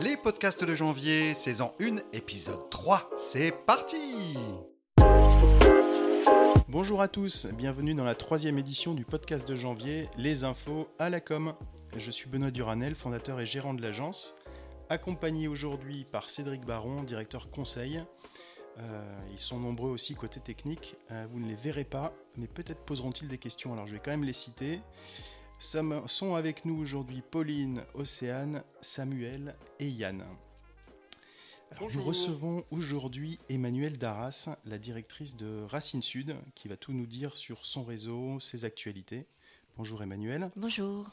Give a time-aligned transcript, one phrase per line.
[0.00, 3.10] Les podcasts de janvier, saison 1, épisode 3.
[3.16, 4.36] C'est parti
[6.68, 11.10] Bonjour à tous, bienvenue dans la troisième édition du podcast de janvier, Les infos à
[11.10, 11.52] la com.
[11.96, 14.36] Je suis Benoît Duranel, fondateur et gérant de l'agence,
[14.88, 18.00] accompagné aujourd'hui par Cédric Baron, directeur conseil.
[18.78, 22.84] Euh, ils sont nombreux aussi côté technique, euh, vous ne les verrez pas, mais peut-être
[22.84, 24.80] poseront-ils des questions, alors je vais quand même les citer.
[25.60, 30.24] Sont avec nous aujourd'hui Pauline, Océane, Samuel et Yann.
[31.72, 37.06] Alors, nous recevons aujourd'hui Emmanuelle Darras, la directrice de Racine Sud, qui va tout nous
[37.06, 39.26] dire sur son réseau, ses actualités.
[39.76, 40.50] Bonjour Emmanuelle.
[40.56, 41.10] Bonjour.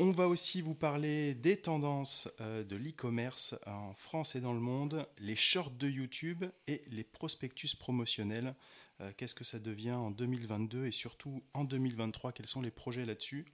[0.00, 4.60] On va aussi vous parler des tendances euh, de l'e-commerce en France et dans le
[4.60, 8.54] monde, les shorts de YouTube et les prospectus promotionnels.
[9.00, 13.06] Euh, Qu'est-ce que ça devient en 2022 et surtout en 2023 Quels sont les projets
[13.06, 13.44] là-dessus?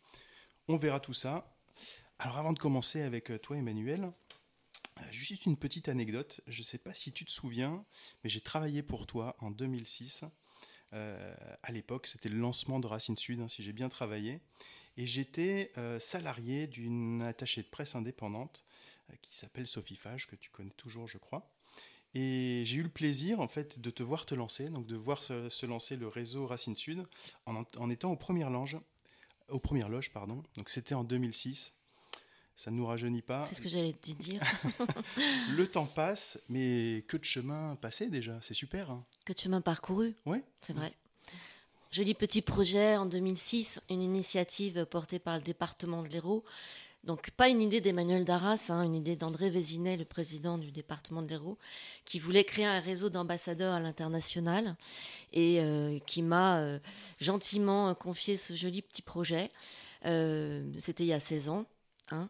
[0.68, 1.56] On verra tout ça.
[2.18, 4.12] Alors avant de commencer avec euh, toi Emmanuel,
[5.10, 6.42] juste une petite anecdote.
[6.46, 7.82] Je ne sais pas si tu te souviens,
[8.22, 10.24] mais j'ai travaillé pour toi en 2006.
[10.92, 14.40] Euh, à l'époque, c'était le lancement de Racine Sud, hein, si j'ai bien travaillé.
[14.96, 18.64] Et j'étais euh, salarié d'une attachée de presse indépendante
[19.10, 21.50] euh, qui s'appelle Sophie Fage, que tu connais toujours, je crois.
[22.14, 25.24] Et j'ai eu le plaisir, en fait, de te voir te lancer, donc de voir
[25.24, 27.04] se, se lancer le réseau Racine Sud
[27.46, 28.78] en, étant aux premières loges,
[29.48, 30.42] aux premières loges, pardon.
[30.56, 31.72] Donc c'était en 2006.
[32.56, 33.42] Ça ne nous rajeunit pas.
[33.46, 34.40] C'est ce que j'allais te dire.
[35.50, 38.38] Le temps passe, mais que de chemin passé déjà.
[38.42, 38.92] C'est super.
[38.92, 39.04] hein.
[39.24, 40.44] que de chemin parcouru, Ouais.
[40.60, 40.94] c'est vrai.
[41.94, 46.42] Joli petit projet en 2006, une initiative portée par le département de l'Hérault.
[47.04, 51.22] Donc pas une idée d'Emmanuel Darras, hein, une idée d'André Vézinet, le président du département
[51.22, 51.56] de l'Hérault,
[52.04, 54.74] qui voulait créer un réseau d'ambassadeurs à l'international
[55.32, 56.80] et euh, qui m'a euh,
[57.20, 59.52] gentiment confié ce joli petit projet.
[60.04, 61.64] Euh, C'était il y a 16 ans.
[62.10, 62.28] Hein.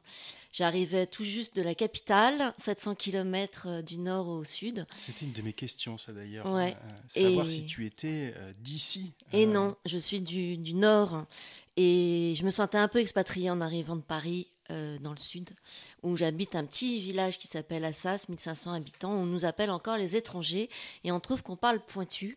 [0.52, 4.86] J'arrivais tout juste de la capitale, 700 km du nord au sud.
[4.98, 6.46] C'était une de mes questions, ça d'ailleurs.
[6.46, 6.76] Ouais.
[7.16, 9.12] Euh, savoir Et- si tu étais euh, d'ici.
[9.32, 11.24] Et Euh, non, je suis du, du nord
[11.76, 15.50] et je me sentais un peu expatriée en arrivant de Paris euh, dans le sud,
[16.02, 20.16] où j'habite un petit village qui s'appelle Assas, 1500 habitants, on nous appelle encore les
[20.16, 20.70] étrangers
[21.04, 22.36] et on trouve qu'on parle pointu.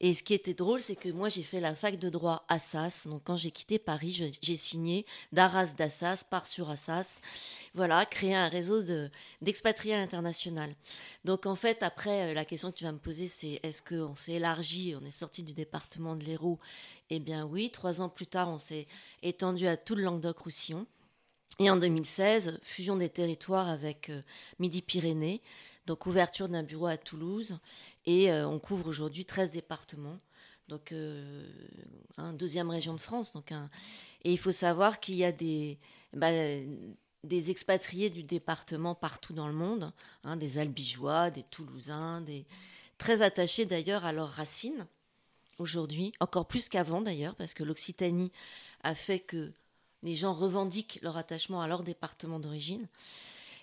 [0.00, 3.06] Et ce qui était drôle, c'est que moi j'ai fait la fac de droit Assas,
[3.06, 7.20] donc quand j'ai quitté Paris, j'ai signé d'Arras d'Assas, part sur Assas,
[7.74, 9.10] voilà, créer un réseau de-
[9.40, 10.74] d'expatriés l'international.
[11.24, 14.14] Donc en fait, après, euh, la question que tu vas me poser, c'est est-ce qu'on
[14.14, 16.58] s'est élargi, on est sorti du département de l'Hérault?
[17.10, 18.86] Eh bien oui, trois ans plus tard, on s'est
[19.22, 20.86] étendu à tout le Languedoc-Roussillon.
[21.58, 24.22] Et en 2016, fusion des territoires avec euh,
[24.58, 25.42] Midi-Pyrénées,
[25.86, 27.58] donc ouverture d'un bureau à Toulouse,
[28.06, 30.18] et euh, on couvre aujourd'hui 13 départements.
[30.68, 31.46] Donc, euh,
[32.34, 33.32] deuxième région de France.
[33.32, 33.52] Donc.
[34.22, 35.78] Et il faut savoir qu'il y a des,
[36.14, 36.30] bah,
[37.24, 39.92] des expatriés du département partout dans le monde,
[40.24, 42.24] hein, des Albigeois, des Toulousains,
[42.96, 44.86] très attachés d'ailleurs à leurs racines
[45.58, 48.32] aujourd'hui, encore plus qu'avant d'ailleurs, parce que l'Occitanie
[48.82, 49.52] a fait que
[50.02, 52.86] les gens revendiquent leur attachement à leur département d'origine.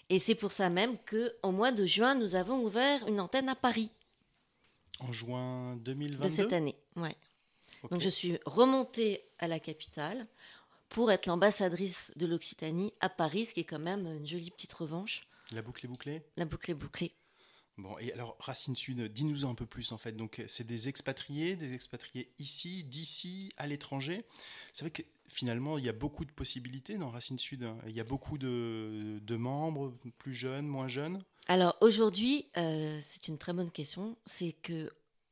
[0.10, 3.50] Et c'est pour ça même que au mois de juin, nous avons ouvert une antenne
[3.50, 3.92] à Paris
[5.00, 6.24] En juin 2022.
[6.24, 6.76] de cette année.
[6.96, 7.16] Ouais.
[7.84, 7.92] Ok.
[7.92, 10.26] Donc je suis remontée à la capitale
[10.90, 14.74] pour être l'ambassadrice de l'Occitanie à Paris, ce qui est quand même une jolie petite
[14.74, 15.28] revanche.
[15.52, 16.24] La boucle est bouclée?
[16.36, 17.14] La boucle est bouclée.
[17.78, 20.12] Bon, et alors Racine Sud, dis-nous un peu plus en fait.
[20.12, 24.26] Donc, c'est des expatriés, des expatriés ici, d'ici, à l'étranger.
[24.74, 27.64] C'est vrai que finalement, il y a beaucoup de possibilités dans Racine Sud.
[27.64, 27.78] hein.
[27.88, 31.24] Il y a beaucoup de, membres, plus jeunes, moins jeunes.
[31.48, 34.18] Alors aujourd'hui, euh, c'est une très bonne question.
[34.26, 34.92] C'est que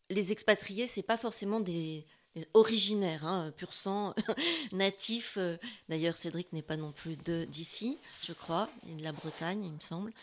[0.09, 2.05] les expatriés, c'est pas forcément des,
[2.53, 4.13] originaires, hein, pur sang,
[4.71, 5.37] natifs.
[5.89, 9.81] D'ailleurs, Cédric n'est pas non plus d'ici, je crois, est de la Bretagne, il me
[9.81, 10.13] semble.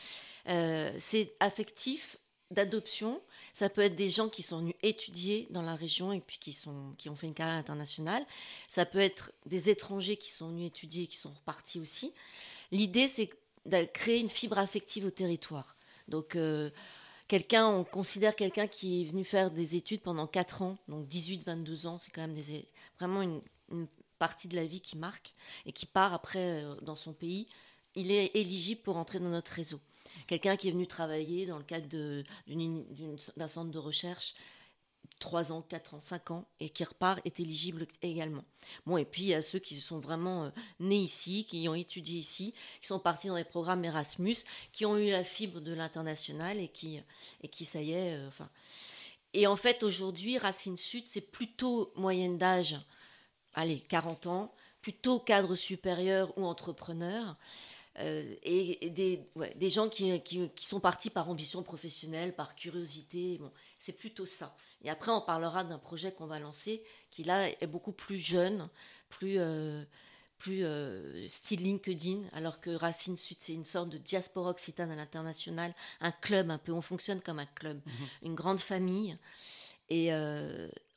[0.49, 2.17] Euh, c'est affectif,
[2.51, 3.21] d'adoption.
[3.55, 6.53] Ça peut être des gens qui sont venus étudier dans la région et puis qui,
[6.53, 8.27] sont, qui ont fait une carrière internationale.
[8.67, 12.13] Ça peut être des étrangers qui sont venus étudier et qui sont repartis aussi.
[12.73, 13.31] L'idée, c'est
[13.65, 15.77] de créer une fibre affective au territoire.
[16.09, 16.71] Donc, euh,
[17.29, 21.87] quelqu'un, on considère quelqu'un qui est venu faire des études pendant 4 ans, donc 18-22
[21.87, 22.37] ans, c'est quand même
[22.99, 23.41] vraiment une,
[23.71, 23.87] une
[24.19, 25.33] partie de la vie qui marque
[25.65, 27.47] et qui part après euh, dans son pays.
[27.95, 29.81] Il est éligible pour entrer dans notre réseau.
[30.27, 31.87] Quelqu'un qui est venu travailler dans le cadre
[33.37, 34.35] d'un centre de recherche
[35.21, 38.45] 3 ans, 4 ans, 5 ans, et qui repart est éligible également.
[38.87, 40.51] Bon, et puis il y a ceux qui sont vraiment euh,
[40.81, 44.37] nés ici, qui ont étudié ici, qui sont partis dans les programmes Erasmus,
[44.73, 47.01] qui ont eu la fibre de l'international et qui,
[47.43, 48.31] et qui, ça y est, euh.
[49.33, 52.77] Et en fait, aujourd'hui, Racine Sud, c'est plutôt moyenne d'âge,
[53.53, 57.37] allez, 40 ans, plutôt cadre supérieur ou entrepreneur.
[58.01, 59.25] Euh, et, des,
[59.55, 63.39] des, gens qui, qui, sont partis par ambition professionnelle, par curiosité.
[63.39, 64.57] Bon, c'est plutôt ça.
[64.83, 68.69] Et après, on parlera d'un projet qu'on va lancer qui, là, est beaucoup plus jeune,
[69.11, 69.85] plus, euh,
[70.39, 74.97] plus euh, style LinkedIn, alors que Racine Sud, c'est une sorte de diaspora occitane à
[74.97, 76.73] l'international, un club un peu.
[76.73, 78.09] On fonctionne comme un club, mhm.
[78.23, 79.17] une grande famille.
[79.89, 80.11] Et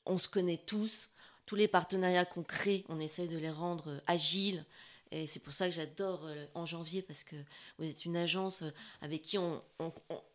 [0.05, 1.09] on se connaît tous.
[1.45, 4.65] Tous les partenariats qu'on crée, on essaie de les rendre agiles,
[5.11, 7.35] et c'est pour ça que j'adore euh, en janvier, parce que
[7.77, 8.71] vous êtes une agence euh,
[9.01, 9.61] avec qui on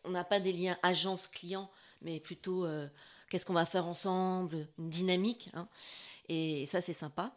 [0.07, 1.69] n'a pas des liens agence-client,
[2.01, 2.87] mais plutôt euh,
[3.29, 5.49] qu'est-ce qu'on va faire ensemble, une dynamique.
[5.53, 5.67] Hein.
[6.29, 7.35] et ça, c'est sympa.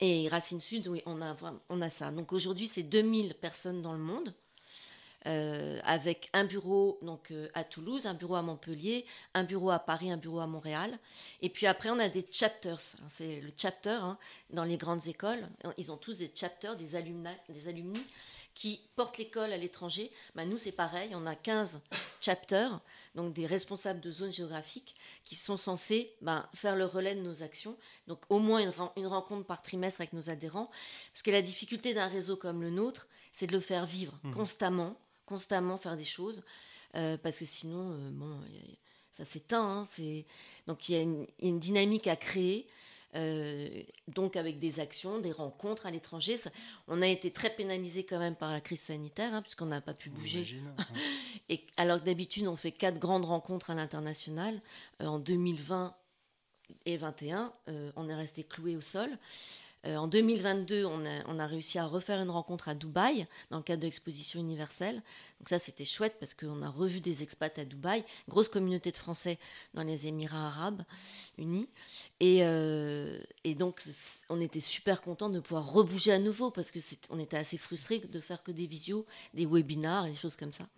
[0.00, 1.36] Et Racine Sud, oui, on a,
[1.68, 2.10] on a ça.
[2.10, 4.34] Donc aujourd'hui, c'est 2000 personnes dans le monde.
[5.26, 9.78] Euh, avec un bureau donc euh, à Toulouse, un bureau à Montpellier, un bureau à
[9.78, 10.98] Paris, un bureau à Montréal.
[11.42, 12.80] Et puis après, on a des chapters.
[13.08, 14.18] C'est le chapter hein,
[14.50, 15.46] dans les grandes écoles.
[15.78, 18.04] Ils ont tous des chapters, des alumni, des alumni
[18.54, 20.10] qui portent l'école à l'étranger.
[20.34, 21.12] Ben, nous, c'est pareil.
[21.14, 21.80] On a 15
[22.20, 22.80] chapters,
[23.14, 27.44] donc des responsables de zones géographiques, qui sont censés ben, faire le relais de nos
[27.44, 27.76] actions.
[28.08, 30.68] Donc au moins une, une rencontre par trimestre avec nos adhérents.
[31.12, 34.32] Parce que la difficulté d'un réseau comme le nôtre, c'est de le faire vivre mmh.
[34.32, 34.96] constamment
[35.32, 36.42] constamment faire des choses,
[36.94, 38.38] euh, parce que sinon, euh, bon,
[39.12, 39.86] ça s'éteint.
[39.86, 40.12] Hein,
[40.66, 42.66] donc il y, a une dynamique à créer.
[43.14, 46.36] Euh, donc avec des actions, des rencontres à l'étranger.
[46.88, 49.92] On a été très pénalisé quand même par la crise sanitaire, hein, puisqu'on n'a pas
[49.94, 50.46] pu bouger.
[51.50, 54.60] Et alors que d'habitude, on fait quatre grandes rencontres à l'international.
[55.00, 55.94] en 2020
[56.86, 57.52] et 2021,
[57.96, 59.18] on est resté cloué au sol.
[59.84, 63.80] Euh, en 2022, on a, réussi à refaire une rencontre à Dubaï dans le cadre
[63.80, 65.02] de l'exposition universelle.
[65.40, 68.96] Donc ça, c'était chouette parce qu'on a revu des expats à Dubaï, grosse communauté de
[68.96, 69.38] Français
[69.74, 70.82] dans les Émirats arabes
[71.36, 71.68] unis.
[72.20, 73.18] Et, euh,
[73.56, 73.82] donc,
[74.28, 78.20] on était super contents de pouvoir rebouger à nouveau parce qu'on était assez frustrés de
[78.20, 79.04] faire que des visios,
[79.34, 80.68] des webinars et des choses comme ça.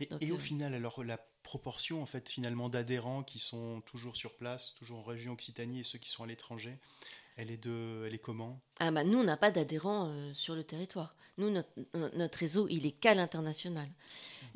[0.00, 4.34] Et, au euh, final, alors la proportion en fait finalement d'adhérents qui sont toujours sur
[4.34, 6.76] place, toujours en région Occitanie et ceux qui sont à l'étranger,
[7.38, 8.60] elle est, de, elle est comment?
[8.80, 11.14] Ah bah Nous, on n'a pas d'adhérents euh, sur le territoire.
[11.38, 11.50] Nous,
[11.94, 13.88] notre, réseau, il est qu'à l'international.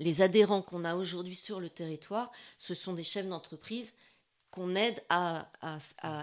[0.00, 3.94] Les adhérents qu'on a aujourd'hui sur le territoire, ce sont des chefs d'entreprise
[4.50, 5.48] qu'on aide à,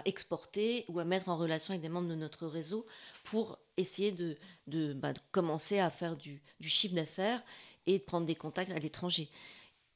[0.04, 2.86] exporter ou à mettre en relation avec des membres de notre réseau
[3.24, 4.36] pour essayer de,
[4.66, 7.42] de, bah, commencer à faire du, du chiffre d'affaires
[7.86, 9.30] et de prendre des contacts à l'étranger.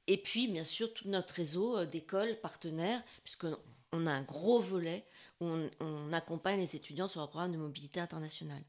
[0.06, 5.04] Et puis, bien sûr, tout notre réseau euh, d'écoles partenaires, puisqu'on a un gros volet
[5.40, 8.62] on, accompagne les étudiants sur un programme de mobilité internationale.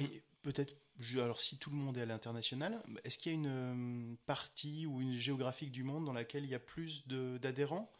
[0.00, 0.74] Et peut-être,
[1.14, 4.86] alors si tout le monde est à l'international, est-ce qu'il y a une euh, partie
[4.86, 7.90] ou une géographique du monde dans laquelle il y a plus d'adhérents?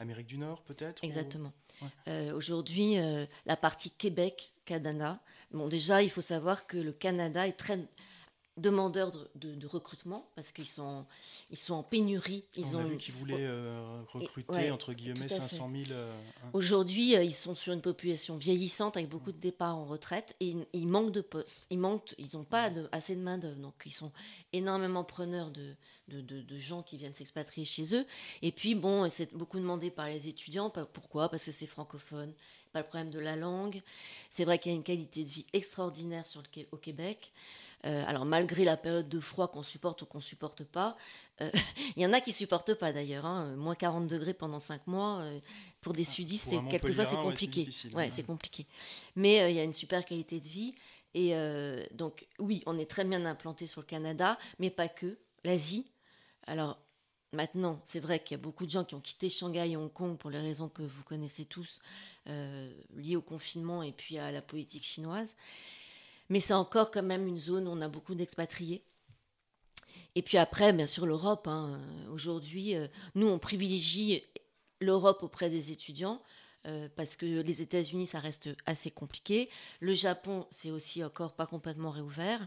[0.00, 1.52] Amérique du Nord peut-être Exactement.
[2.08, 5.20] Euh, aujourd'hui, euh, la partie Québec, Canada.
[5.50, 7.78] Bon, déjà, il faut savoir que le Canada est très
[8.58, 11.04] demandeurs de, recrutement parce qu'ils sont,
[11.50, 12.44] ils sont en pénurie.
[12.56, 15.84] Ils On ont a vu qu'ils voulaient euh, recruter entre guillemets 500 000.
[15.90, 16.12] Euh.
[16.52, 20.56] Aujourd'hui, euh, ils sont sur une population vieillissante avec beaucoup de départs en retraite et
[20.72, 21.66] ils manquent de postes.
[21.70, 24.12] Ils manquent, ils n'ont pas de, assez de main d'œuvre, donc ils sont
[24.52, 25.74] énormément preneurs de,
[26.08, 28.06] de, de gens qui viennent s'expatrier chez eux.
[28.42, 30.70] Et puis bon, c'est beaucoup demandé par les étudiants.
[30.70, 31.28] Pourquoi?
[31.28, 32.32] Parce que c'est francophone.
[32.72, 33.82] Pas le problème de la langue.
[34.30, 37.32] C'est vrai qu'il y a une qualité de vie extraordinaire sur le, au Québec.
[37.86, 40.96] Euh, alors malgré la période de froid qu'on supporte ou qu'on supporte pas,
[41.40, 41.50] euh,
[41.96, 43.24] il y en a qui supportent pas d'ailleurs.
[43.24, 43.54] Hein.
[43.56, 45.38] moins 40 degrés pendant 5 mois, euh,
[45.80, 47.68] pour des sudistes, c'est, quelquefois c'est compliqué.
[47.94, 48.66] Ouais, c'est compliqué.
[49.14, 50.74] Mais il y a une super qualité de vie.
[51.14, 51.32] Et
[51.92, 55.18] donc oui, on est très bien implanté sur le Canada, mais pas que.
[55.44, 55.86] L'Asie.
[56.46, 56.78] Alors
[57.32, 59.92] maintenant, c'est vrai qu'il y a beaucoup de gens qui ont quitté Shanghai et Hong
[59.92, 61.80] Kong pour les raisons que vous connaissez tous,
[62.26, 65.34] liées au confinement et puis à la politique chinoise.
[66.28, 68.82] Mais c'est encore quand même une zone où on a beaucoup d'expatriés.
[70.14, 71.46] Et puis après, bien sûr, l'Europe.
[71.48, 71.80] Hein.
[72.10, 74.22] Aujourd'hui, euh, nous, on privilégie
[74.80, 76.22] l'Europe auprès des étudiants.
[76.66, 79.48] Euh, parce que les États-Unis, ça reste assez compliqué.
[79.80, 82.46] Le Japon, c'est aussi encore pas complètement réouvert.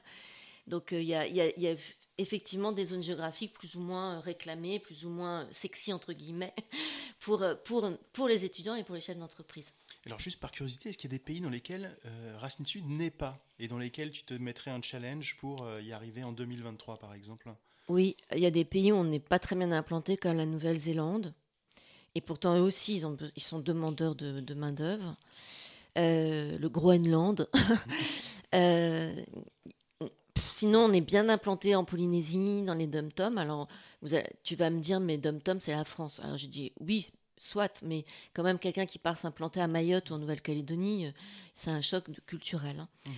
[0.67, 1.75] Donc euh, il y, a,
[2.17, 6.53] effectivement des zones géographiques plus ou moins réclamées, plus ou moins sexy, entre guillemets,
[7.19, 9.71] pour, pour, pour les étudiants et pour les chefs d'entreprise.
[10.05, 12.87] Alors juste par curiosité, est-ce qu'il y a des pays dans lesquels euh, Racine Sud
[12.87, 16.31] n'est pas et dans lesquels tu te mettrais un challenge pour euh, y arriver en
[16.31, 17.53] 2023 par exemple?
[17.87, 20.45] Oui, il y a des pays où on n'est pas très bien implanté comme la
[20.45, 21.33] Nouvelle-Zélande.
[22.15, 25.17] Et pourtant eux aussi, ils, ont, ils sont demandeurs de, main-d'œuvre.
[25.97, 27.47] Euh, le Groenland.
[30.61, 33.39] sinon, on est bien implanté en Polynésie, dans les dom-toms.
[33.39, 33.67] Alors,
[34.03, 34.09] vous
[34.43, 36.19] tu vas me dire, mais dom-tom, c'est la France.
[36.23, 40.13] Alors, je dis, oui, soit, mais quand même quelqu'un qui part s'implanter à Mayotte ou
[40.13, 41.11] en Nouvelle-Calédonie, euh,
[41.55, 42.79] c'est un choc culturel.
[42.79, 42.87] Hein.
[43.07, 43.11] Mmh.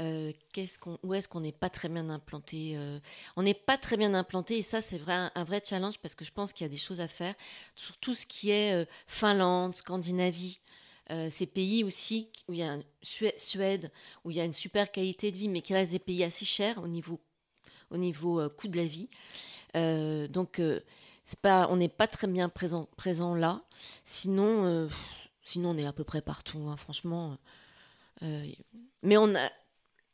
[0.00, 3.00] euh, qu'est-ce qu'on, où est-ce qu'on n'est pas très bien implanté euh,
[3.36, 6.26] On n'est pas très bien implanté et ça c'est vrai, un, vrai challenge parce que
[6.26, 7.34] je pense qu'il y a des choses à faire
[7.74, 10.60] sur tout ce qui est euh, Finlande, Scandinavie.
[11.30, 13.90] Ces pays aussi où il y a un, Suède
[14.24, 16.44] où il y a une super qualité de vie mais qui reste des pays assez
[16.44, 17.20] chers au niveau
[17.90, 19.08] au niveau coût de la vie
[20.28, 20.60] donc
[21.24, 23.62] c'est pas on n'est pas très bien présent présent là
[24.04, 24.88] sinon
[25.42, 27.38] sinon on est à peu près partout hein, franchement
[28.20, 29.50] mais on a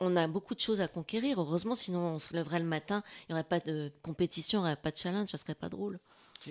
[0.00, 1.40] on a beaucoup de choses à conquérir.
[1.40, 4.68] Heureusement, sinon on se lèverait le matin, il n'y aurait pas de compétition, il n'y
[4.68, 5.98] aurait pas de challenge, ça serait pas drôle.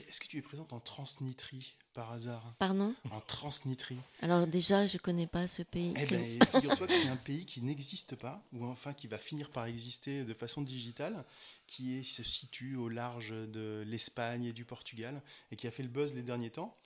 [0.02, 2.54] Est-ce que tu es présente en transnitrie par hasard?
[2.60, 2.94] Pardon?
[3.12, 4.00] En transnitrie.
[4.22, 5.94] Alors déjà, je connais pas ce pays.
[5.98, 6.20] Eh bien,
[6.52, 10.24] figure-toi que c'est un pays qui n'existe pas, ou enfin qui va finir par exister
[10.24, 11.24] de façon digitale,
[11.68, 15.22] qui se situe au large de l'Espagne et du Portugal,
[15.52, 16.78] et qui a fait le buzz les derniers temps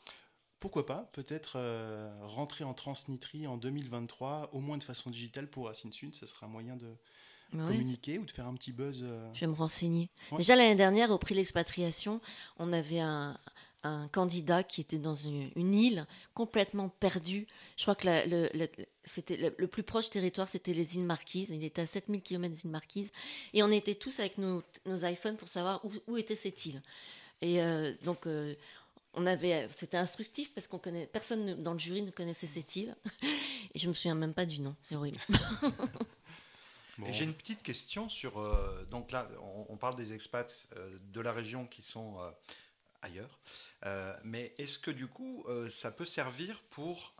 [0.59, 5.67] pourquoi pas, peut-être euh, rentrer en transnitrie en 2023, au moins de façon digitale pour
[5.67, 6.97] Racine Sud, ça sera un moyen de
[7.51, 9.03] communiquer ou de faire un petit buzz.
[9.03, 9.29] Euh.
[9.33, 10.09] Je vais me renseigner.
[10.37, 12.21] Déjà l'année dernière, au prix de l'expatriation,
[12.57, 13.37] on avait un,
[14.11, 17.47] candidat qui était dans une, île complètement perdue.
[17.77, 18.67] Je crois que le,
[19.05, 21.49] c'était le, plus proche territoire, c'était les îles Marquises.
[21.51, 23.11] Il était à 7000 km des îles Marquises.
[23.53, 26.81] Et on était tous avec nos, iPhones pour savoir où, était cette île.
[27.41, 28.27] Et euh, donc,
[29.13, 32.95] on avait, c'était instructif parce qu'on connaît, personne dans le jury ne connaissait cette île
[33.73, 35.19] et je me souviens même pas du nom, c'est horrible.
[37.11, 39.29] J'ai une petite question sur, euh, donc là,
[39.69, 42.29] on, parle des expats euh, de la région qui sont euh,
[43.01, 43.39] ailleurs,
[44.23, 47.15] mais est-ce que du coup, ça peut servir pour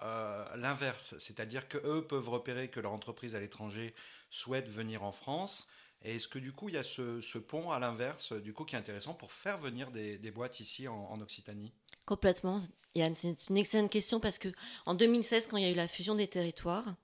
[0.55, 3.95] l'inverse, c'est-à-dire que eux peuvent repérer que leur entreprise à l'étranger
[4.29, 5.67] souhaite venir en France.
[6.01, 8.75] Et est-ce que du coup, il y a ce, pont à l'inverse, du coup, qui
[8.75, 11.71] est intéressant pour faire venir des, boîtes ici en, Occitanie?
[12.05, 12.62] Complètement.
[12.95, 14.50] Yann, c'est une excellente question parce que
[14.86, 16.95] en 2016, quand il y a eu la fusion des territoires,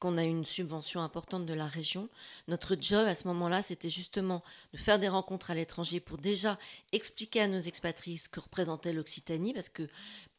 [0.00, 2.08] qu'on a une subvention importante de la région,
[2.48, 4.42] notre job à ce moment-là, c'était justement
[4.72, 6.58] de faire des rencontres à l'étranger pour déjà
[6.92, 9.88] expliquer à nos expatriés ce que représentait l'Occitanie, parce que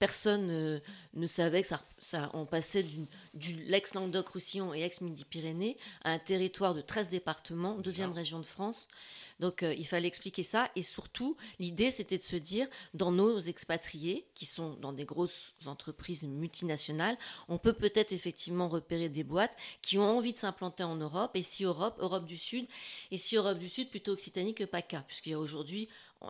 [0.01, 0.79] personne euh,
[1.13, 2.84] ne savait que ça, ça on passait
[3.36, 8.88] du, l'ex-Languedoc-Roussillon et ex-Midi-Pyrénées à un territoire de 13 départements, deuxième région de France.
[9.39, 13.39] Donc euh, il fallait expliquer ça et surtout l'idée c'était de se dire dans nos
[13.41, 17.17] expatriés qui sont dans des grosses entreprises multinationales,
[17.48, 21.43] on peut peut-être effectivement repérer des boîtes qui ont envie de s'implanter en Europe et
[21.43, 22.65] si Europe, Europe du Sud
[23.12, 25.89] et si Europe du Sud plutôt Occitanie que PACA puisqu'il y a aujourd'hui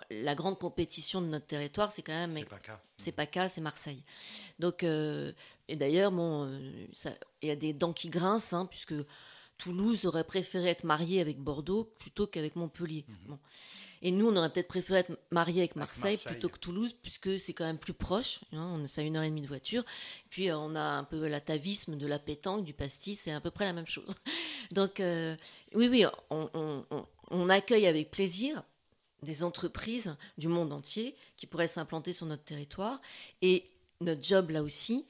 [0.10, 2.32] la grande compétition de notre territoire, c'est quand même.
[2.32, 2.82] C'est PACA.
[2.98, 4.04] C'est PACA, c'est Marseille.
[4.60, 5.32] Donc, euh,
[5.68, 6.88] et d'ailleurs, bon, euh,
[7.42, 8.94] il y a des dents qui grincent, hein, puisque
[9.58, 13.06] Toulouse aurait préféré être marié avec Bordeaux plutôt qu'avec Montpellier.
[13.08, 13.38] Mhm.
[14.04, 17.54] Et nous, on aurait peut-être préféré être marié avec Marseille, plutôt que Toulouse, puisque c'est
[17.54, 18.40] quand même plus proche.
[18.52, 19.84] Hein, on a une heure et demie de voiture.
[20.32, 23.52] Puis euh, on a un peu l'atavisme de la pétanque, du pastis, c'est à peu
[23.52, 24.16] près la même chose.
[24.72, 25.02] Donc
[25.76, 28.64] oui, oui, on, accueille avec plaisir
[29.22, 33.02] des entreprises du monde entier qui pourraient s'implanter sur notre territoire.
[33.42, 35.06] Et notre job là aussi,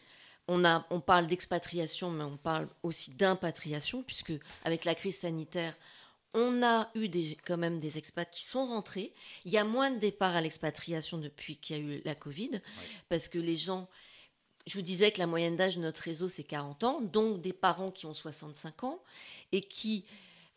[0.47, 5.75] on, a, on parle d'expatriation, mais on parle aussi d'impatriation, puisque avec la crise sanitaire,
[6.33, 9.13] on a eu des, quand même des expats qui sont rentrés.
[9.45, 12.61] Il y a moins de départs à l'expatriation depuis qu'il y a eu la Covid,
[13.09, 13.89] parce que les gens,
[14.67, 17.53] je vous disais que la moyenne d'âge de notre réseau, c'est 40 ans, donc des
[17.53, 19.01] parents qui ont 65 ans
[19.51, 20.05] et qui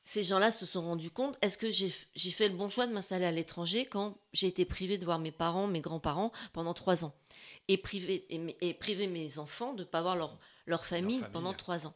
[0.04, 3.24] ces gens-là se sont rendus compte, est-ce que j'ai fait le bon choix de m'installer
[3.24, 7.14] à l'étranger quand j'ai été privée de voir mes parents, mes grands-parents pendant trois ans
[7.68, 11.94] et priver, et, mes enfants de ne pas voir leur, leur, famille, pendant trois ans.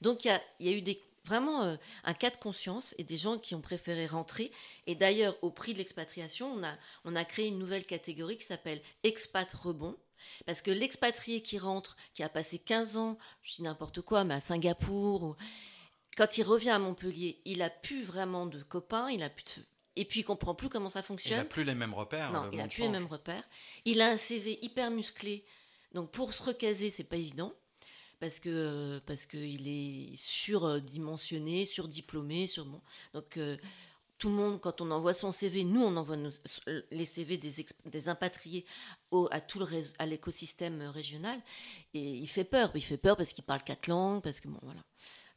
[0.00, 3.38] Donc il y a, eu des, vraiment euh, un cas de conscience et des gens
[3.38, 4.50] qui ont préféré rentrer.
[4.86, 6.74] Et d'ailleurs, au prix de l'expatriation, on a,
[7.04, 9.96] on a créé une nouvelle catégorie qui s'appelle expat rebond.
[10.46, 14.34] Parce que l'expatrié qui rentre, qui a passé 15 ans, je dis n'importe quoi, mais
[14.34, 15.36] à Singapour, ou,
[16.20, 19.64] quand il revient à Montpellier, il a plus vraiment de copains, il a plus
[19.96, 21.38] et puis il comprend plus comment ça fonctionne.
[21.38, 22.30] Il n'a plus les mêmes repères.
[22.30, 23.42] Non, il n'a plus les mêmes repères.
[23.86, 25.46] Il a un CV hyper musclé,
[25.94, 27.54] donc pour se recaser, c'est pas évident
[28.18, 32.82] parce que parce qu'il est surdimensionné, surdiplômé, sur bon.
[33.14, 33.56] Donc euh,
[34.18, 36.18] tout le monde, quand on envoie son CV, nous on envoie
[36.90, 38.66] les CV des, des impatriés
[39.10, 39.66] au, à tout le
[39.98, 41.40] à l'écosystème régional
[41.94, 42.72] et il fait peur.
[42.74, 44.82] Il fait peur parce qu'il parle quatre langues, parce que bon voilà.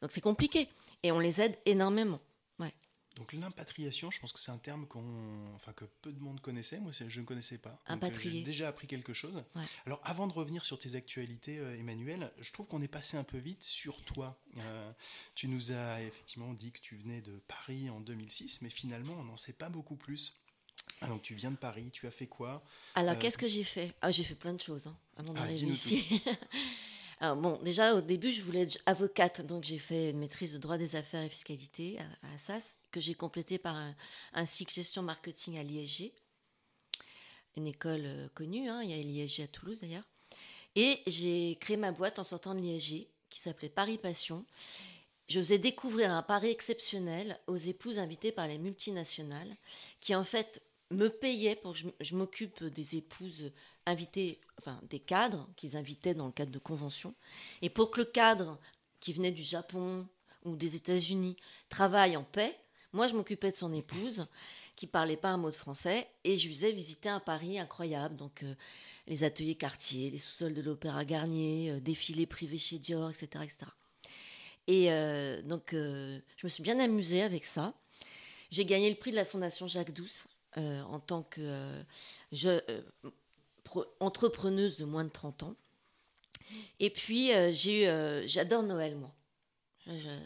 [0.04, 0.68] Donc c'est compliqué.
[1.02, 2.20] Et on les aide énormément.
[2.58, 2.74] Ouais.
[3.16, 5.02] Donc l'impatriation, je pense que c'est un terme qu'on,
[5.54, 6.78] enfin, que peu de monde connaissait.
[6.78, 7.80] Moi, je ne connaissais pas.
[7.88, 8.40] Euh, Impatrié.
[8.40, 9.42] J'ai déjà appris quelque chose.
[9.86, 13.24] Alors avant de revenir sur tes actualités, euh, Emmanuel, je trouve qu'on est passé un
[13.24, 14.38] peu vite sur toi.
[14.58, 14.92] Euh,
[15.34, 19.24] tu nous as effectivement dit que tu venais de Paris en 2006, mais finalement, on
[19.24, 20.38] n'en sait pas beaucoup plus.
[21.00, 22.62] Ah, donc tu viens de Paris, tu as fait quoi?
[22.94, 23.94] Alors qu'est-ce que j'ai fait?
[24.02, 26.22] Ah, J'ai fait plein de choses hein, avant ah, d'arriver ici.
[27.36, 30.76] Bon, déjà au début, je voulais être avocate, donc j'ai fait une maîtrise de droit
[30.76, 33.76] des affaires et fiscalité à, Assas, que j'ai complété par
[34.32, 36.12] un, cycle gestion marketing à l'ISG,
[37.56, 40.04] une école euh, connue, hein, il y a l'ISG à Toulouse d'ailleurs.
[40.76, 44.44] Et j'ai créé ma boîte en sortant de l'ISG, qui s'appelait Paris Passion.
[45.28, 49.56] Je faisais découvrir un pari exceptionnel aux épouses invitées par les multinationales,
[50.00, 53.50] qui en fait me payaient pour que je m'occupe des épouses
[53.86, 57.14] inviter, enfin des cadres qu'ils invitaient dans le cadre de conventions.
[57.62, 58.58] Et pour que le cadre
[59.00, 60.06] qui venait du Japon
[60.44, 61.36] ou des États-Unis
[61.68, 62.56] travaille en paix,
[62.92, 64.26] moi je m'occupais de son épouse
[64.76, 68.16] qui parlait pas un mot de français et je lui faisais visiter un Paris incroyable.
[68.16, 68.54] Donc euh,
[69.06, 73.44] les ateliers quartiers, les sous-sols de l'Opéra Garnier, euh, défilés privés chez Dior, etc.
[73.44, 73.58] etc.
[74.66, 77.74] Et euh, donc je me suis bien amusée avec ça.
[78.50, 80.26] J'ai gagné le prix de la Fondation Jacques Douce
[80.56, 81.84] en tant que
[82.32, 82.60] je,
[84.00, 85.56] entrepreneuse de moins de 30 ans.
[86.80, 89.12] Et puis, euh, j'ai euh, j'adore Noël, moi.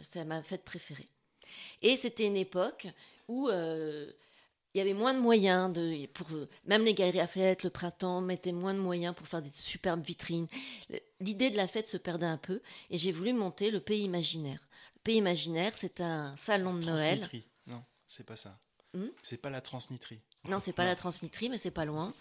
[0.04, 1.08] C'est ma fête préférée.
[1.82, 2.86] Et c'était une époque
[3.26, 4.10] où euh,
[4.72, 5.72] il y avait moins de moyens.
[5.72, 6.28] De, pour,
[6.64, 10.04] même les galeries à fête, le printemps, mettaient moins de moyens pour faire des superbes
[10.04, 10.46] vitrines.
[11.20, 12.60] L'idée de la fête se perdait un peu.
[12.90, 14.60] Et j'ai voulu monter le Pays Imaginaire.
[14.96, 17.28] Le Pays Imaginaire, c'est un salon de Noël.
[17.66, 18.58] Non, c'est pas ça.
[18.94, 20.20] Hmm c'est pas la transniterie.
[20.48, 22.14] Non, c'est pas la transnitrie, mais c'est pas loin.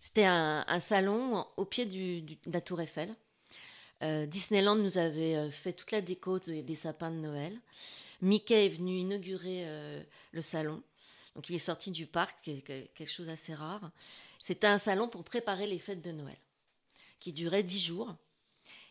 [0.00, 3.14] C'était un, salon au pied du, de la Tour Eiffel.
[4.02, 7.56] Euh, Disneyland nous avait euh, fait toute la déco des, sapins de Noël.
[8.20, 10.02] Mickey est venu inaugurer euh,
[10.32, 10.82] le salon.
[11.34, 13.90] Donc il est sorti du parc, quelque chose d'assez rare.
[14.38, 16.36] C'était un salon pour préparer les fêtes de Noël,
[17.20, 18.14] qui durait dix jours.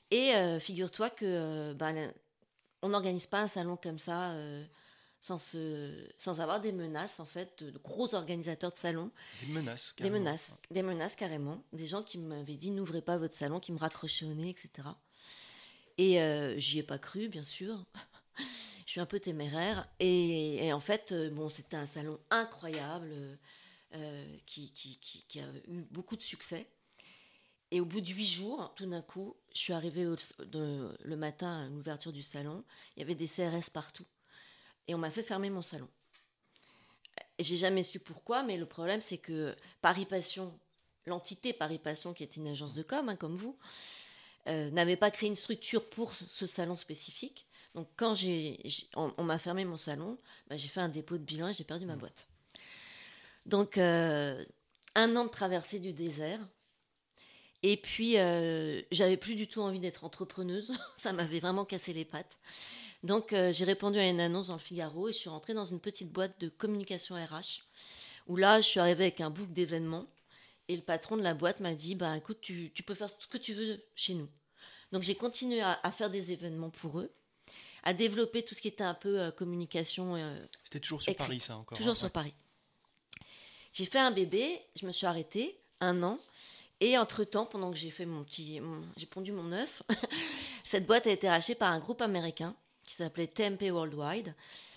[0.09, 2.11] Et figure-toi que ben,
[2.81, 4.33] on n'organise pas un salon comme ça
[5.21, 5.37] sans,
[6.17, 9.11] sans avoir des menaces, en fait, de, gros organisateurs de salons.
[9.41, 10.15] Des menaces, carrément.
[10.15, 11.63] Des menaces, des menaces carrément.
[11.73, 14.89] Des gens qui m'avaient dit n'ouvrez pas votre salon, qui me raccrochaient au nez, etc.
[15.99, 17.85] Et euh, j'y ai pas cru, bien sûr.
[18.85, 19.87] Je suis un peu téméraire.
[19.99, 23.13] Et, en fait, euh, bon, c'était un salon incroyable
[23.93, 26.67] euh, qui, qui, qui, a eu beaucoup de succès.
[27.69, 31.69] Et au bout de huit jours, tout d'un coup, je suis arrivée le matin à
[31.69, 32.65] l'ouverture du salon.
[32.95, 34.05] Il y avait des CRS partout
[34.91, 35.87] et on m'a fait fermer mon salon.
[37.39, 40.53] J'ai jamais su pourquoi, mais le problème c'est que Paris Passion,
[41.05, 43.57] l'entité Paris Passion, qui est une agence de com, hein, comme vous,
[44.47, 47.47] euh, n'avait pas créé une structure pour ce salon spécifique.
[47.73, 48.61] Donc quand j'ai,
[48.95, 50.17] on, m'a fermé mon salon,
[50.49, 51.99] bah, j'ai fait un dépôt de bilan et j'ai perdu ma mmh.
[51.99, 52.27] boîte.
[53.45, 54.43] Donc euh,
[54.95, 56.41] un an de traversée du désert.
[57.63, 60.73] Et puis, euh, j'avais plus du tout envie d'être entrepreneuse.
[60.97, 62.37] Ça m'avait vraiment cassé les pattes.
[63.03, 65.65] Donc euh, j'ai répondu à une annonce dans le Figaro et je suis rentrée dans
[65.65, 67.63] une petite boîte de communication RH
[68.27, 70.05] où là je suis arrivée avec un book d'événements
[70.67, 73.37] et le patron de la boîte m'a dit bah écoute tu, peux faire ce que
[73.37, 74.29] tu veux chez nous.
[74.91, 77.11] Donc j'ai continué à, faire des événements pour eux,
[77.83, 80.15] à développer tout ce qui était un peu euh, communication.
[80.15, 81.77] Euh, C'était toujours sur Paris ça encore.
[81.77, 82.33] Toujours hein, sur Paris.
[83.73, 86.19] J'ai fait un bébé, je me suis arrêtée un an.
[86.81, 88.59] Et entre-temps, pendant que j'ai fait mon petit,
[88.97, 89.83] j'ai pondu mon œuf,
[90.63, 94.35] cette boîte a été rachetée par un groupe américain qui s'appelait Tempe Worldwide.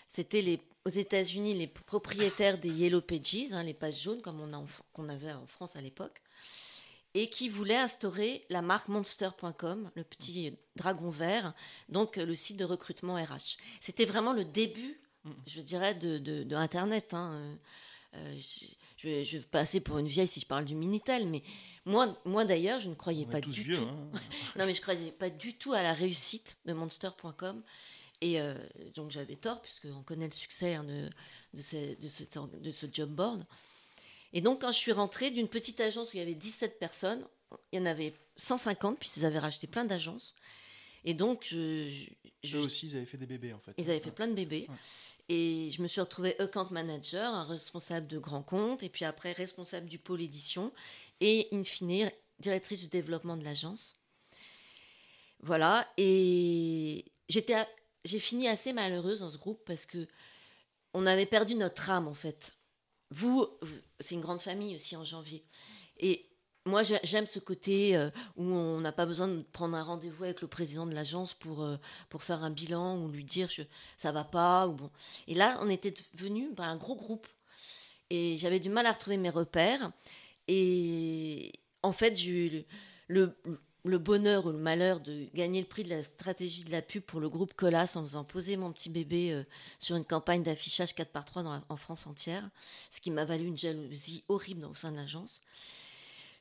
[0.08, 4.52] C'était les, aux États-Unis les propriétaires des Yellow Pages, hein, les pages jaunes comme on,
[4.52, 6.20] a qu'on avait en France à l'époque,
[7.14, 11.54] et qui voulaient instaurer la marque Monster.com, le petit dragon vert,
[11.88, 13.56] donc le site de recrutement RH.
[13.80, 15.00] C'était vraiment le début,
[15.46, 17.14] je dirais, de, de, Internet.
[17.14, 17.56] Hein.
[18.14, 18.40] Euh,
[18.98, 21.42] je, je, vais passer pour une vieille si je parle du Minitel, mais
[21.84, 23.82] moi, moi d'ailleurs, je ne croyais pas du tout.
[23.82, 24.10] Hein.
[24.56, 27.62] non, mais je croyais pas du tout à la réussite de Monster.com.
[28.20, 28.54] Et euh,
[28.94, 31.10] donc j'avais tort, puisqu'on connaît le succès hein, de,
[31.52, 31.62] de,
[32.00, 33.44] de, de, ce job board.
[34.32, 37.26] Et donc quand je suis rentrée d'une petite agence où il y avait 17 personnes,
[37.72, 40.34] il y en avait 150, puisqu'ils avaient racheté plein d'agences.
[41.04, 42.08] Et donc, je,
[42.54, 43.74] Eux aussi, ils avaient fait des bébés, en fait.
[43.76, 44.68] Ils avaient fait plein de bébés.
[45.28, 49.32] Et je me suis retrouvée account manager, un responsable de grand compte, et puis après
[49.32, 50.72] responsable du pôle édition,
[51.20, 53.96] et in fine, directrice du développement de l'agence.
[55.40, 55.88] Voilà.
[55.98, 57.66] Et j'étais
[58.04, 60.06] j'ai fini assez malheureuse dans ce groupe parce que
[60.92, 62.56] on avait perdu notre âme en fait.
[63.10, 63.48] Vous,
[64.00, 65.44] c'est une grande famille aussi en janvier.
[65.98, 66.26] Et
[66.66, 70.40] moi, j'aime ce côté euh, où on n'a pas besoin de prendre un rendez-vous avec
[70.40, 71.76] le président de l'agence pour, euh,
[72.08, 73.50] pour faire un bilan ou lui dire
[73.98, 74.66] ça va pas.
[74.66, 74.90] Ou bon.
[75.28, 77.26] Et là, on était devenu ben, un gros groupe.
[78.10, 79.92] Et j'avais du mal à retrouver mes repères.
[80.48, 82.64] Et en fait, j'ai eu
[83.08, 83.36] le,
[83.84, 87.02] le bonheur ou le malheur de gagner le prix de la stratégie de la pub
[87.02, 89.44] pour le groupe Colas en faisant poser mon petit bébé euh,
[89.78, 92.48] sur une campagne d'affichage 4 par 3 en France entière,
[92.90, 95.42] ce qui m'a valu une jalousie horrible au sein de l'agence.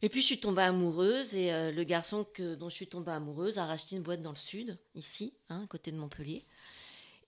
[0.02, 3.12] Et puis je suis tombée amoureuse et euh, le garçon que, dont je suis tombée
[3.12, 6.46] amoureuse a racheté une boîte dans le sud, ici, hein, à côté de Montpellier.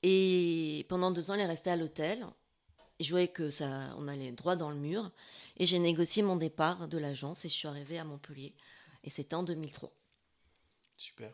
[0.01, 2.25] Et pendant deux ans, il est resté à l'hôtel.
[3.01, 5.11] Je voyais que ça, on allait droit dans le mur.
[5.57, 8.53] Et j'ai négocié mon départ de l'agence et je suis arrivée à Montpellier.
[9.03, 9.91] Et c'était en 2003.
[10.97, 11.31] Super.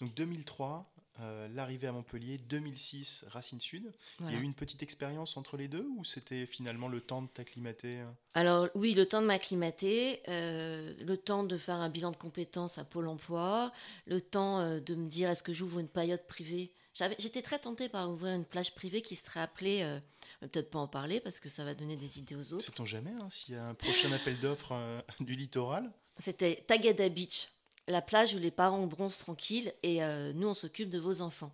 [0.00, 3.92] Donc 2003, euh, l'arrivée à Montpellier, 2006, Racine Sud.
[4.20, 7.22] Il y a eu une petite expérience entre les deux ou c'était finalement le temps
[7.22, 8.16] de t'acclimater hein?
[8.34, 12.78] Alors oui, le temps de m'acclimater, euh, le temps de faire un bilan de compétences
[12.78, 13.72] à Pôle Emploi,
[14.06, 16.72] le temps euh, de me dire est-ce que j'ouvre une période privée?
[17.18, 20.00] J'étais très tentée par ouvrir une plage privée qui serait appelée,
[20.40, 22.64] peut-être pas en parler parce que ça va donner des idées aux autres.
[22.64, 24.74] Sait-on jamais hein, s'il y a un prochain appel d'offres
[25.20, 25.90] du littoral?
[26.18, 27.48] C'était Tagada Beach
[27.88, 31.52] la plage où les parents bronzent tranquilles et euh, nous on s'occupe de vos enfants.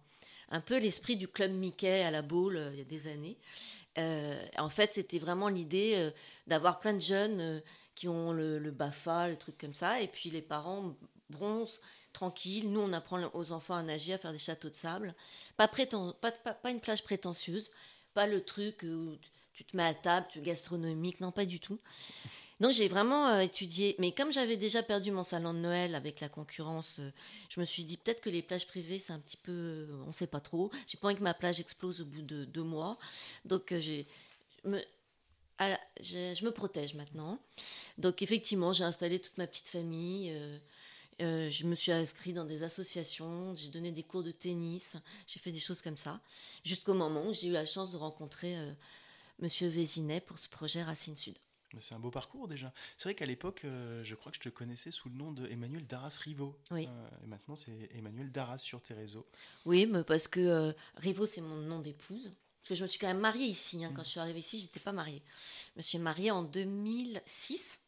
[0.51, 3.37] Un peu l'esprit du club Mickey à la boule euh, il y a des années.
[3.99, 6.11] Euh, en fait, c'était vraiment l'idée
[6.47, 7.63] d'avoir plein de jeunes
[7.95, 10.95] qui ont le, BAFA, le truc comme ça, et puis les parents
[11.31, 11.81] bronzent
[12.13, 12.71] tranquilles.
[12.71, 15.15] Nous, on apprend aux enfants à nager, à faire des châteaux de sable.
[15.57, 17.71] Pas, pas, une plage prétentieuse,
[18.13, 19.17] pas le truc où
[19.55, 21.81] tu te mets à table, tu gastronomique, non, pas du tout.
[22.59, 26.21] Donc j'ai vraiment euh, étudié, mais comme j'avais déjà perdu mon salon de Noël avec
[26.21, 27.11] la concurrence, euh,
[27.51, 30.09] je me suis dit peut-être que les plages privées c'est un petit peu, euh, on
[30.09, 30.71] ne sait pas trop.
[30.87, 32.99] J'ai pas envie que ma plage explose au bout de deux mois,
[33.45, 34.05] donc je,
[34.65, 37.39] me protège maintenant.
[37.99, 40.35] Donc effectivement, j'ai installé toute ma petite famille.
[41.21, 45.53] je me suis inscrite dans des associations, j'ai donné des cours de tennis, j'ai fait
[45.53, 46.21] des choses comme ça,
[46.65, 48.57] jusqu'au moment où j'ai eu la chance de rencontrer
[49.41, 51.37] Monsieur Vézinet pour ce projet Racine Sud.
[51.81, 52.73] C'est un beau parcours déjà.
[52.97, 55.47] C'est vrai qu'à l'époque, euh, je crois que je te connaissais sous le nom de
[55.49, 56.57] Emmanuel Darras Rivo.
[56.71, 56.87] Oui.
[56.89, 59.27] Euh, et maintenant, c'est Emmanuel Darras sur tes réseaux.
[59.65, 62.35] Oui, mais parce que euh, Rivo, c'est mon nom d'épouse.
[62.63, 63.85] Parce que je me suis quand même mariée ici.
[63.85, 63.93] Hein.
[63.95, 64.05] Quand mm.
[64.05, 65.23] je suis arrivée ici, j'étais pas mariée.
[65.75, 67.79] Je me suis mariée en 2006,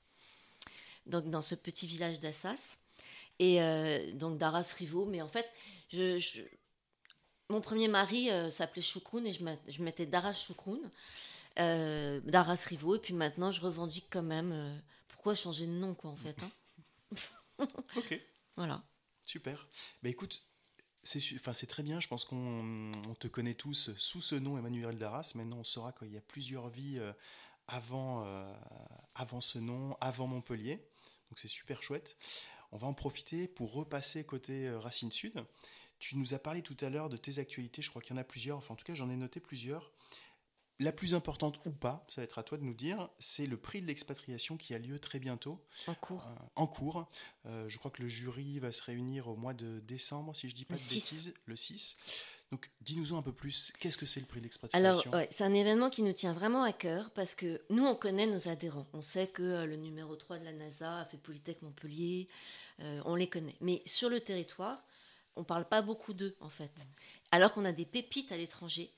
[1.06, 2.76] donc dans ce petit village d'Assas.
[3.40, 3.60] Et
[4.14, 5.06] donc Darras Rivo.
[5.06, 5.48] Mais en fait,
[5.92, 6.20] je,
[7.48, 10.90] mon premier mari s'appelait Choucroune et je mettais Darras Choucroune
[11.58, 12.96] euh, d'Arras Rivaux.
[12.96, 14.52] Et puis maintenant, je revendique quand même.
[14.52, 17.66] Euh, pourquoi changer de nom, quoi, en fait hein
[17.96, 18.20] Ok.
[18.56, 18.82] Voilà.
[19.24, 19.68] Super.
[20.02, 20.44] Bah écoute,
[21.02, 22.00] c'est enfin, très bien.
[22.00, 25.32] Je pense qu'on te connaît tous sous ce nom, Emmanuel Darras.
[25.34, 27.12] Maintenant, on saura qu'il y a plusieurs vies euh,
[27.66, 28.26] avant,
[29.14, 30.76] avant ce nom, avant Montpellier.
[31.30, 32.16] Donc c'est super chouette.
[32.72, 35.44] On va en profiter pour repasser côté Racine Sud.
[35.98, 37.82] Tu nous as parlé tout à l'heure de tes actualités.
[37.82, 38.58] Je crois qu'il y en a plusieurs.
[38.58, 39.90] Enfin, en tout cas, j'en ai noté plusieurs.
[40.80, 43.56] La plus importante ou pas, ça va être à toi de nous dire, c'est le
[43.56, 45.60] prix de l'expatriation qui a lieu très bientôt.
[45.88, 46.24] En cours.
[46.28, 47.10] Euh, en cours.
[47.46, 50.54] Euh, je crois que le jury va se réunir au mois de décembre, si je
[50.54, 51.96] dis pas de bêtises, le 6.
[52.52, 53.72] Donc, dis-nous-en un peu plus.
[53.80, 55.12] Qu'est-ce que c'est le prix de l'expatriation?
[55.12, 58.26] Alors, c'est un événement qui nous tient vraiment à cœur parce que nous, on connaît
[58.26, 58.86] nos adhérents.
[58.92, 62.28] On sait que euh, le numéro 3 de la NASA a fait Polytech Montpellier.
[62.78, 63.56] on les connaît.
[63.60, 64.84] Mais sur le territoire,
[65.34, 66.70] on ne parle pas beaucoup d'eux, en fait.
[67.32, 68.92] Alors qu'on a des pépites à l'étranger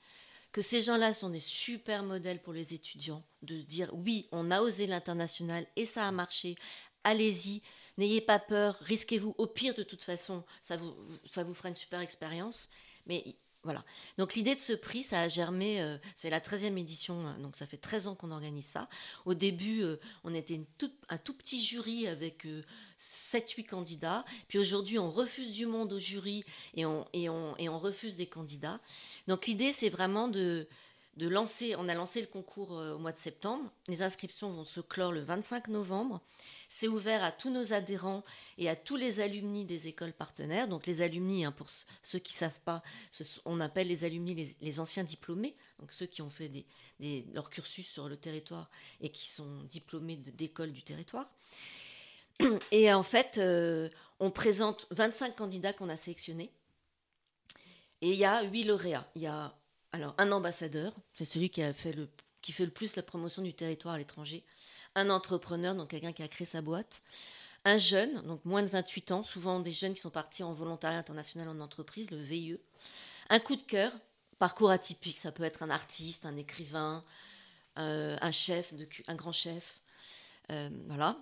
[0.51, 4.61] que ces gens-là sont des super modèles pour les étudiants, de dire oui, on a
[4.61, 6.55] osé l'international et ça a marché,
[7.03, 7.61] allez-y,
[7.97, 10.93] n'ayez pas peur, risquez-vous, au pire de toute façon, ça vous,
[11.29, 12.69] ça vous fera une super expérience,
[13.05, 13.85] mais voilà.
[14.17, 17.55] Donc l'idée de ce prix, ça a germé, euh, c'est la 13e édition, hein, donc
[17.55, 18.89] ça fait 13 ans qu'on organise ça.
[19.25, 20.59] Au début, euh, on était
[21.09, 24.25] un tout petit jury avec 7-8 euh, candidats.
[24.47, 26.43] Puis aujourd'hui, on refuse du monde au jury
[26.73, 28.79] et on, refuse des candidats.
[29.27, 30.67] Donc l'idée, c'est vraiment de
[31.17, 33.71] lancer, on a lancé le concours au mois de septembre.
[33.87, 36.19] Les inscriptions vont se clore le 25 novembre.
[36.73, 38.23] C'est ouvert à tous nos adhérents
[38.57, 40.69] et à tous les alumni des écoles partenaires.
[40.69, 41.67] Donc les alumni, hein, pour
[42.01, 42.81] ceux qui ne savent pas,
[43.43, 46.49] on appelle les alumni les, anciens diplômés, donc ceux qui ont fait
[47.33, 51.29] leur cursus sur le territoire et qui sont diplômés d'écoles du territoire.
[52.71, 53.89] Et en fait, euh,
[54.21, 56.53] on présente 25 candidats qu'on a sélectionnés.
[57.99, 59.11] Et il y a 8 lauréats.
[59.15, 59.53] Il y a
[59.91, 64.45] alors un ambassadeur, c'est celui qui, fait le plus la promotion du territoire à l'étranger
[64.95, 67.01] un entrepreneur, donc quelqu'un qui a créé sa boîte,
[67.65, 70.97] un jeune, donc moins de 28 ans, souvent des jeunes qui sont partis en volontariat
[70.97, 72.57] international en entreprise, le VIE,
[73.29, 73.93] un coup de cœur,
[74.39, 77.03] parcours atypique, ça peut être un artiste, un écrivain,
[77.77, 79.79] euh, un chef, de, un grand chef,
[80.51, 81.17] euh, voilà.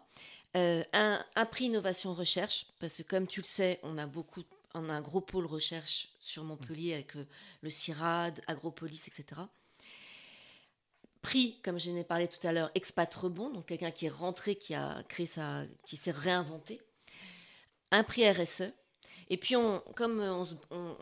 [0.58, 4.44] Euh, un, un, prix innovation recherche, parce que comme tu le sais, on a beaucoup,
[4.74, 7.14] on a un gros pôle recherche sur Montpellier avec
[7.62, 9.42] le CIRAD, Agropolis, etc
[11.22, 14.56] prix, comme je n'ai parlé tout à l'heure, expat rebond, donc quelqu'un qui est rentré,
[14.56, 16.82] qui a créé sa, qui s'est réinventé.
[17.92, 18.72] Un prix RSE.
[19.30, 20.46] Et puis, on, comme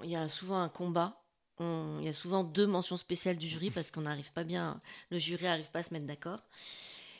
[0.04, 1.22] il y a souvent un combat,
[1.60, 5.18] il y a souvent deux mentions spéciales du jury parce qu'on n'arrive pas bien, le
[5.18, 6.42] jury n'arrive pas à se mettre d'accord.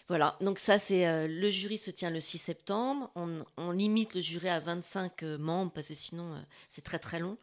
[0.10, 3.12] Voilà, donc ça, c'est le jury se tient le 6 septembre.
[3.58, 7.38] On, limite le jury à 25 membres parce que sinon, c'est très très long.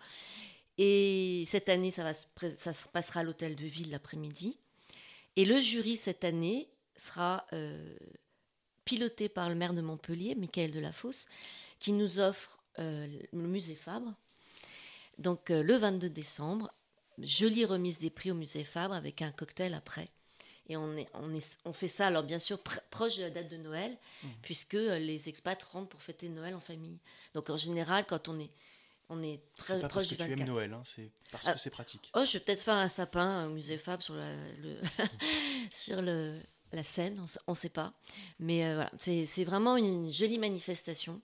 [0.79, 4.59] Et cette année, ça, va, ça se passera à l'hôtel de ville l'après-midi.
[5.37, 7.47] Et le jury, cette année, sera
[8.85, 11.27] piloté par le maire de Montpellier, Michael Delafosse,
[11.81, 14.14] qui nous offre le musée Fabre.
[15.18, 16.73] Donc le 22 décembre,
[17.18, 20.09] jolie remise des prix au musée Fabre avec un cocktail après.
[20.68, 22.59] Et on, est, on, est, on fait ça, alors bien sûr,
[22.90, 24.29] proche de la date de Noël, mmh.
[24.42, 26.99] puisque euh, les expats rentrent pour fêter Noël en famille.
[27.35, 28.51] Donc en général, quand on est,
[29.09, 31.57] on est très pas proche parce que tu aimes Noël, hein, c'est parce que ah,
[31.57, 32.11] c'est pratique.
[32.14, 34.77] Oh, je vais peut-être faire un sapin au musée Fab sur, la, le
[35.71, 36.38] sur le,
[36.73, 37.93] la scène, on ne sait pas.
[38.38, 41.21] Mais euh, voilà, c'est vraiment une jolie manifestation.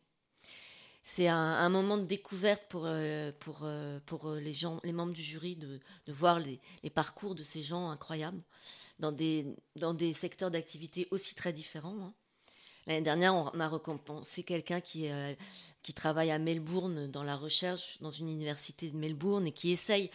[1.02, 3.66] C'est un, un, moment de découverte pour, euh, pour,
[4.04, 7.62] pour les, gens, les membres du jury de, de voir les, les, parcours de ces
[7.62, 8.42] gens incroyables
[8.98, 11.98] dans des, dans des secteurs d'activité aussi très différents.
[12.00, 12.14] Hein.
[12.86, 15.34] L'année dernière, on a récompensé quelqu'un qui, euh,
[15.82, 20.10] qui travaille à Melbourne dans la recherche, dans une université de Melbourne, et qui essaye,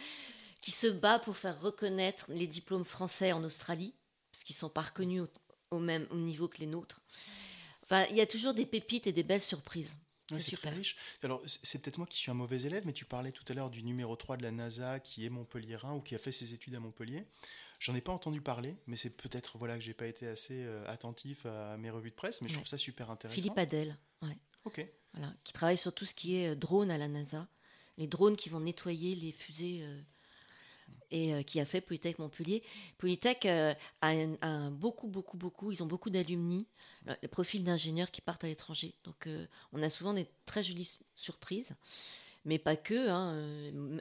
[0.60, 3.94] qui se bat pour faire reconnaître les diplômes français en Australie,
[4.32, 5.22] parce qu'ils ne sont pas reconnus
[5.70, 7.00] au, même niveau que les nôtres.
[7.84, 9.94] Enfin, il y a toujours des pépites et des belles surprises.
[10.30, 10.96] C'est super riche.
[11.22, 13.70] Alors, c'est peut-être moi qui suis un mauvais élève, mais tu parlais tout à l'heure
[13.70, 16.74] du numéro 3 de la NASA qui est montpelliérain ou qui a fait ses études
[16.74, 17.24] à Montpellier.
[17.78, 20.84] J'en ai pas entendu parler, mais c'est peut-être voilà que j'ai pas été assez euh,
[20.88, 23.34] attentif à mes revues de presse, mais je trouve ça super intéressant.
[23.34, 24.38] Philippe Adel, ouais.
[24.64, 24.84] Ok.
[25.12, 27.48] Voilà, qui travaille sur tout ce qui est euh, drone à la NASA,
[27.98, 29.80] les drones qui vont nettoyer les fusées.
[29.82, 30.00] Euh,
[31.10, 32.62] et qui a fait Polytech Montpellier.
[32.98, 36.66] Polytech a, un, beaucoup, beaucoup, beaucoup, ils ont beaucoup d'alumni,
[37.22, 38.94] les profils d'ingénieurs qui partent à l'étranger.
[39.04, 39.28] Donc
[39.72, 41.74] on a souvent des très jolies surprises
[42.46, 43.08] mais pas que.
[43.10, 43.34] Hein,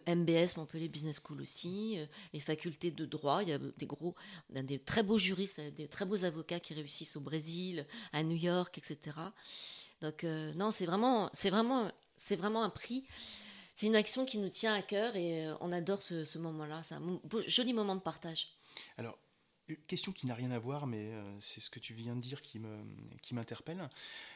[0.08, 3.44] MBS, Montpellier Business School aussi, euh, les facultés de droit.
[3.44, 4.16] Il y a des gros,
[4.50, 8.78] des très beaux juristes, des très beaux avocats qui réussissent au Brésil, à New York,
[8.78, 9.18] etc.
[10.00, 13.04] Donc euh, non, c'est vraiment, vraiment, c'est vraiment un prix.
[13.76, 16.82] C'est une action qui nous tient à cœur et euh, on adore ce, moment-là.
[16.88, 18.48] C'est un joli moment de partage.
[18.98, 19.18] Alors,
[19.68, 22.42] une question qui n'a rien à voir, mais c'est ce que tu viens de dire
[22.42, 22.60] qui
[23.34, 23.78] m'interpelle.
[23.78, 23.84] Qui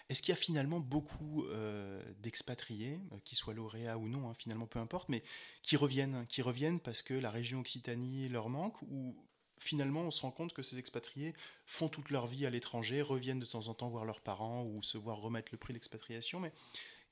[0.10, 4.34] est-ce qu'il y a finalement beaucoup euh, d'expatriés, euh, qui soient lauréats ou non, hein,
[4.34, 5.24] finalement peu importe, mais
[5.62, 9.16] qui reviennent, qui reviennent parce que la région Occitanie leur manque ou
[9.60, 11.36] finalement on se rend compte que ces expatriés
[11.68, 14.82] font toute leur vie à l'étranger, reviennent de temps en temps voir leurs parents ou
[14.82, 16.52] se voir remettre le prix d'expatriation, mais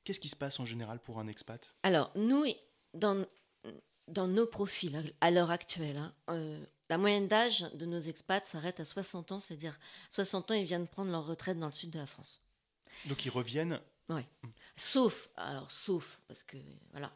[0.07, 1.75] qu'est-ce qui se passe en général pour un expat?
[1.83, 2.45] Alors nous,
[2.93, 3.25] dans,
[4.07, 8.79] dans nos profils à l'heure actuelle, hein, euh, la moyenne d'âge de nos expats s'arrête
[8.79, 9.77] à 60 ans, c'est-à-dire
[10.11, 12.41] 60 ans ils viennent prendre leur retraite dans le sud de la France.
[13.05, 13.81] Donc ils reviennent.
[14.07, 14.21] Oui.
[14.77, 16.55] Sauf, alors sauf, parce que
[16.91, 17.11] voilà,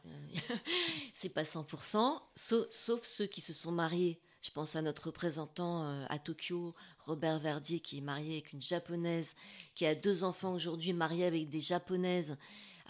[1.13, 4.19] c'est pas 100%, sauf, sauf, ceux qui se sont mariés.
[4.41, 8.61] Je pense à notre représentant euh, à Tokyo, Robert Verdier, qui est marié avec une
[8.61, 9.35] japonaise,
[9.75, 12.37] qui a deux enfants aujourd'hui mariés avec des japonaises,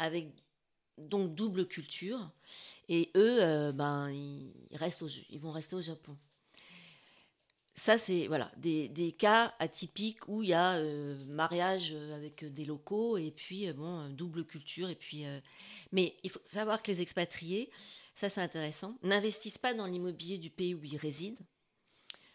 [0.01, 0.27] avec
[0.97, 2.31] donc double culture.
[2.89, 6.17] Et eux, euh, ben, ils, restent ils vont rester au Japon
[7.73, 13.17] ça, c'est voilà, des, cas atypiques où il y a euh, mariage avec des locaux
[13.17, 14.89] et puis euh, bon, double culture.
[14.89, 15.23] Et puis,
[15.91, 17.71] mais il faut savoir que les expatriés,
[18.13, 21.37] ça c'est intéressant, n'investissent pas dans l'immobilier du pays où ils résident.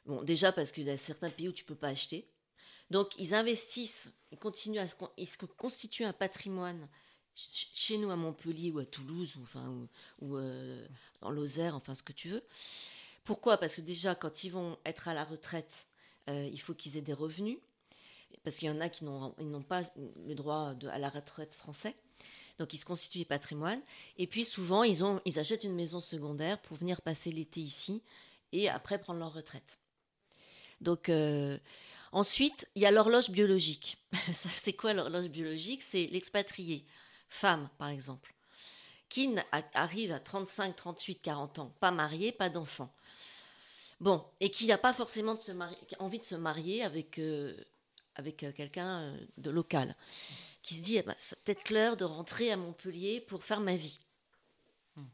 [0.06, 2.26] Bon, déjà parce qu'il y a certains pays où tu peux pas acheter.
[2.90, 6.88] Donc ils investissent, ils continuent à se, ils se constituent un patrimoine
[7.36, 9.46] chez nous à Montpellier ou à Toulouse ou
[10.20, 10.38] ou
[11.22, 12.42] en Lozère, enfin ce que tu veux.
[13.26, 13.58] Pourquoi?
[13.58, 15.86] Parce que déjà, quand ils vont être à la retraite,
[16.30, 17.58] euh, il faut qu'ils aient des revenus.
[18.44, 19.82] Parce qu'il y en a qui n'ont pas
[20.26, 21.94] le droit à la retraite français.
[22.58, 23.80] Donc, ils se constituent patrimoine.
[24.16, 28.02] Et puis, souvent, ils, ont, ils achètent une maison secondaire pour venir passer l'été ici
[28.52, 29.78] et après prendre leur retraite.
[30.80, 31.58] Donc, euh,
[32.12, 33.98] ensuite, il y a l'horloge biologique.
[34.34, 35.82] c'est quoi l'horloge biologique?
[35.82, 36.84] C'est l'expatrié,
[37.28, 38.32] femme, par exemple,
[39.08, 39.34] qui
[39.74, 42.92] arrive à 35, 38, 40 ans, pas marié, pas d'enfant.
[44.00, 45.52] Bon, et qui n'a pas forcément de se
[45.98, 47.56] envie de se marier avec, euh,
[48.14, 49.96] avec euh, quelqu'un euh, de local,
[50.62, 53.76] qui se dit, eh ben, c'est peut-être l'heure de rentrer à Montpellier pour faire ma
[53.76, 53.98] vie.
[54.96, 55.04] Hmm.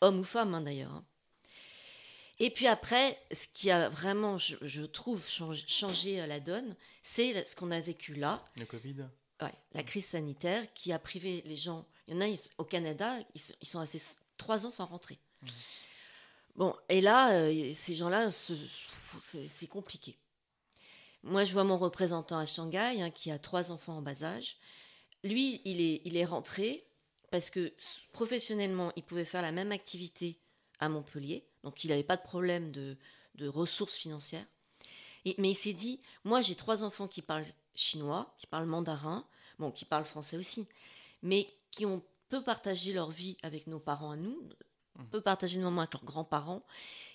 [0.00, 0.92] Homme ou femme, hein, d'ailleurs.
[0.92, 1.04] Hein.
[2.40, 7.70] Et puis après, ce qui a vraiment, je, trouve, changé, la donne, c'est ce qu'on
[7.70, 8.44] a vécu là.
[8.58, 9.06] Le Covid
[9.42, 11.86] Ouais, la crise sanitaire qui a privé les gens.
[12.06, 13.18] Il y en a au Canada,
[13.60, 14.00] ils, sont restés
[14.36, 15.18] trois ans sans rentrer.
[15.42, 15.48] Hmm.
[16.56, 20.16] Bon, et là, euh, ces gens-là, c'est compliqué.
[21.24, 24.56] Moi, je vois mon représentant à Shanghai, hein, qui a trois enfants en bas âge.
[25.24, 26.86] Lui, il est, il est rentré
[27.30, 27.72] parce que
[28.12, 30.38] professionnellement, il pouvait faire la même activité
[30.78, 31.44] à Montpellier.
[31.64, 32.96] Donc, il n'avait pas de problème de,
[33.36, 34.46] de, ressources financières.
[35.24, 39.26] Et, mais il s'est dit, moi j'ai trois enfants qui parlent chinois, qui parlent mandarin,
[39.58, 40.66] bon, qui parlent français aussi,
[41.22, 44.48] mais qui ont peu partagé leur vie avec nos parents à nous,
[44.96, 45.04] mmh.
[45.10, 46.64] peu partagé de moments avec leurs grands-parents.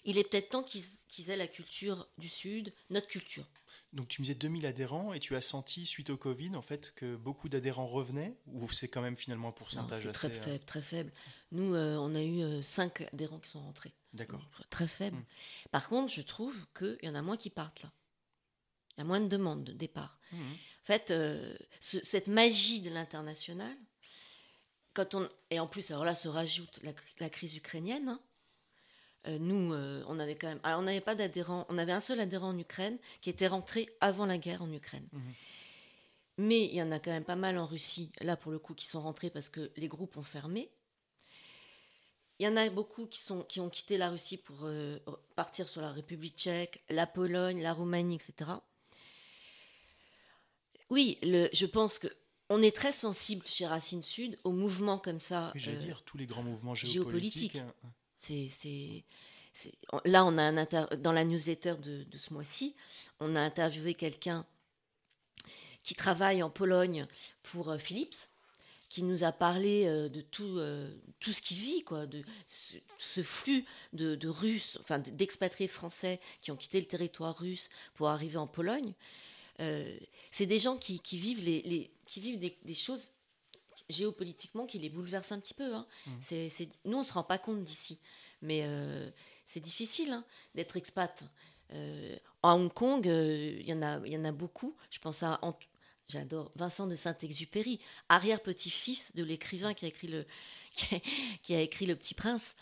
[0.06, 3.46] Il est peut-être temps qu'ils aient la culture du Sud, notre culture.
[3.92, 6.94] Donc tu me disais 2000 adhérents et tu as senti suite au Covid en fait
[6.96, 10.66] que beaucoup d'adhérents revenaient ou c'est quand même finalement un pourcentage assez très euh, faible,
[10.66, 11.12] très faible.
[11.52, 13.94] Nous euh, on a eu 5 euh, adhérents qui sont rentrés.
[14.14, 14.48] D'accord.
[14.70, 15.18] Très faible.
[15.18, 15.70] Mmh.
[15.72, 17.92] Par contre, je trouve qu'il y en a moins qui partent là.
[19.00, 20.20] Il y a moins de demandes de départ.
[20.34, 20.38] Mmh.
[20.38, 21.14] En fait,
[21.80, 23.74] cette magie de l'international,
[24.94, 26.80] quand on et en plus alors là se rajoute
[27.20, 28.10] la, crise ukrainienne.
[28.10, 28.20] Hein,
[29.28, 30.60] euh, nous, euh, on avait quand même.
[30.64, 31.66] Alors, on n'avait pas d'adhérents.
[31.70, 35.08] On avait un seul adhérent en Ukraine qui était rentré avant la guerre en Ukraine.
[35.12, 35.34] Mhm.
[36.38, 38.74] Mais il y en a quand même pas mal en Russie, là pour le coup,
[38.74, 40.72] qui sont rentrés parce que les groupes ont fermé.
[42.40, 44.98] Il y en a beaucoup qui, sont, qui ont quitté la Russie pour euh,
[45.36, 48.52] partir sur la République tchèque, la Pologne, la Roumanie, etc.
[50.90, 52.08] Oui, le, je pense que
[52.50, 55.52] on est très sensible chez Racine Sud aux mouvements comme ça.
[55.56, 57.54] J'allais dire tous les grands mouvements géopolitiques.
[57.54, 57.86] géopolitiques.
[57.86, 57.94] Hein.
[58.18, 59.04] C'est,
[60.06, 60.66] là, on a un
[60.98, 62.76] dans la newsletter de, ce mois-ci,
[63.20, 64.46] on a interviewé quelqu'un
[65.84, 67.08] qui travaille en Pologne
[67.44, 68.30] pour euh, Philips,
[68.90, 72.24] qui nous a parlé euh, de tout, euh, tout ce qui vit, quoi, de
[72.98, 78.38] ce, flux de, Russes, enfin d'expatriés français qui ont quitté le territoire russe pour arriver
[78.38, 78.94] en Pologne.
[80.32, 83.12] C'est des gens qui, vivent, les, qui vivent des, choses
[83.90, 85.74] géopolitiquement qui les bouleverse un petit peu.
[85.74, 85.88] Hein.
[86.06, 86.12] Mmh.
[86.22, 88.00] C'est, nous, on ne se rend pas compte d'ici.
[88.42, 89.10] Mais euh,
[89.46, 90.24] c'est difficile hein,
[90.56, 91.24] d'être expat.
[91.74, 94.76] Euh, à Hong Kong, euh, il y, en a, y en a beaucoup.
[94.90, 95.40] Je pense à.
[96.08, 100.26] J'adore Vincent de Saint-Exupéry, arrière-petit-fils de l'écrivain qui a écrit le,
[101.44, 102.56] qui a, écrit Le Petit Prince,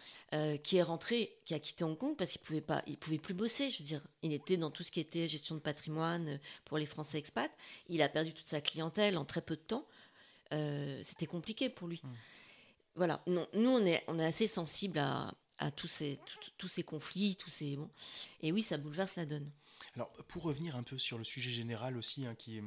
[0.63, 3.33] qui est rentré, qui a quitté Hong Kong parce qu'il pouvait pas, il pouvait plus
[3.33, 3.69] bosser.
[3.69, 6.85] Je veux dire, il était dans tout ce qui était gestion de patrimoine pour les
[6.85, 7.51] Français expats.
[7.89, 9.85] Il a perdu toute sa clientèle en très peu de temps.
[10.53, 12.01] Euh, c'était compliqué pour lui.
[12.03, 12.09] Mmh.
[12.95, 13.21] Voilà.
[13.27, 16.19] Non, nous, on est, on est assez sensible à, à tous ces,
[16.57, 17.89] tous ces conflits, tous ces bon.
[18.41, 19.49] Et oui, ça bouleverse la donne.
[19.95, 22.63] Alors, pour revenir un peu sur le sujet général aussi, hein, qui est, euh,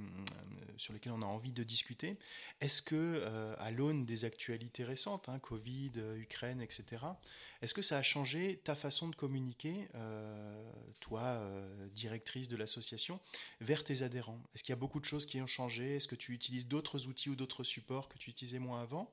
[0.76, 2.16] sur lequel on a envie de discuter,
[2.60, 6.84] est-ce que, euh, à l'aune des actualités récentes, hein, Covid, Ukraine, etc.,
[7.62, 9.86] est-ce que ça a changé ta façon de communiquer,
[10.98, 11.42] toi,
[11.92, 13.20] directrice de l'association,
[13.60, 14.40] vers tes adhérents?
[14.54, 15.96] Est-ce qu'il y a beaucoup de choses qui ont changé?
[15.96, 19.12] Est-ce que tu utilises d'autres outils ou d'autres supports que tu utilisais moins avant?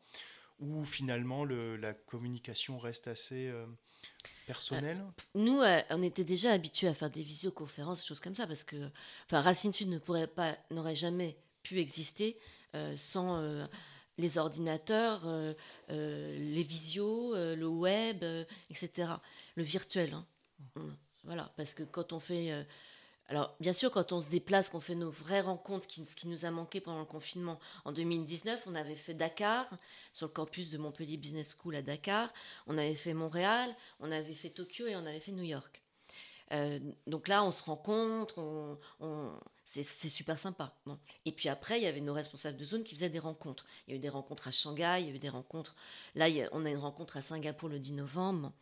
[0.60, 3.66] Ou finalement la communication reste assez euh,
[4.48, 4.98] personnelle?
[5.00, 8.48] Euh, Nous, euh, on était déjà habitués à faire des visioconférences, des choses comme ça,
[8.48, 8.90] parce que
[9.26, 12.38] enfin, Racine Sud ne pourrait pas, n'aurait jamais pu exister
[12.96, 13.68] sans
[14.18, 15.28] les ordinateurs,
[15.90, 18.24] les visios, le web,
[18.70, 19.10] etc.
[19.56, 20.14] Le virtuel.
[20.14, 20.26] Hein.
[20.76, 20.90] Mmh.
[21.24, 22.66] Voilà, parce que quand on fait.
[23.30, 26.46] Alors, bien sûr, quand on se déplace, qu'on fait nos vraies rencontres, ce qui nous
[26.46, 29.68] a manqué pendant le confinement, en 2019, on avait fait Dakar,
[30.14, 32.34] sur le campus de Montpellier Business School à Dakar,
[32.68, 35.82] on avait fait Montréal, on avait fait Tokyo et on avait fait New York.
[36.54, 38.38] Euh, donc là, on se rencontre,
[39.02, 39.34] on,
[39.66, 40.74] c'est super sympa.
[41.26, 43.66] Et puis après, il y avait nos responsables de zone qui faisaient des rencontres.
[43.88, 45.76] Il y a eu des rencontres à Shanghai, il y a eu des rencontres.
[46.16, 48.54] Là, on a une rencontre à Singapour le 10 novembre.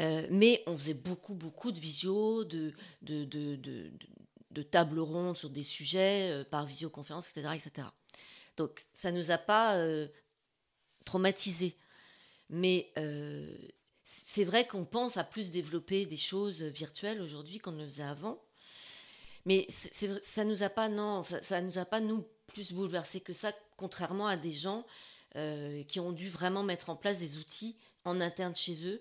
[0.00, 3.90] Euh, mais on faisait beaucoup, beaucoup de visio, de, de, de,
[4.50, 7.88] de, tables rondes sur des sujets euh, par visioconférence, etc., etc.
[8.56, 10.08] Donc ça ne nous a pas euh,
[11.04, 11.76] traumatisés.
[12.48, 12.92] Mais
[14.04, 18.42] c'est vrai qu'on pense à plus développer des choses virtuelles aujourd'hui qu'on ne faisait avant.
[19.44, 23.52] Mais ça nous a pas, non, ça nous a pas, nous, plus bouleversé que ça,
[23.76, 24.84] contrairement à des gens
[25.86, 29.00] qui ont dû vraiment mettre en place des outils en interne chez eux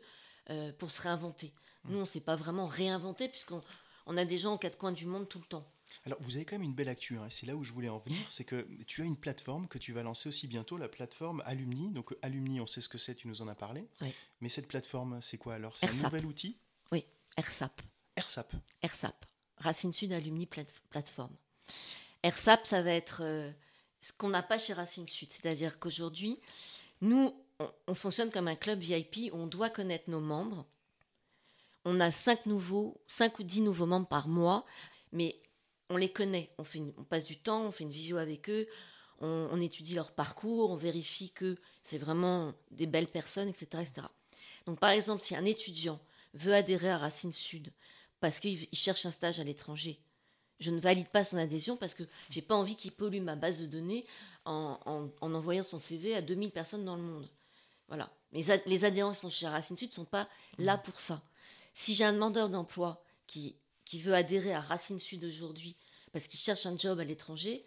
[0.50, 1.54] euh, pour se réinventer.
[1.86, 3.62] Nous, on ne s'est pas vraiment réinventé puisqu'on
[4.06, 5.72] on a des gens aux quatre coins du monde tout le temps.
[6.06, 8.00] Alors, vous avez quand même une belle actu, hein, c'est là où je voulais en
[8.00, 11.44] venir, c'est que tu as une plateforme que tu vas lancer aussi bientôt, la plateforme
[11.46, 11.92] Alumni.
[11.92, 13.88] Donc, Alumni, on sait ce que c'est, tu nous en as parlé.
[14.42, 15.78] Mais cette plateforme, c'est quoi alors?
[15.78, 16.58] C'est un nouvel outil?
[16.92, 17.06] Oui,
[17.38, 17.82] RSAP.
[18.20, 18.54] RSAP.
[18.84, 19.26] RSAP,
[19.58, 21.36] Racine Sud Alumni Plateforme.
[22.26, 23.52] RSAP, ça va être euh,
[24.02, 26.40] ce qu'on n'a pas chez Racine Sud, c'est-à-dire qu'aujourd'hui,
[27.02, 27.34] nous,
[27.88, 30.66] on, fonctionne comme un club VIP on doit connaître nos membres.
[31.86, 34.66] On a cinq nouveaux, cinq ou dix nouveaux membres par mois,
[35.12, 35.40] mais
[35.90, 36.50] on les connaît.
[36.58, 38.68] On, passe du temps, on fait une visio avec eux,
[39.20, 43.84] on, étudie leur parcours, on vérifie que c'est vraiment des belles personnes, etc..
[44.66, 46.00] Donc, par exemple, si un étudiant
[46.34, 47.72] veut adhérer à Racine Sud
[48.20, 50.00] parce qu'il cherche un stage à l'étranger,
[50.60, 53.60] je ne valide pas son adhésion parce que j'ai pas envie qu'il pollue ma base
[53.60, 54.06] de données
[54.46, 54.78] en,
[55.22, 57.30] en, envoyant son CV à 2000 personnes dans le monde.
[57.90, 58.12] Voilà.
[58.32, 60.84] Mais les adhérents qui sont chez Racine Sud ne sont pas là mmh.
[60.84, 61.22] pour ça.
[61.74, 65.76] Si j'ai un demandeur d'emploi qui, qui veut adhérer à Racine Sud aujourd'hui
[66.12, 67.66] parce qu'il cherche un job à l'étranger,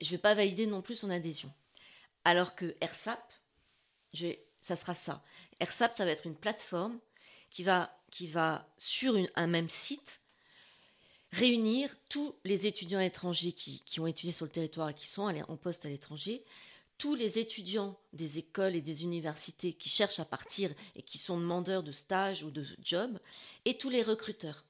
[0.00, 1.52] je ne vais pas valider non plus son adhésion.
[2.24, 3.22] Alors que AirSap,
[4.60, 5.22] ça sera ça.
[5.60, 6.98] AirSap, ça va être une plateforme
[7.50, 10.20] qui va, qui va sur un même site,
[11.32, 15.56] réunir tous les étudiants étrangers qui, ont étudié sur le territoire et qui sont en
[15.56, 16.44] poste à l'étranger,
[16.98, 21.38] tous les étudiants des écoles et des universités qui cherchent à partir et qui sont
[21.38, 23.18] demandeurs de stage ou de job,
[23.64, 24.64] et tous les recruteurs,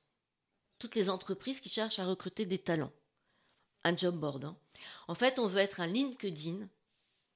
[0.79, 2.93] toutes les entreprises qui cherchent à recruter des talents.
[3.85, 4.45] Un job board.
[4.45, 4.57] Hein.
[5.09, 6.68] En fait, on veut être un LinkedIn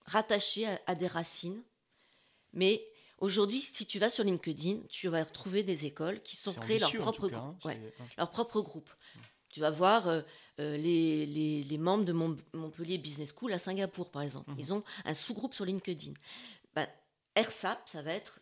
[0.06, 1.62] rattaché à, des racines,
[2.52, 2.84] mais
[3.20, 6.92] Aujourd'hui, si tu vas sur LinkedIn, tu vas retrouver des écoles qui sont créées leur
[6.92, 7.56] propre, hein,
[8.16, 8.88] leur propre groupe.
[9.48, 10.22] Tu vas voir euh,
[10.60, 11.26] euh, les,
[11.64, 14.50] les, membres de Montpellier Business School à Singapour, par exemple.
[14.50, 14.56] Mhm.
[14.58, 16.14] Ils ont un sous-groupe sur LinkedIn.
[16.74, 16.88] Ben,
[17.34, 18.40] AirSap, ça va, être,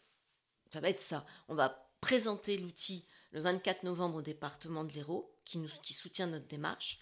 [0.73, 1.27] ça va être ça.
[1.49, 6.27] On va présenter l'outil le 24 novembre au département de l'Hérault, qui, nous, qui soutient
[6.27, 6.99] notre démarche,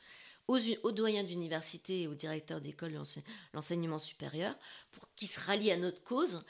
[0.48, 3.02] aux, aux doyens d'université et aux directeurs d'école de
[3.52, 4.56] l'enseignement supérieur,
[4.90, 6.44] pour qu'ils se rallient à notre cause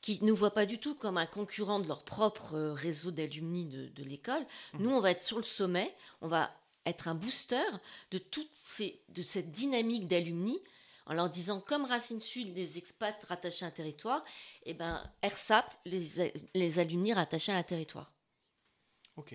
[0.00, 3.12] qui ne nous voient pas du tout comme un concurrent de leur propre euh, réseau
[3.12, 4.44] d'alumni de, l'école.
[4.74, 4.82] Mhm.
[4.82, 6.52] Nous, on va être sur le sommet, on va
[6.86, 7.64] être un booster
[8.10, 10.60] de, toutes ces, de cette dynamique d'alumni
[11.06, 14.24] en leur disant, comme Racine Sud, les expats rattachés à un territoire,
[14.64, 18.12] et eh ben, AirSap, les, les alumni rattachés à un territoire.
[19.16, 19.34] Ok.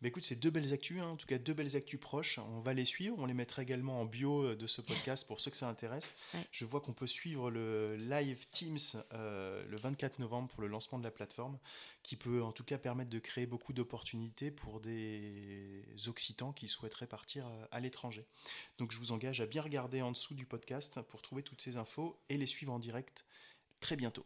[0.00, 1.08] Bah, écoute, c'est deux belles actus, hein.
[1.08, 2.38] en tout cas deux belles actus proches.
[2.38, 3.16] On va les suivre.
[3.18, 6.14] On les mettra également en bio euh, de ce podcast pour ceux que ça intéresse.
[6.52, 8.78] Je vois qu'on peut suivre le live Teams
[9.12, 11.58] euh, le 24 novembre pour le lancement de la plateforme,
[12.02, 17.06] qui peut en tout cas permettre de créer beaucoup d'opportunités pour des Occitans qui souhaiteraient
[17.06, 18.24] partir euh, à l'étranger.
[18.78, 21.76] Donc je vous engage à bien regarder en dessous du podcast pour trouver toutes ces
[21.76, 23.26] infos et les suivre en direct
[23.80, 24.24] très bientôt.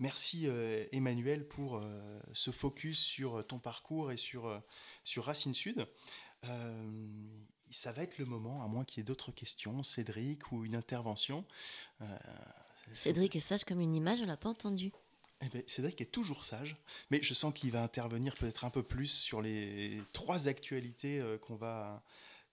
[0.00, 4.58] Merci euh, Emmanuel pour euh, ce focus sur ton parcours et sur, euh,
[5.02, 5.86] sur Racine Sud.
[7.70, 10.76] ça va être le moment, à moins qu'il y ait d'autres questions, Cédric, ou une
[10.76, 11.44] intervention.
[12.92, 14.92] Cédric est sage comme une image, on l'a pas entendu.
[15.42, 16.76] Eh bien, Cédric est toujours sage,
[17.10, 21.56] mais je sens qu'il va intervenir peut-être un peu plus sur les trois actualités qu'on
[21.56, 22.02] va,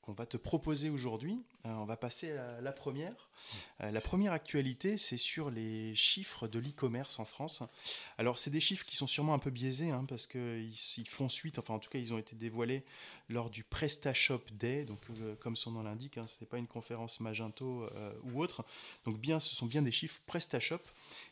[0.06, 1.42] qu'on va te proposer aujourd'hui.
[1.66, 3.30] Euh, on va passer à la première.
[3.82, 7.64] Euh, la première actualité, c'est sur les chiffres de l'e-commerce en France.
[8.18, 11.28] Alors, c'est des chiffres qui sont sûrement un peu biaisés, hein, parce qu'ils ils font
[11.28, 12.84] suite, enfin en tout cas, ils ont été dévoilés
[13.30, 16.68] lors du PrestaShop Day, donc euh, comme son nom l'indique, hein, ce n'est pas une
[16.68, 17.90] conférence Magento
[18.24, 18.64] ou autre.
[19.06, 20.82] Donc bien, ce sont bien des chiffres PrestaShop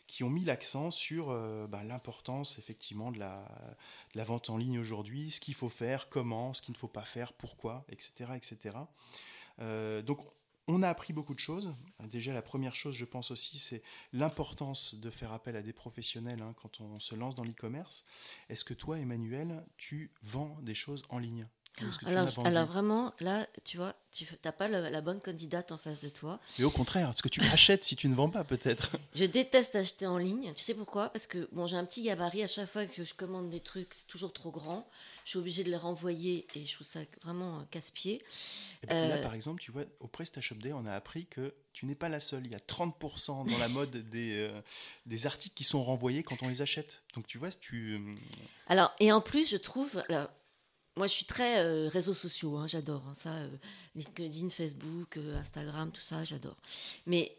[0.07, 1.27] qui ont mis l'accent sur
[1.67, 3.47] bah, l'importance effectivement de la,
[4.13, 6.87] de la, vente en ligne aujourd'hui, ce qu'il faut faire, comment, ce qu'il ne faut
[6.87, 8.31] pas faire, pourquoi, etc.
[8.35, 8.77] etc.
[9.59, 10.19] Euh, donc
[10.67, 11.73] on a appris beaucoup de choses.
[12.05, 16.41] Déjà, la première chose, je pense aussi, c'est l'importance de faire appel à des professionnels
[16.41, 18.05] hein, quand on se lance dans l'e-commerce.
[18.47, 21.47] Est-ce que toi, Emmanuel, tu vends des choses en ligne?
[22.45, 26.39] Alors, vraiment, là, tu vois, tu n'as pas la, bonne candidate en face de toi.
[26.59, 29.75] Mais au contraire, est-ce que tu achètes si tu ne vends pas peut-être Je déteste
[29.75, 30.53] acheter en ligne.
[30.55, 31.09] Tu sais pourquoi?
[31.09, 32.43] Parce que bon, j'ai un petit gabarit.
[32.43, 34.87] À chaque fois que je commande des trucs, c'est toujours trop grand.
[35.25, 38.21] Je suis obligée de les renvoyer et je trouve ça vraiment euh, casse-pied.
[38.83, 41.53] Eh ben, là, euh, par exemple, tu vois, au PrestaShop Day, on a appris que
[41.71, 42.45] tu n'es pas la seule.
[42.45, 44.61] Il y a 30% dans la mode des, euh,
[45.05, 47.01] des articles qui sont renvoyés quand on les achète.
[47.15, 48.17] Donc tu vois, tu...
[48.67, 50.03] Alors, et en plus, je trouve...
[50.95, 53.49] Moi, je suis très euh, réseaux sociaux, hein, j'adore hein, ça, euh,
[53.95, 56.57] LinkedIn, Facebook, euh, Instagram, tout ça, j'adore.
[57.07, 57.35] Mais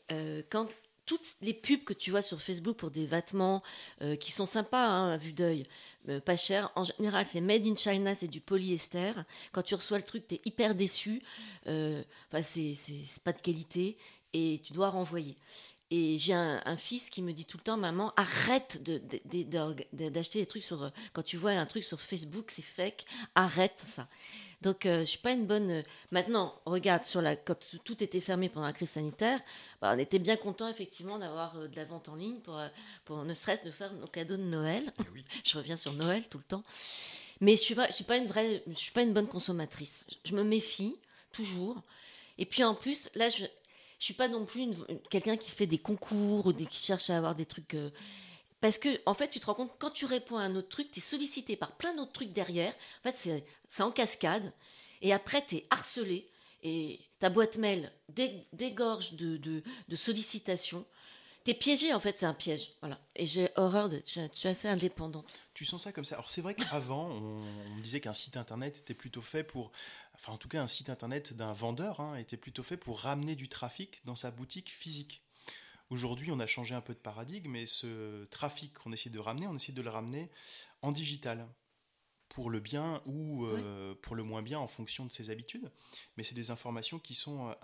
[0.51, 0.69] quand
[1.07, 3.63] toutes les pubs que tu vois sur Facebook pour des vêtements
[4.21, 5.67] qui sont sympas hein, à vue d'œil,
[6.25, 9.13] pas cher, en général c'est made in China, c'est du polyester.
[9.53, 11.23] Quand tu reçois le truc, tu es hyper déçu.
[11.67, 12.77] Enfin, c'est
[13.23, 13.99] pas de qualité
[14.33, 15.37] et tu dois renvoyer.
[15.97, 20.65] Et j'ai un, fils qui me dit tout le temps, maman, arrête d'acheter des trucs
[20.65, 20.91] sur...
[21.13, 23.05] Quand tu vois un truc sur Facebook, c'est fake,
[23.37, 24.09] arrête ça.
[24.61, 25.71] Donc, euh, je suis pas une bonne...
[25.71, 27.37] Euh, maintenant, regarde, sur la...
[27.37, 29.41] quand tout était fermé pendant la crise sanitaire,
[29.81, 32.61] bah, on était bien content effectivement d'avoir euh, de la vente en ligne pour,
[33.05, 34.93] pour ne serait-ce de faire nos cadeaux de Noël.
[34.99, 36.65] Eh je reviens sur Noël tout le temps.
[37.41, 40.07] Mais je suis pas, je suis pas une vraie, je suis pas une bonne consommatrice.
[40.25, 40.97] Je me méfie
[41.31, 41.81] toujours.
[42.39, 43.45] Et puis en plus, là, je,
[44.05, 44.69] je suis pas non plus
[45.09, 47.73] quelqu'un qui fait des concours ou qui cherche à avoir des trucs.
[47.73, 47.89] Euh,
[48.61, 50.91] parce que, en fait, tu te rends compte, quand tu réponds à un autre truc,
[50.93, 52.75] tu es sollicité par plein d'autres trucs derrière.
[53.03, 54.53] En fait, c'est en cascade.
[55.01, 56.29] Et après, tu es harcelé.
[56.63, 57.91] Et ta boîte mail
[58.53, 60.85] dégorge de, de, de sollicitations.
[61.45, 62.73] T'es piégé en fait, c'est un piège.
[62.81, 62.99] Voilà.
[63.17, 64.03] Et j'ai horreur de.
[64.07, 65.35] Je, suis assez indépendante.
[65.53, 66.15] Tu sens ça comme ça?
[66.17, 69.71] Alors c'est vrai qu'avant, on, disait qu'un site internet était plutôt fait pour.
[70.15, 73.37] Enfin, en tout cas, un site internet d'un vendeur hein, était plutôt fait pour ramener
[73.37, 75.23] du trafic dans sa boutique physique.
[75.91, 79.47] Aujourd'hui, on a changé un peu de paradigme, mais ce trafic qu'on essaie de ramener,
[79.47, 80.31] on essaie de le ramener
[80.83, 81.47] en digital
[82.31, 85.71] pour le bien ou euh, pour le moins bien en fonction de ses habitudes.
[86.17, 87.55] Mais c'est des informations qui sont euh,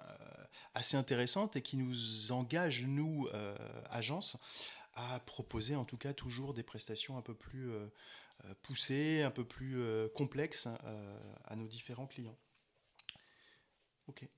[0.75, 3.29] assez intéressantes et qui nous engagent, nous,
[3.89, 4.37] agences,
[4.95, 7.73] à proposer en tout cas toujours des prestations un peu plus
[8.63, 9.83] poussées, un peu plus
[10.15, 10.67] complexes
[11.45, 12.39] à nos différents clients.
[14.07, 14.29] Ok.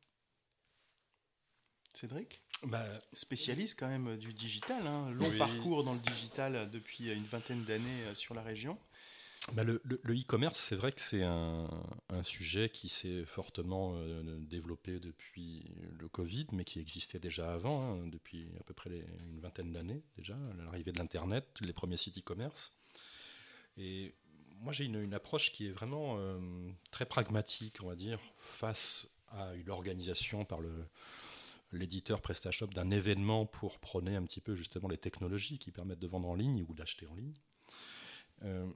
[1.95, 2.43] Cédric?
[2.65, 5.11] Bah, Spécialiste quand même du digital, hein.
[5.11, 8.79] long parcours dans le digital depuis une vingtaine d'années euh, sur la région.
[9.53, 11.69] Bah, le e-commerce, c'est vrai que c'est un,
[12.23, 18.07] sujet qui s'est fortement euh, développé depuis le Covid, mais qui existait déjà avant, hein,
[18.07, 22.77] depuis à peu près une vingtaine d'années déjà, l'arrivée de l'Internet, les premiers sites e-commerce.
[23.77, 24.15] Et
[24.61, 26.39] moi, j'ai une, approche qui est vraiment euh,
[26.91, 30.73] très pragmatique, on va dire, face à une organisation par le,
[31.73, 36.07] l'éditeur PrestaShop d'un événement pour prôner un petit peu justement les technologies qui permettent de
[36.07, 37.35] vendre en ligne ou d'acheter en ligne.
[38.45, 38.67] Euh,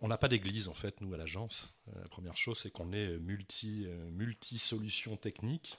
[0.00, 1.72] on n'a pas d'église en fait, nous à l'agence.
[1.88, 5.78] Euh, la première chose, c'est qu'on est multi, multi solutions techniques.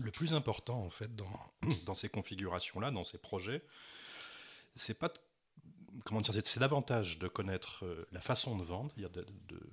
[0.00, 1.32] Le plus important en fait dans,
[1.86, 3.62] dans ces configurations-là, dans ces projets,
[4.76, 5.12] c'est pas
[6.04, 9.26] comment dire, c'est davantage de connaître la façon de vendre, de,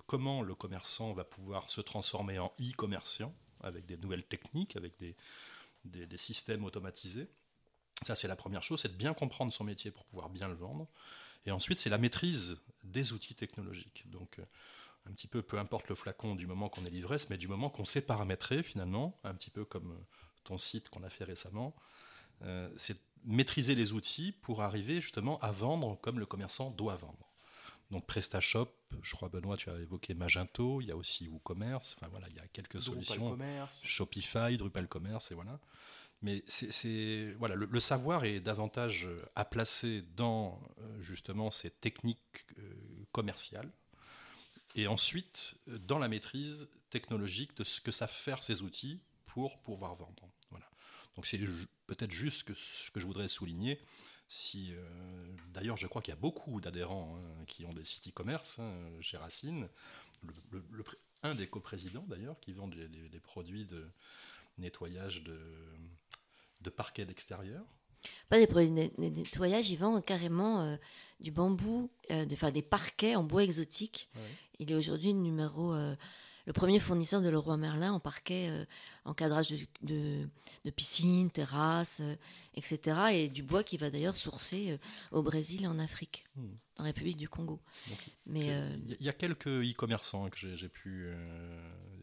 [0.08, 5.16] comment le commerçant va pouvoir se transformer en e-commerçant avec des nouvelles techniques, avec des,
[5.86, 7.28] des, systèmes automatisés.
[8.02, 10.54] Ça, c'est la première chose, c'est de bien comprendre son métier pour pouvoir bien le
[10.54, 10.88] vendre.
[11.46, 14.10] Et ensuite, c'est la maîtrise des outils technologiques.
[14.10, 14.46] Donc, euh,
[15.06, 17.70] un petit peu, peu importe le flacon du moment qu'on est l'ivresse, mais du moment
[17.70, 20.06] qu'on sait paramétrer finalement, un petit peu comme euh,
[20.44, 21.76] ton site qu'on a fait récemment,
[22.44, 27.30] euh, c'est maîtriser les outils pour arriver justement à vendre comme le commerçant doit vendre.
[27.92, 32.08] Donc PrestaShop, je crois Benoît, tu as évoqué Magento, il y a aussi WooCommerce, enfin
[32.10, 33.38] voilà, il y a quelques solutions.
[33.84, 35.60] Shopify, Drupal Commerce, et voilà.
[36.22, 42.46] Mais c'est voilà, le, savoir est davantage euh, à placer dans euh, justement ces techniques
[42.58, 42.74] euh,
[43.14, 43.72] commerciales
[44.76, 49.96] et ensuite dans la maîtrise technologique de ce que savent faire ces outils pour pouvoir
[49.96, 50.30] vendre.
[51.16, 51.40] Donc c'est
[51.88, 53.80] peut-être juste ce que je voudrais souligner,
[54.30, 58.08] si, euh, D'ailleurs, je crois qu'il y a beaucoup d'adhérents hein, qui ont des sites
[58.10, 59.68] e-commerce hein, chez Racine.
[60.22, 60.84] Le,
[61.24, 62.88] un des coprésidents, d'ailleurs, qui vend des,
[63.24, 63.88] produits de
[64.60, 65.40] nettoyage de,
[66.62, 67.66] de parquet d'extérieur.
[68.30, 70.78] Pas des produits de nettoyage, ils vendent carrément euh,
[71.20, 74.10] du bambou, euh, des parquets en bois exotique.
[74.60, 75.74] Il est aujourd'hui numéro
[76.50, 78.66] le premier fournisseur de Leroy Merlin en parquet, euh,
[79.06, 79.52] encadrage
[79.84, 80.28] de,
[80.66, 82.16] de, piscine, terrasse, euh,
[82.56, 82.98] etc.
[83.14, 84.78] Et du bois qui va d'ailleurs sourcer euh,
[85.12, 86.48] au Brésil et en Afrique, hmm.
[86.80, 87.60] en République du Congo.
[88.26, 88.46] Mais
[89.00, 91.14] il y a quelques e-commerçants que j'ai pu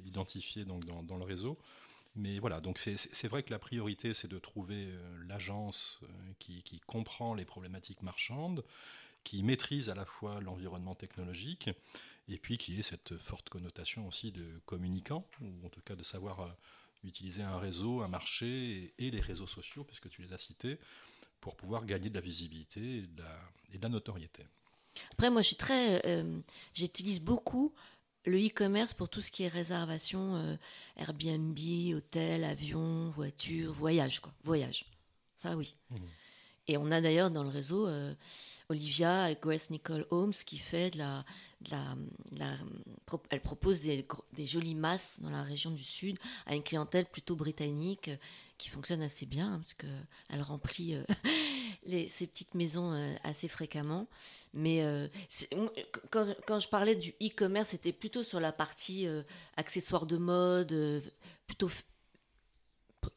[0.04, 1.58] identifier donc dans, dans, le réseau.
[2.14, 4.86] Mais voilà, donc c'est vrai que la priorité, c'est de trouver
[5.26, 5.98] l'agence
[6.38, 8.64] qui, qui, comprend les problématiques marchandes,
[9.24, 11.68] qui maîtrise à la fois l'environnement technologique
[12.28, 16.02] et puis qui ait cette forte connotation aussi de communicant, ou en tout cas de
[16.02, 16.48] savoir euh,
[17.04, 20.78] utiliser un réseau, un marché et, les réseaux sociaux, puisque tu les as cités,
[21.40, 23.22] pour pouvoir gagner de la visibilité et de
[23.80, 24.44] la, notoriété.
[25.12, 26.40] Après, moi, je suis très, euh,
[26.74, 27.72] j'utilise beaucoup
[28.24, 30.56] le e-commerce pour tout ce qui est réservation, euh,
[30.96, 31.56] Airbnb,
[31.94, 34.32] hôtel, avion, voiture, voyage, quoi.
[34.42, 34.84] Voyage.
[35.36, 35.76] Ça, oui.
[35.90, 35.96] Mmh.
[36.66, 37.88] Et on a d'ailleurs dans le réseau
[38.68, 41.24] Olivia Grace Nicole Holmes qui fait de la,
[43.30, 48.08] elle propose des, jolies masses dans la région du Sud à une clientèle plutôt britannique
[48.08, 48.16] euh,
[48.58, 51.04] qui fonctionne assez bien hein, parce qu'elle remplit euh,
[52.08, 54.08] ces petites maisons euh, assez fréquemment.
[54.54, 54.82] Mais
[56.10, 59.06] quand, je parlais du e-commerce, c'était plutôt sur la partie
[59.58, 61.02] accessoires de mode,
[61.46, 61.70] plutôt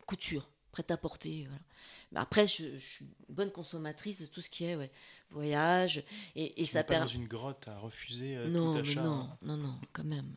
[0.05, 1.45] couture, prêt-à-porter.
[1.47, 1.63] Voilà.
[2.11, 4.91] Mais après, je, suis bonne consommatrice de tout ce qui est
[5.31, 6.03] voyage.
[6.35, 7.05] Et, et ça permet.
[7.05, 9.01] dans une grotte à refuser euh, non, tout achat.
[9.01, 10.33] Non, non, non, quand même.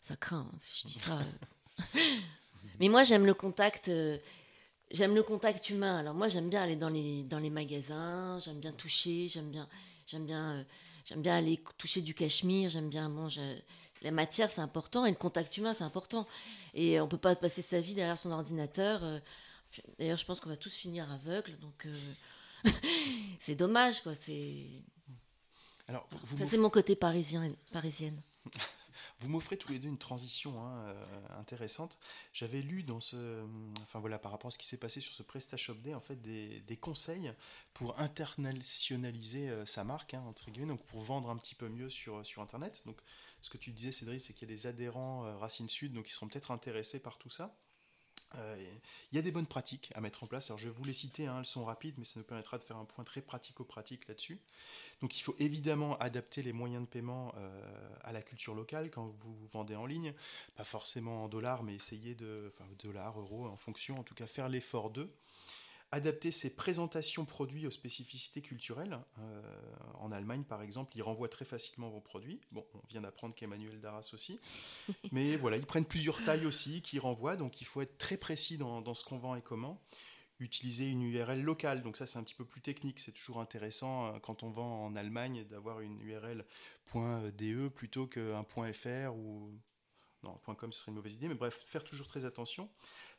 [0.00, 1.20] Ça craint hein, si je dis ça.
[2.80, 3.88] mais moi, j'aime le contact.
[3.88, 4.18] Euh,
[4.90, 5.98] j'aime le contact humain.
[5.98, 9.68] Alors moi, j'aime bien aller dans les, dans les magasins, j'aime bien toucher, j'aime bien,
[10.06, 10.62] j'aime bien, euh,
[11.04, 13.28] j'aime bien aller toucher du cachemire, j'aime bien, bon,
[14.02, 16.26] la matière, c'est important, et le contact humain, c'est important.
[16.74, 19.02] Et on peut pas passer sa vie derrière son ordinateur.
[19.98, 21.86] D'ailleurs, je pense qu'on va tous finir aveugles, donc
[23.40, 24.14] c'est dommage, quoi.
[24.14, 24.66] C'est.
[25.86, 28.22] Alors, ça, c'est mon côté parisien, parisienne.
[29.20, 31.98] Vous m'offrez tous les deux une transition hein, euh, intéressante.
[32.32, 33.44] J'avais lu dans ce,
[33.82, 36.22] enfin voilà, par rapport à ce qui s'est passé sur ce PrestaShop Day, en fait,
[36.22, 37.32] des, des conseils
[37.74, 41.90] pour internationaliser euh, sa marque, hein, entre guillemets, donc pour vendre un petit peu mieux
[41.90, 42.82] sur, sur Internet.
[42.86, 42.98] Donc,
[43.40, 46.08] ce que tu disais, Cédric, c'est qu'il y a des adhérents euh, Racine Sud, donc
[46.08, 47.56] ils seront peut-être intéressés par tout ça.
[48.34, 50.50] Il y a des bonnes pratiques à mettre en place.
[50.50, 52.64] Alors je vais vous les citer, hein, elles sont rapides, mais ça nous permettra de
[52.64, 54.38] faire un point très pratico-pratique là-dessus.
[55.00, 57.32] Donc il faut évidemment adapter les moyens de paiement
[58.02, 60.12] à la culture locale quand vous vendez en ligne.
[60.56, 64.26] Pas forcément en dollars, mais essayer de, enfin dollars, euros, en fonction, en tout cas
[64.26, 65.10] faire l'effort d'eux
[65.90, 68.98] adapter ses présentations produits aux spécificités culturelles.
[69.18, 69.42] Euh,
[69.94, 72.40] en Allemagne, par exemple, ils renvoient très facilement vos produits.
[72.52, 74.38] Bon, on vient d'apprendre qu'Emmanuel Darras aussi.
[75.12, 78.58] Mais voilà, ils prennent plusieurs tailles aussi qui renvoient, donc il faut être très précis
[78.58, 79.80] dans, ce qu'on vend et comment.
[80.40, 84.06] Utiliser une URL locale, donc ça c'est un petit peu plus technique, c'est toujours intéressant
[84.06, 86.44] euh, quand on vend en Allemagne d'avoir une URL
[86.94, 89.52] .de plutôt qu'un .fr ou
[90.22, 92.68] non, .com ce serait une mauvaise idée, mais bref, faire toujours très attention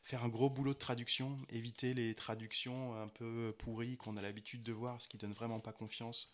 [0.02, 4.62] faire un gros boulot de traduction, éviter les traductions un peu pourries qu'on a l'habitude
[4.62, 6.32] de voir, ce qui donne vraiment pas confiance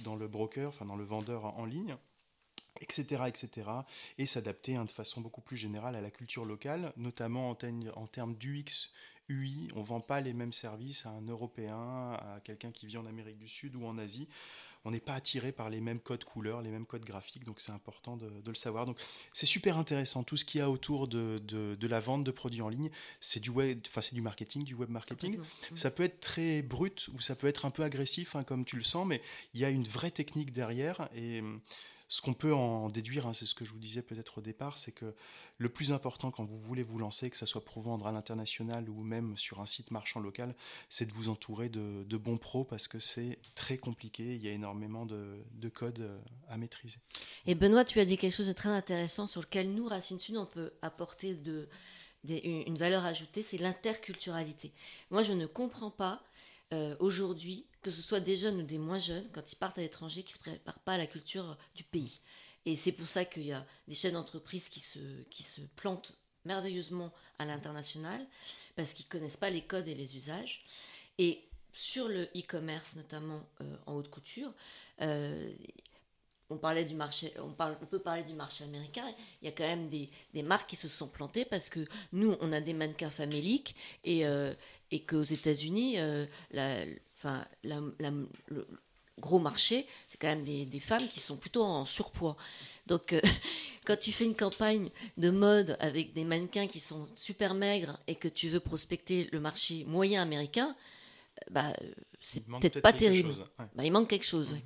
[0.00, 1.96] dans le broker, enfin dans le vendeur en ligne
[2.80, 3.68] etc., etc.,
[4.18, 7.58] et s'adapter hein, de façon beaucoup plus générale à la culture locale, notamment en,
[7.96, 8.92] en termes d'UX,
[9.28, 9.68] UI.
[9.74, 13.06] On ne vend pas les mêmes services à un Européen, à quelqu'un qui vit en
[13.06, 14.28] Amérique du Sud ou en Asie
[14.84, 17.72] on n'est pas attiré par les mêmes codes couleurs, les mêmes codes graphiques, donc c'est
[17.72, 18.86] important de, le savoir.
[18.86, 18.98] Donc
[19.32, 20.22] c'est super intéressant.
[20.22, 23.50] Tout ce qu'il y a autour de, la vente de produits en ligne, c'est du
[23.50, 25.38] web, enfin c'est du marketing, du web marketing.
[25.74, 28.76] Ça peut être très brut ou ça peut être un peu agressif, hein, comme tu
[28.76, 29.22] le sens, mais
[29.54, 31.42] il y a une vraie technique derrière et
[32.08, 34.78] ce qu'on peut en déduire, hein, c'est ce que je vous disais peut-être au départ,
[34.78, 35.14] c'est que
[35.58, 38.88] le plus important quand vous voulez vous lancer, que ce soit pour vendre à l'international
[38.88, 40.54] ou même sur un site marchand local,
[40.88, 44.52] c'est de vous entourer de, bons pros parce que c'est très compliqué, il y a
[44.52, 46.98] énormément de, de, codes euh, à maîtriser.
[47.46, 50.36] Et Benoît, tu as dit quelque chose de très intéressant sur lequel nous, Racine Sud,
[50.36, 51.36] on peut apporter
[52.24, 54.72] une valeur ajoutée, c'est l'interculturalité.
[55.10, 56.22] Moi, je ne comprends pas
[56.72, 59.82] euh, aujourd'hui, que ce soit des jeunes ou des moins jeunes, quand ils partent à
[59.82, 62.20] l'étranger, qui ne se préparent pas à la culture du pays.
[62.66, 64.98] Et c'est pour ça qu'il y a des chefs d'entreprise qui se,
[65.30, 66.12] qui se plantent
[66.44, 68.26] merveilleusement à l'international,
[68.76, 70.64] parce qu'ils ne connaissent pas les codes et les usages.
[71.18, 74.52] Et sur le e-commerce, notamment euh, en haute couture,
[75.00, 75.50] euh,
[76.50, 77.52] on, parlait du marché, on,
[77.86, 80.88] peut parler du marché américain, il y a quand même des, des, marques qui se
[80.88, 84.24] sont plantées parce que nous, on a des mannequins faméliques et,
[84.90, 85.98] et qu'aux États-Unis,
[87.24, 88.66] euh, la, enfin, le
[89.18, 92.36] gros marché, c'est quand même des, femmes qui sont plutôt en surpoids.
[92.86, 93.20] Donc, euh,
[93.84, 98.14] quand tu fais une campagne de mode avec des mannequins qui sont super maigres et
[98.14, 101.72] que tu veux prospecter le marché moyen américain, euh, bah,
[102.22, 103.34] c'est peut-être pas terrible.
[103.58, 104.50] Bah, il manque quelque chose.
[104.50, 104.60] Mmh.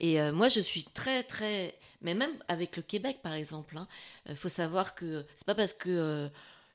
[0.00, 1.76] Et moi, je suis très, très.
[2.02, 5.72] Mais même avec le Québec, par exemple, il hein, faut savoir que c'est pas parce
[5.72, 6.30] que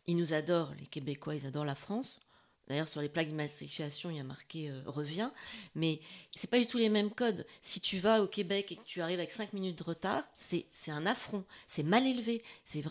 [0.08, 2.20] ils nous adorent, les Québécois, ils adorent la France,
[2.68, 5.32] D'ailleurs, sur les plaques d'immatriculation, il y a marqué euh, revient,
[5.76, 6.00] mais
[6.32, 7.46] c'est pas du tout les mêmes codes.
[7.62, 10.66] Si tu vas au Québec et que tu arrives avec 5 minutes de retard, c'est
[10.88, 12.42] un affront, c'est mal élevé.
[12.64, 12.84] C'est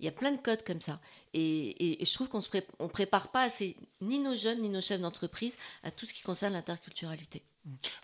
[0.00, 1.00] il y a plein de codes comme ça.
[1.32, 5.56] Et, je trouve qu'on ne prépare pas assez, ni nos jeunes, ni nos chefs d'entreprise,
[5.82, 7.42] à tout ce qui concerne l'interculturalité.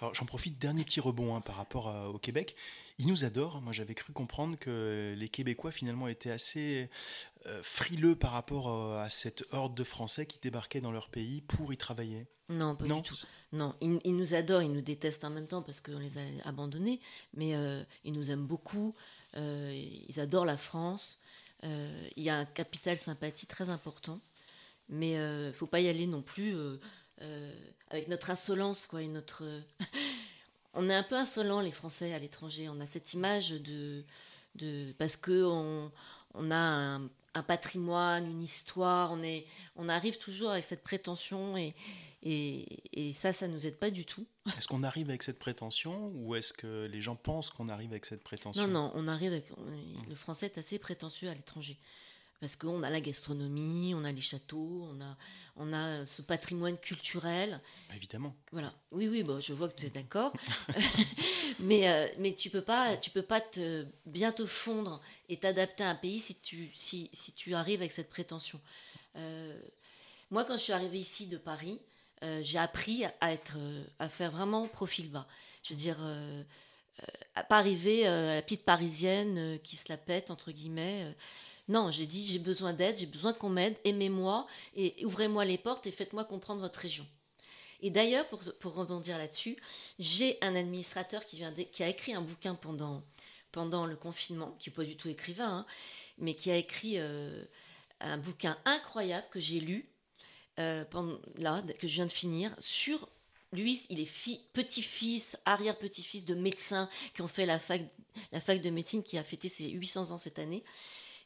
[0.01, 2.57] Alors j'en profite, dernier petit rebond hein, par rapport au Québec.
[2.99, 3.61] Ils nous adorent.
[3.61, 6.89] Moi j'avais cru comprendre que les Québécois finalement étaient assez
[7.47, 11.41] euh, frileux par rapport euh, à cette horde de Français qui débarquaient dans leur pays
[11.41, 12.27] pour y travailler.
[12.51, 13.15] Non, pas du tout.
[13.53, 17.01] Non, ils, nous adorent, ils nous détestent en même temps parce qu'on les a abandonnés,
[17.33, 18.95] mais euh, ils nous aiment beaucoup.
[19.35, 21.21] ils adorent la France.
[21.63, 24.21] Il y a un capital sympathie très important,
[24.91, 26.55] mais il ne faut pas y aller non plus
[27.23, 27.53] euh,
[27.91, 29.45] avec notre insolence, quoi, et notre.
[30.75, 32.69] on est un peu insolents, les Français, à l'étranger.
[32.69, 34.05] On a cette image de.
[34.55, 35.93] de parce que on,
[36.35, 37.01] on a
[37.35, 39.47] un, patrimoine, une histoire, on, est,
[39.77, 41.75] on arrive toujours avec cette prétention et,
[42.23, 44.27] et, et ça, ça nous aide pas du tout.
[44.59, 48.05] Est-ce qu'on arrive avec cette prétention ou est-ce que les gens pensent qu'on arrive avec
[48.05, 48.67] cette prétention?
[48.67, 49.47] Non, non, on arrive avec.
[50.09, 51.79] le français est assez prétentieux à l'étranger
[52.41, 55.17] parce qu'on a la gastronomie, on a les châteaux, on a,
[55.57, 57.61] on a ce patrimoine culturel.
[57.89, 58.35] Bah, évidemment.
[58.51, 58.73] Voilà.
[58.93, 60.33] Oui, oui, bon, je vois que tu es d'accord.
[61.61, 65.85] mais, euh, mais tu peux pas, tu peux pas te, bien te fondre et t'adapter
[65.85, 68.59] à un pays si tu, si, si tu arrives avec cette prétention.
[69.17, 69.61] Euh,
[70.31, 71.79] moi, quand je suis arrivée ici de Paris,
[72.23, 73.59] euh, j'ai appris à, être,
[73.99, 75.27] à faire vraiment profil bas.
[75.63, 75.99] Je veux dire,
[77.35, 81.15] à pas arriver à la petite parisienne qui se la pète, entre guillemets.
[81.71, 84.45] Non, j'ai dit j'ai besoin d'aide, j'ai besoin qu'on m'aide, aimez-moi
[84.75, 87.07] et ouvrez-moi les portes et faites-moi comprendre votre région.
[87.81, 89.57] Et d'ailleurs, pour, rebondir là-dessus,
[90.01, 93.05] j'ai un administrateur qui, vient qui a écrit un bouquin pendant,
[93.53, 95.67] pendant le confinement, qui n'est pas du tout écrivain, hein,
[96.19, 97.45] mais qui a écrit euh,
[98.01, 99.89] un bouquin incroyable que j'ai lu,
[100.59, 100.85] euh,
[101.37, 103.09] là, que je viens de finir, sur
[103.53, 104.11] lui, il est
[104.53, 107.83] petit-fils, arrière-petit-fils de médecins qui ont fait la fac,
[108.33, 110.65] la fac de médecine qui a fêté ses 800 ans cette année.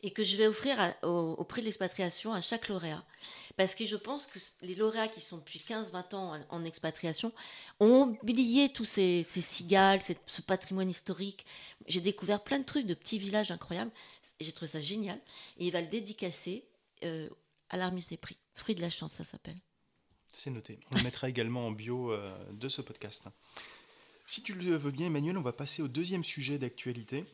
[0.03, 3.05] Et que je vais offrir au, prix de l'expatriation à chaque lauréat.
[3.57, 7.33] Parce que je pense que les lauréats qui sont depuis 15-20 ans en, expatriation
[7.79, 11.47] ont oublié tous ces, cigales, ce patrimoine historique.
[11.87, 13.93] J'ai découvert plein de trucs, de petits villages incroyables.
[14.41, 15.19] J'ai trouvé ça génial.
[15.59, 16.65] Et il va le dédicacer
[17.05, 17.29] euh,
[17.71, 18.37] à la remise des prix.
[18.55, 19.59] Fruit de la chance, ça s'appelle.
[20.33, 20.81] C'est noté.
[20.91, 23.25] On le mettra également en bio euh, de ce podcast.
[24.27, 27.25] Si tu le veux bien, Emmanuel, on va passer au deuxième sujet d'actualité.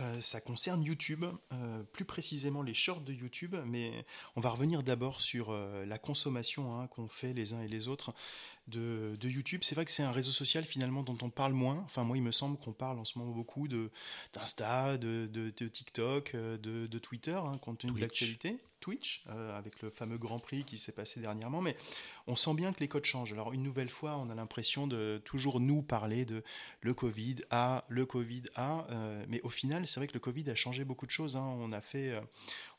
[0.00, 4.04] Euh, ça concerne YouTube, euh, plus précisément les shorts de YouTube, mais
[4.36, 7.88] on va revenir d'abord sur euh, la consommation hein, qu'ont fait les uns et les
[7.88, 8.12] autres
[8.68, 9.60] de, YouTube.
[9.64, 11.82] C'est vrai que c'est un réseau social finalement dont on parle moins.
[11.84, 15.68] Enfin, moi, il me semble qu'on parle en ce moment beaucoup d'Insta, de, de, de,
[15.68, 18.58] TikTok, de, Twitter, hein, compte tenu de l'actualité.
[18.80, 21.76] Twitch, euh, avec le fameux Grand Prix qui s'est passé dernièrement, mais
[22.26, 23.32] on sent bien que les codes changent.
[23.32, 26.42] Alors une nouvelle fois, on a l'impression de toujours nous parler de
[26.80, 30.48] le Covid a, le Covid a, euh, mais au final, c'est vrai que le Covid
[30.50, 31.36] a changé beaucoup de choses.
[31.36, 31.56] Hein.
[31.58, 32.20] On a fait, euh,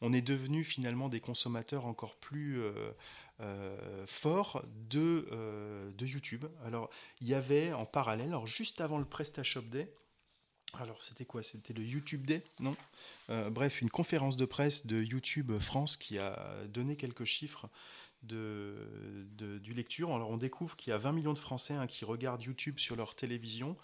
[0.01, 2.61] on est devenu finalement des consommateurs encore plus
[4.05, 6.45] forts de, de YouTube.
[6.65, 6.89] Alors
[7.21, 9.91] il y avait en parallèle, alors juste avant le PrestaShop Day,
[10.77, 11.41] alors c'était quoi?
[11.41, 12.75] C'était le YouTube Day Non?
[13.29, 17.69] Euh, Bref, une conférence de presse de YouTube France qui a donné quelques chiffres
[18.21, 19.27] de,
[19.61, 20.13] du lecture.
[20.13, 22.95] Alors on découvre qu'il y a 20 millions de Français hein, qui regardent YouTube sur
[22.95, 23.77] leur télévision.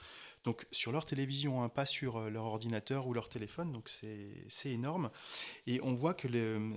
[0.45, 4.71] Donc sur leur télévision, hein, pas sur euh, leur ordinateur ou leur téléphone, donc c'est
[4.71, 5.09] énorme.
[5.65, 6.27] Et on voit que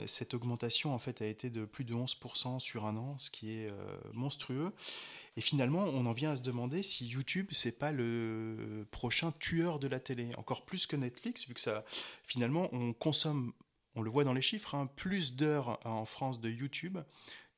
[0.06, 3.52] cette augmentation en fait a été de plus de 11% sur un an, ce qui
[3.52, 4.72] est euh, monstrueux.
[5.36, 9.78] Et finalement, on en vient à se demander si YouTube, c'est pas le prochain tueur
[9.78, 11.84] de la télé, encore plus que Netflix, vu que ça,
[12.24, 13.52] finalement, on consomme,
[13.94, 16.98] on le voit dans les chiffres, hein, plus d'heures en France de YouTube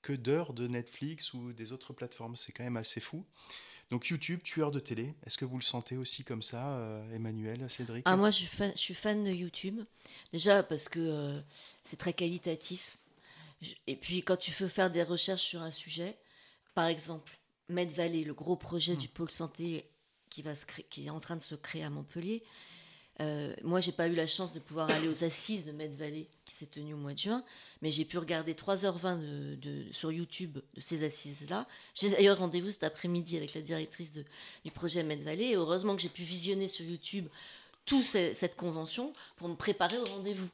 [0.03, 2.37] que d'heures de Netflix ou des autres plateformes.
[2.37, 3.25] C'est quand même assez fou.
[3.91, 7.69] Donc YouTube, tueur de télé, est-ce que vous le sentez aussi comme ça, euh, Emmanuel,
[7.69, 9.81] Cédric ah, Moi, je suis, fan, de YouTube.
[10.33, 11.41] Déjà parce que euh,
[11.83, 12.99] c'est très qualitatif.
[13.89, 16.17] Et puis quand tu veux faire des recherches sur un sujet,
[16.75, 17.39] par exemple,
[17.69, 19.11] Med Valley, le gros projet du hmm.
[19.11, 19.91] pôle santé
[20.31, 22.45] qui, va se qui est en train de se créer à Montpellier.
[23.21, 26.27] Euh, moi, j'ai pas eu la chance de pouvoir aller aux assises de Med Valley
[26.47, 27.45] qui s'est tenue au mois de juin,
[27.83, 31.67] mais j'ai pu regarder 3h20 de, sur YouTube de ces assises-là.
[31.95, 34.19] J'ai d'ailleurs rendez-vous cet après-midi avec la directrice
[34.65, 37.27] du projet Med Valley, et heureusement que j'ai pu visionner sur YouTube
[37.85, 40.49] toute cette convention pour me préparer au rendez-vous.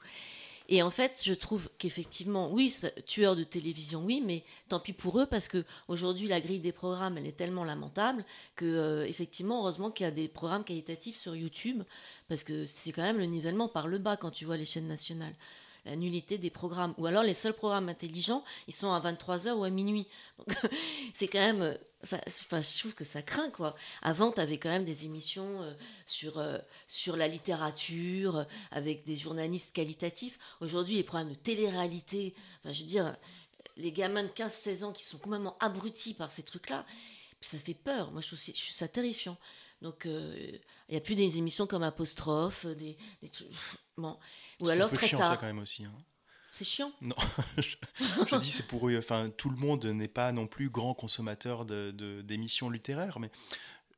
[0.68, 2.74] Et en fait, je trouve qu'effectivement, oui,
[3.06, 6.72] tueur de télévision, oui, mais tant pis pour eux parce que aujourd'hui la grille des
[6.72, 8.24] programmes, elle est tellement lamentable
[8.56, 11.82] que euh, effectivement, heureusement qu'il y a des programmes qualitatifs sur YouTube
[12.28, 14.88] parce que c'est quand même le nivellement par le bas quand tu vois les chaînes
[14.88, 15.34] nationales
[15.87, 16.95] la nullité des programmes.
[16.99, 20.07] Ou alors les seuls programmes intelligents, ils sont à 23h ou à minuit.
[21.14, 21.62] C'est quand même...
[21.62, 23.74] Euh, ça, je trouve que ça craint, quoi.
[24.03, 25.72] Avant, tu avais quand même des émissions euh,
[26.07, 26.59] sur, euh,
[26.89, 30.39] sur la littérature, avec des journalistes qualitatifs.
[30.61, 33.16] Aujourd'hui, les programmes de télé-réalité, enfin, je veux dire,
[33.76, 36.84] les gamins de 15-16 ans qui sont complètement abrutis par ces trucs-là,
[37.41, 38.11] ça fait peur.
[38.12, 39.37] Moi, je trouve, ça terrifiant.
[39.82, 40.61] Donc, il
[40.91, 42.97] n'y a plus des émissions comme Apostrophe, des
[43.30, 43.49] trucs...
[43.97, 44.18] Bon.
[44.61, 45.84] Ou alors un peu chiant, ça quand même aussi.
[45.84, 45.92] Hein.
[46.53, 47.16] C'est chiant Non,
[47.59, 48.97] je, dis c'est pour eux.
[48.97, 53.30] Enfin, tout le monde n'est pas non plus grand consommateur d'émissions de, littéraires, mais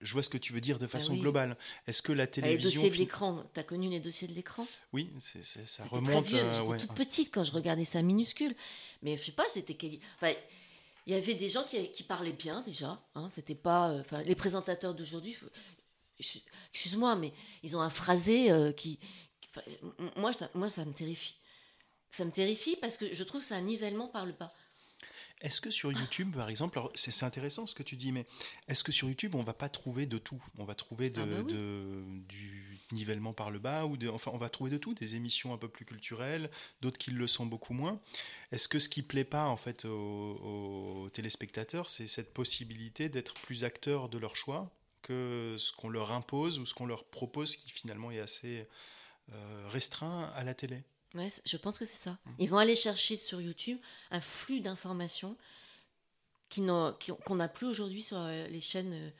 [0.00, 1.56] je vois ce que tu veux dire de ah façon globale.
[1.86, 2.68] Est-ce que la télévision.
[2.68, 4.66] Les dossiers de l'écran, tu as connu les dossiers de l'écran?
[4.92, 6.26] Oui, c'est, ça remonte.
[6.26, 8.54] Très euh, J'étais toute petite quand je regardais ça minuscule.
[9.02, 9.76] Mais je sais pas, c'était.
[10.16, 10.32] Enfin,
[11.06, 13.00] il y avait des gens qui, qui parlaient bien déjà.
[13.14, 13.90] Hein, c'était pas.
[13.90, 15.36] Euh, enfin, les présentateurs d'aujourd'hui,
[16.72, 17.32] excuse-moi, mais
[17.62, 18.98] ils ont un phrasé euh, qui,
[20.16, 21.36] moi, ça, moi, ça me terrifie.
[22.10, 24.52] Ça me terrifie parce que je trouve c'est un nivellement par le bas.
[25.40, 28.26] Est-ce que sur YouTube, par exemple, c'est intéressant ce que tu dis, mais
[28.66, 30.42] est-ce que sur YouTube, on va pas trouver de tout?
[30.56, 31.42] On va trouver de, ah bah
[32.28, 35.52] du nivellement par le bas, ou de, enfin, on va trouver de tout, des émissions
[35.52, 38.00] un peu plus culturelles, d'autres qui le sont beaucoup moins.
[38.50, 43.34] Est-ce que ce qui plaît pas en fait aux, aux téléspectateurs, c'est cette possibilité d'être
[43.34, 47.54] plus acteurs de leur choix que ce qu'on leur impose ou ce qu'on leur propose,
[47.54, 48.66] qui finalement est assez
[49.68, 50.82] restreint à la télé.
[51.14, 52.12] Ouais, je pense que c'est ça.
[52.12, 52.30] Mmh.
[52.38, 53.78] Ils vont aller chercher sur YouTube
[54.10, 55.36] un flux d'informations
[56.54, 58.92] qu'on n'a plus aujourd'hui sur euh, les chaînes.
[58.92, 59.10] Euh,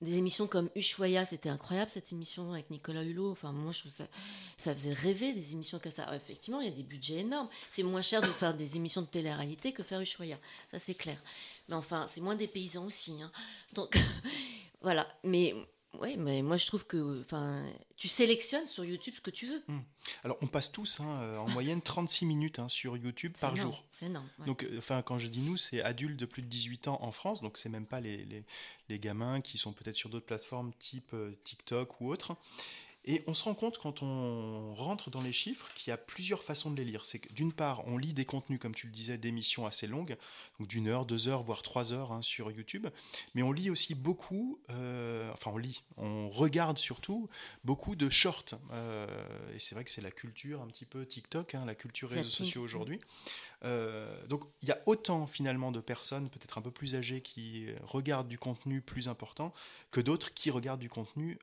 [0.00, 3.32] des émissions comme Ushuaïa, c'était incroyable cette émission avec Nicolas Hulot.
[3.32, 4.06] Enfin, moi, je trouve ça,
[4.56, 6.14] ça faisait rêver des émissions comme ça.
[6.14, 7.48] effectivement, il y a des budgets énormes.
[7.68, 10.38] C'est moins cher de faire des émissions de télé-réalité que faire Ushuaïa.
[10.70, 11.20] Ça, c'est clair.
[11.68, 13.20] Mais enfin, c'est moins des paysans aussi.
[13.20, 13.32] Hein.
[13.72, 13.98] Donc,
[14.82, 15.12] voilà.
[15.24, 15.56] Mais
[15.94, 17.66] oui, mais moi je trouve que enfin,
[17.96, 19.62] tu sélectionnes sur YouTube ce que tu veux.
[19.68, 19.80] Hmm.
[20.22, 23.84] Alors on passe tous hein, euh, en moyenne 36 minutes hein, sur YouTube par jour.
[23.90, 24.28] C'est énorme.
[24.46, 27.10] Donc euh, enfin, quand je dis nous, c'est adultes de plus de 18 ans en
[27.10, 28.44] France, donc c'est même pas les, les,
[28.88, 32.36] les, gamins qui sont peut-être sur d'autres plateformes type euh, TikTok ou autres.
[33.10, 36.42] Et on se rend compte quand on rentre dans les chiffres qu'il y a plusieurs
[36.42, 37.06] façons de les lire.
[37.06, 40.18] C'est que d'une part, on lit des contenus, comme tu le disais, d'émissions assez longues,
[40.60, 42.86] donc d'une heure, deux heures, voire trois heures hein, sur YouTube,
[43.34, 47.30] mais on lit aussi beaucoup, euh, enfin on lit, on regarde surtout
[47.64, 48.58] beaucoup de shorts.
[48.72, 49.06] Euh,
[49.54, 52.28] et c'est vrai que c'est la culture un petit peu TikTok, hein, la culture réseaux
[52.28, 53.00] sociaux aujourd'hui.
[53.64, 57.68] Euh, donc il y a autant finalement de personnes, peut-être un peu plus âgées, qui
[57.84, 59.54] regardent du contenu plus important
[59.92, 61.38] que d'autres qui regardent du contenu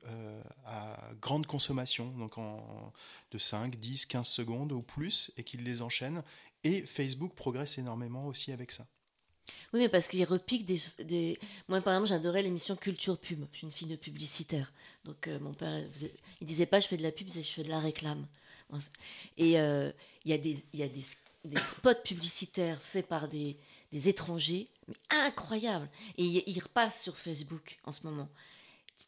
[0.64, 2.92] à grande consommation, donc en,
[3.30, 6.22] de 5, 10, 15 secondes ou plus, et qui les enchaînent.
[6.64, 8.86] Et Facebook progresse énormément aussi avec ça.
[9.72, 11.38] Oui, mais parce qu'il repique des, des,
[11.68, 13.46] Moi, par exemple, j'adorais l'émission Culture Pub.
[13.52, 14.72] Je suis une fille de publicitaire.
[15.04, 15.82] Donc, euh, mon père,
[16.40, 18.26] il disait pas je fais de la pub, je fais de la réclame.
[19.38, 19.94] Et il
[20.24, 21.04] y a des, y a des
[21.46, 23.56] des spots publicitaires faits par des,
[23.92, 25.88] des étrangers, mais incroyables.
[26.18, 28.28] Et ils repassent sur Facebook en ce moment.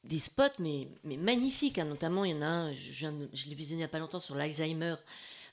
[0.05, 1.79] Des spots, mais, mais magnifiques.
[1.79, 1.87] Hein.
[1.87, 4.21] Notamment, il y en a un, je, je l'ai visionné il n'y a pas longtemps
[4.21, 4.97] sur l'Alzheimer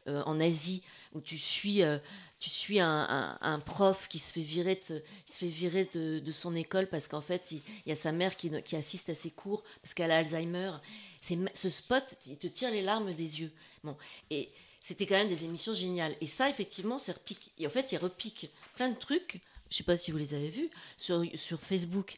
[0.07, 0.83] euh, en Asie,
[1.13, 1.97] où tu suis, euh,
[2.39, 6.85] tu suis un, prof qui se fait virer de, se fait virer de, son école
[6.87, 9.95] parce qu'en fait, il, y a sa mère qui, qui assiste à ses cours parce
[9.95, 10.73] qu'elle a Alzheimer.
[11.21, 13.51] Ce spot, il te tire les larmes des yeux.
[13.83, 13.97] Bon,
[14.29, 16.15] et c'était quand même des émissions géniales.
[16.21, 17.51] Et ça, effectivement, c'est repique.
[17.57, 19.41] Et en fait, il repique plein de trucs.
[19.71, 20.69] Je sais pas si vous les avez vus
[20.99, 22.15] sur, sur Facebook.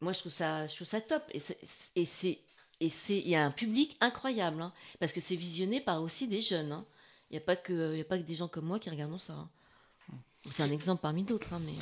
[0.00, 1.22] Moi, je trouve ça, je trouve ça top.
[1.32, 1.58] Et c'est
[2.80, 6.28] et c'est il y a un public incroyable hein, parce que c'est visionné par aussi
[6.28, 6.72] des jeunes.
[6.72, 6.86] Hein.
[7.30, 9.18] Il n'y a pas que il a pas que des gens comme moi qui regardent
[9.18, 9.32] ça.
[9.32, 9.50] Hein.
[10.52, 11.72] C'est un exemple parmi d'autres, mais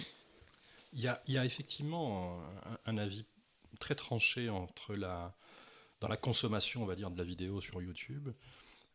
[0.95, 3.27] il y a, y a effectivement un, un, avis
[3.79, 5.37] très tranché entre la
[6.01, 8.31] dans la consommation, on va dire, de la vidéo sur YouTube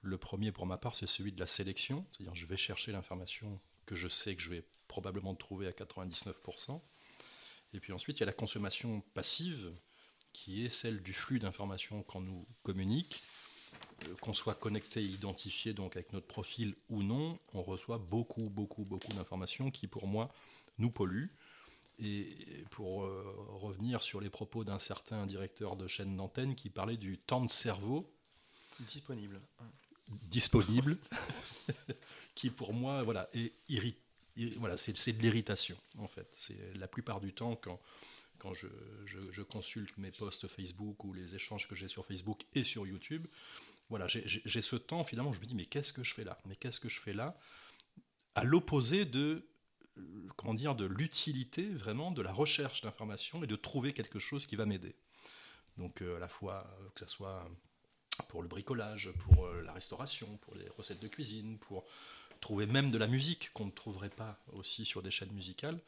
[0.01, 3.59] le premier, pour ma part, c'est celui de la sélection, c'est-à-dire je vais chercher l'information
[3.85, 6.81] que je sais que je vais probablement trouver à 99%.
[7.73, 9.71] Et puis ensuite, il y a la consommation passive,
[10.33, 13.21] qui est celle du flux d'informations qu'on nous communique.
[14.03, 18.83] Euh, qu'on soit connecté, identifié donc avec notre profil ou non, on reçoit beaucoup, beaucoup,
[18.83, 20.33] beaucoup d'informations qui, pour moi,
[20.77, 21.31] nous polluent.
[21.99, 26.97] Et pour euh, revenir sur les propos d'un certain directeur de chaîne d'antenne qui parlait
[26.97, 28.11] du temps de cerveau
[28.79, 29.39] disponible
[30.23, 30.97] disponible,
[32.35, 33.53] qui pour moi voilà, est
[34.57, 36.27] Voilà, c'est de l'irritation en fait.
[36.37, 37.79] C'est la plupart du temps quand,
[38.39, 38.67] quand je,
[39.05, 43.27] je, consulte mes posts Facebook ou les échanges que j'ai sur Facebook et sur YouTube,
[43.89, 46.37] voilà, j'ai ce temps finalement, je me dis mais qu'est-ce que je fais là?
[46.45, 47.37] Mais qu'est-ce que je fais là?
[48.35, 49.45] À l'opposé de
[50.37, 54.55] comment dire de l'utilité vraiment de la recherche d'informations et de trouver quelque chose qui
[54.55, 54.95] va m'aider.
[55.77, 57.49] Donc euh, à la fois euh, que ce soit
[58.27, 61.85] pour le bricolage, pour euh, la restauration, pour les recettes de cuisine, pour
[62.41, 65.79] trouver même de la musique qu'on ne trouverait pas aussi sur des chaînes musicales.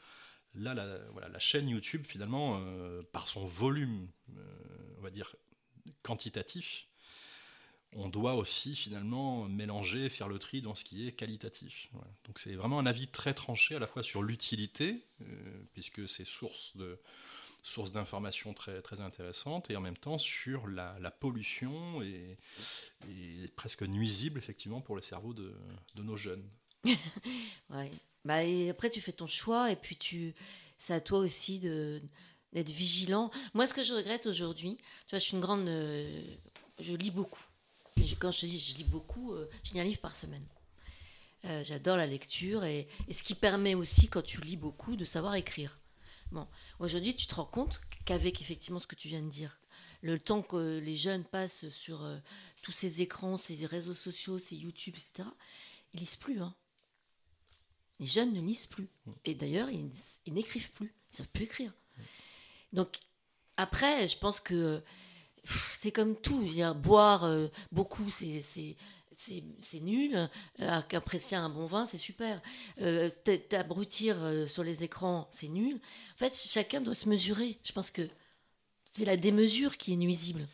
[0.56, 5.36] Là, la, voilà, la chaîne YouTube, finalement, euh, par son volume, euh, on va dire,
[6.04, 6.88] quantitatif,
[7.95, 11.89] on doit aussi finalement mélanger, faire le tri dans ce qui est qualitatif.
[12.26, 15.06] Donc c'est vraiment un avis très tranché à la fois sur l'utilité,
[15.74, 16.99] puisque c'est source de,
[17.64, 22.38] source d'informations très, très intéressante, et en même temps sur la, pollution et,
[23.55, 25.55] presque nuisible effectivement pour le cerveau de,
[25.95, 26.47] nos jeunes.
[27.70, 27.91] ouais.
[28.26, 28.39] Bah,
[28.70, 30.34] après tu fais ton choix et puis tu,
[30.78, 32.01] c'est à toi aussi de
[32.53, 33.32] d'être vigilant.
[33.53, 36.24] Moi, ce que je regrette aujourd'hui, tu vois, je suis une grande, euh,
[36.80, 37.41] je lis beaucoup.
[38.20, 40.45] Quand je te dis je lis beaucoup, euh, je lis un livre par semaine.
[41.45, 45.36] Euh, j'adore la lecture et, ce qui permet aussi, quand tu lis beaucoup, de savoir
[45.36, 45.80] écrire.
[46.32, 46.47] Bon,
[46.80, 49.59] aujourd'hui, tu te rends compte qu'avec effectivement ce que tu viens de dire,
[50.01, 52.17] le temps que les jeunes passent sur euh,
[52.61, 55.30] tous ces écrans, ces réseaux sociaux, ces YouTube, etc.,
[55.93, 56.41] ils lisent plus.
[56.41, 56.53] Hein.
[57.99, 58.89] Les jeunes ne lisent plus.
[59.05, 59.11] Mm.
[59.26, 59.91] Et d'ailleurs, ils,
[60.28, 60.88] n'écrivent plus.
[60.88, 61.74] Ils ne savent plus écrire.
[62.74, 62.99] Donc,
[63.55, 64.82] après, je pense que
[65.78, 66.45] c'est comme tout.
[66.76, 68.76] boire euh, beaucoup, c'est
[69.18, 70.30] c'est nul.
[70.59, 72.41] Euh, qu'apprécier un bon vin, c'est super.
[72.82, 73.09] Euh,
[73.49, 75.80] T'abrutir euh, sur les écrans, c'est nul.
[76.16, 77.59] En fait, chacun doit se mesurer.
[77.64, 78.07] Je pense que
[78.91, 80.47] c'est la démesure qui est nuisible.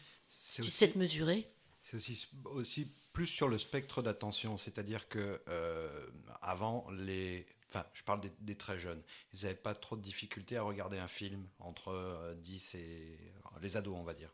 [0.55, 1.47] tu sais te mesurer.
[1.82, 4.57] C'est aussi, aussi plus sur le spectre d'attention.
[4.57, 6.07] C'est-à-dire que euh,
[6.41, 7.45] avant, les.
[7.70, 9.01] Enfin, je parle des, très jeunes.
[9.34, 13.18] Ils n'avaient pas trop de difficultés à regarder un film entre 10 et.
[13.62, 14.32] les ados, on va dire.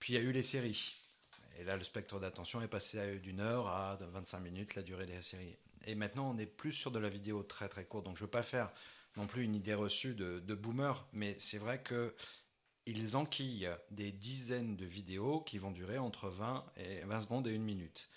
[0.00, 0.96] Puis il y a eu les séries
[1.58, 5.20] et là, le spectre d'attention est passé d'une heure à 25 minutes, la durée des
[5.22, 5.56] séries.
[5.86, 8.04] Et maintenant, on est plus sur de la vidéo très très courte.
[8.04, 8.70] Donc, je ne veux pas faire
[9.16, 12.14] non plus une idée reçue de, boomer, mais c'est vrai que
[12.86, 17.50] ils enquillent des dizaines de vidéos qui vont durer entre 20, et 20 secondes et
[17.50, 18.08] une minute.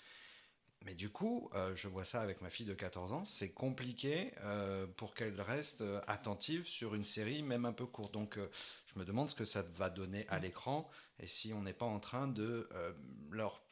[0.84, 4.32] mais du coup, euh, je vois ça avec ma fille de 14 ans, c'est compliqué
[4.40, 8.14] euh, pour qu'elle reste euh, attentive sur une série, même un peu courte.
[8.14, 8.38] Donc,
[8.86, 10.88] je me demande ce que ça va donner à l'écran
[11.22, 12.68] et si on n'est pas en train de
[13.30, 13.62] leur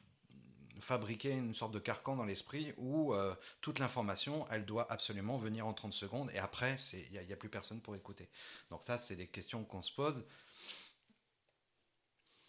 [0.80, 3.12] fabriquer une sorte de carcan dans l'esprit où
[3.60, 7.36] toute l'information, elle doit absolument venir en 30 secondes et après, il n'y a, a,
[7.36, 8.28] plus personne pour écouter.
[8.70, 10.24] Donc ça, c'est des questions qu'on se pose.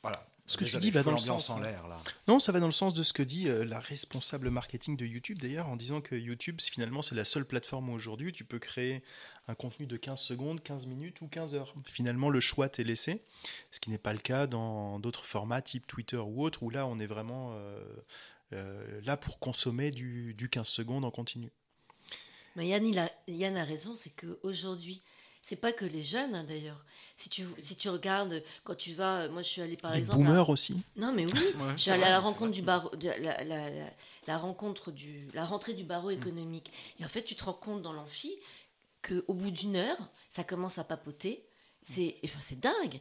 [0.04, 0.26] Voilà.
[0.48, 1.50] Ce que tu dis va dans le sens.
[1.50, 1.98] En l'air, là.
[2.28, 5.06] Non, ça va dans le sens de ce que dit euh, la responsable marketing de
[5.06, 8.60] YouTube d'ailleurs, en disant que YouTube, finalement, c'est la seule plateforme où aujourd'hui tu peux
[8.60, 9.02] créer
[9.48, 11.74] un contenu de 15 secondes, 15 minutes ou 15 heures.
[11.86, 13.24] Finalement, le choix t'est laissé,
[13.72, 16.86] ce qui n'est pas le cas dans d'autres formats type Twitter ou autre, où là,
[16.86, 17.80] on est vraiment euh,
[18.54, 21.50] euh, là pour consommer du, du, 15 secondes en continu.
[22.58, 25.02] Mais Yann, il a, Yann a raison, c'est qu'aujourd'hui,
[25.42, 26.84] c'est pas que les jeunes hein, d'ailleurs.
[27.18, 29.28] Si tu, si tu regardes, quand tu vas.
[29.28, 30.24] Moi, je suis allée par les exemple.
[30.24, 31.40] boomers aussi Non, mais oui.
[31.76, 32.90] je suis allée à la rencontre du barreau.
[33.02, 33.70] La, la,
[34.28, 36.72] la, rencontre du, la rentrée du barreau économique.
[37.00, 38.32] Et en fait, tu te rends compte dans l'amphi
[39.08, 39.98] qu'au bout d'une heure,
[40.32, 41.44] ça commence à papoter.
[41.84, 43.00] C'est enfin, c'est dingue.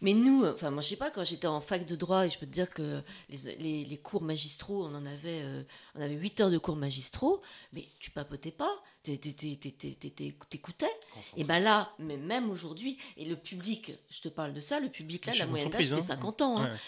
[0.00, 2.38] Mais nous, enfin moi je sais pas, quand j'étais en fac de droit, et je
[2.38, 5.62] peux te dire que les, les, les cours magistraux, on en avait, euh,
[5.94, 7.40] on avait 8 heures de cours magistraux,
[7.72, 10.90] mais tu papotais pas, t'écoutais.
[11.36, 14.88] Et ben là, mais même aujourd'hui, et le public, je te parle de ça, le
[14.88, 16.44] public là, la moyenne d'âge c'était 50 hein.
[16.44, 16.58] ans.
[16.62, 16.78] Hein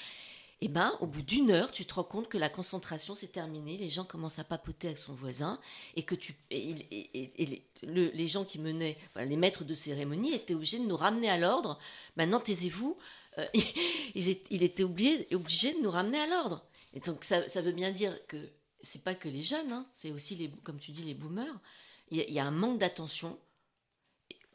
[0.62, 3.76] et ben, au bout d'une heure, tu te rends compte que la concentration s'est terminée,
[3.76, 5.60] les gens commencent à papoter avec son voisin,
[5.96, 10.86] et que tu, et, les, gens qui menaient, les maîtres de cérémonie étaient obligés de
[10.86, 11.78] nous ramener à l'ordre.
[12.16, 12.96] Maintenant, taisez-vous.
[13.36, 13.46] Euh,
[14.14, 16.64] il était obligé, obligé de nous ramener à l'ordre.
[16.94, 18.38] Et donc, ça, ça, veut bien dire que
[18.82, 21.60] c'est pas que les jeunes, hein, c'est aussi les, comme tu dis, les boomers.
[22.08, 23.38] Il y, a un manque d'attention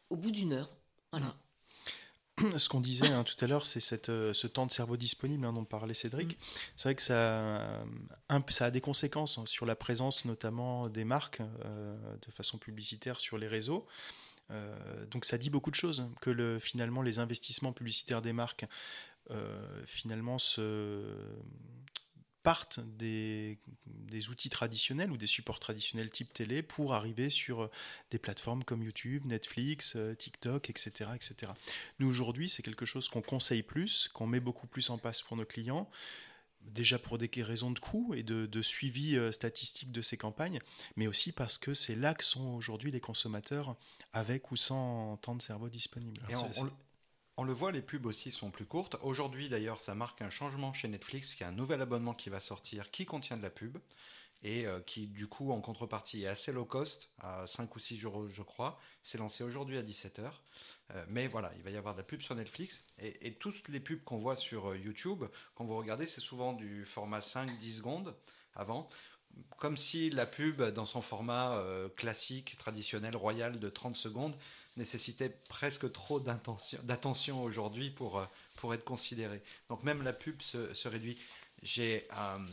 [0.09, 0.69] au bout d'une heure.
[1.11, 1.35] Voilà
[2.57, 5.53] ce qu'on disait hein, tout à l'heure, c'est euh, ce temps de cerveau disponible hein,
[5.53, 6.33] dont parlait Cédric.
[6.33, 6.43] Mm.
[6.75, 7.83] C'est vrai que ça, euh,
[8.49, 11.95] ça a des conséquences hein, sur la présence notamment des marques euh,
[12.25, 13.85] de façon publicitaire sur les réseaux.
[15.11, 18.65] donc ça dit beaucoup de choses, que le, finalement les investissements publicitaires des marques
[19.85, 21.05] finalement se,
[22.43, 27.71] partent des, des, outils traditionnels ou des supports traditionnels type télé pour arriver sur euh,
[28.09, 31.11] des plateformes comme YouTube, Netflix, euh, TikTok, etc.
[31.15, 31.51] etc.
[31.99, 35.37] Nous, aujourd'hui, c'est quelque chose qu'on conseille plus, qu'on met beaucoup plus en place pour
[35.37, 35.89] nos clients,
[36.61, 40.59] déjà pour des raisons de coût et de, suivi euh, statistique de ces campagnes,
[40.95, 43.75] mais aussi parce que c'est là que sont aujourd'hui les consommateurs
[44.13, 46.21] avec ou sans temps de cerveau disponible.
[46.33, 46.69] On
[47.39, 48.97] le voit, les pubs aussi sont plus courtes.
[49.01, 52.39] Aujourd'hui, d'ailleurs, ça marque un changement chez Netflix, qui a un nouvel abonnement qui va
[52.39, 53.77] sortir, qui contient de la pub,
[54.43, 58.03] et euh, qui, du coup, en contrepartie, est assez low cost, à 5 ou 6
[58.03, 58.79] euros, je crois.
[59.03, 60.31] C'est lancé aujourd'hui à 17h.
[60.91, 62.83] Euh, mais voilà, il va y avoir de la pub sur Netflix.
[62.97, 65.23] Et, toutes les pubs qu'on voit sur euh, YouTube,
[65.55, 68.15] quand vous regardez, c'est souvent du format 5-10 secondes
[68.55, 68.89] avant
[69.59, 71.63] comme si la pub, dans son format
[71.95, 74.35] classique, traditionnel, royal de 30 secondes,
[74.77, 79.41] nécessitait presque trop d'attention aujourd'hui pour, euh, pour être considéré.
[79.69, 81.17] Donc même la pub se, réduit.
[81.63, 82.45] J'ai un,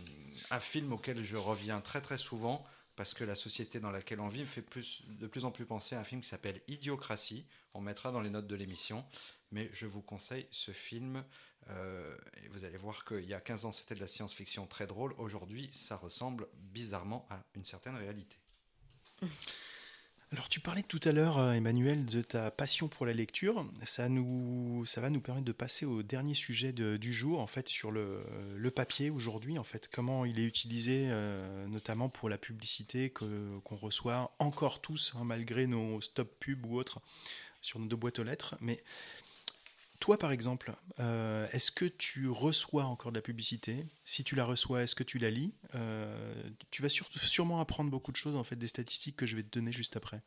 [0.51, 2.67] un, film auquel je reviens très très souvent
[2.97, 4.65] parce que la société dans laquelle on vit me fait
[5.07, 7.47] de plus en plus penser à un film qui s'appelle Idiocratie.
[7.73, 9.05] On mettra dans les notes de l'émission.
[9.53, 11.25] Mais je vous conseille ce film.
[11.71, 14.87] Euh, et vous allez voir qu'il y a 15 ans, c'était de la science-fiction très
[14.87, 15.15] drôle.
[15.19, 18.37] Aujourd'hui, ça ressemble bizarrement à une certaine réalité.
[20.31, 23.67] Alors tu parlais tout à l'heure, euh, Emmanuel, de ta passion pour la lecture.
[23.87, 27.67] Ça, nous, ça va nous permettre de passer au dernier sujet du jour, en fait,
[27.67, 33.09] sur le, papier aujourd'hui, en fait, comment il est utilisé, euh, notamment pour la publicité
[33.09, 37.01] que, qu'on reçoit encore tous, hein, malgré nos stop pubs ou autres,
[37.63, 38.55] sur nos deux boîtes aux lettres.
[38.61, 38.85] Mais
[40.01, 43.87] toi, par exemple, euh, est-ce que tu reçois encore de la publicité?
[44.05, 45.55] Si tu la reçois, est-ce que tu la lis?
[45.75, 49.43] Euh, Tu vas sûrement apprendre beaucoup de choses, en fait, des statistiques que je vais
[49.43, 50.23] te donner juste après.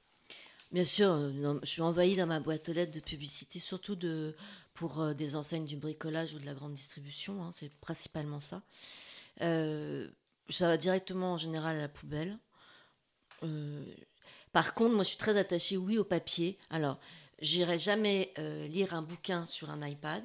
[0.72, 4.36] Bien sûr, euh, je suis envahie dans ma boîte aux lettres de publicité, surtout de,
[4.74, 7.41] pour des enseignes du bricolage ou de la grande distribution.
[7.43, 8.61] Hein, c'est principalement ça.
[9.39, 12.38] ça va directement, en général, à la poubelle.
[14.51, 16.57] par contre, moi, je suis très attachée, oui, au papier.
[16.69, 16.99] Alors,
[17.42, 20.24] J'irai jamais euh, lire un bouquin sur un iPad.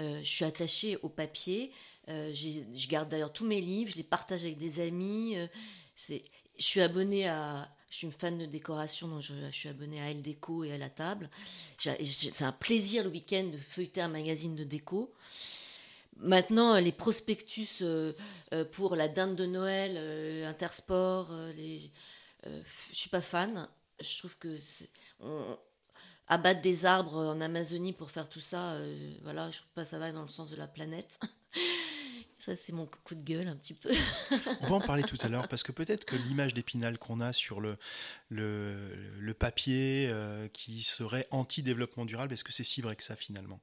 [0.00, 1.72] Euh, je suis attachée au papier.
[2.08, 5.36] Euh, je garde d'ailleurs tous mes livres, je les partage avec des amis.
[6.08, 6.18] je
[6.58, 7.72] suis abonnée à.
[7.90, 10.78] Je suis une fan de décoration, donc je, suis abonnée à Elle Déco et à
[10.78, 11.28] La Table.
[11.78, 15.12] c'est un plaisir le week-end de feuilleter un magazine de déco.
[16.16, 17.82] Maintenant, les prospectus
[18.72, 19.98] pour la dinde de Noël,
[20.46, 21.92] Intersport, les,
[22.46, 22.62] je
[22.94, 23.68] suis pas fan.
[24.00, 24.56] Je trouve que
[26.28, 29.98] abattre des arbres en Amazonie pour faire tout ça, euh, voilà, je trouve pas ça
[29.98, 31.18] va dans le sens de la planète.
[32.38, 33.88] Ça, c'est mon coup de gueule un petit peu.
[34.62, 37.32] On va en parler tout à l'heure parce que peut-être que l'image d'épinal qu'on a
[37.32, 37.78] sur le,
[38.30, 43.60] le, papier euh, qui serait anti-développement durable, est-ce que c'est si vrai que ça finalement?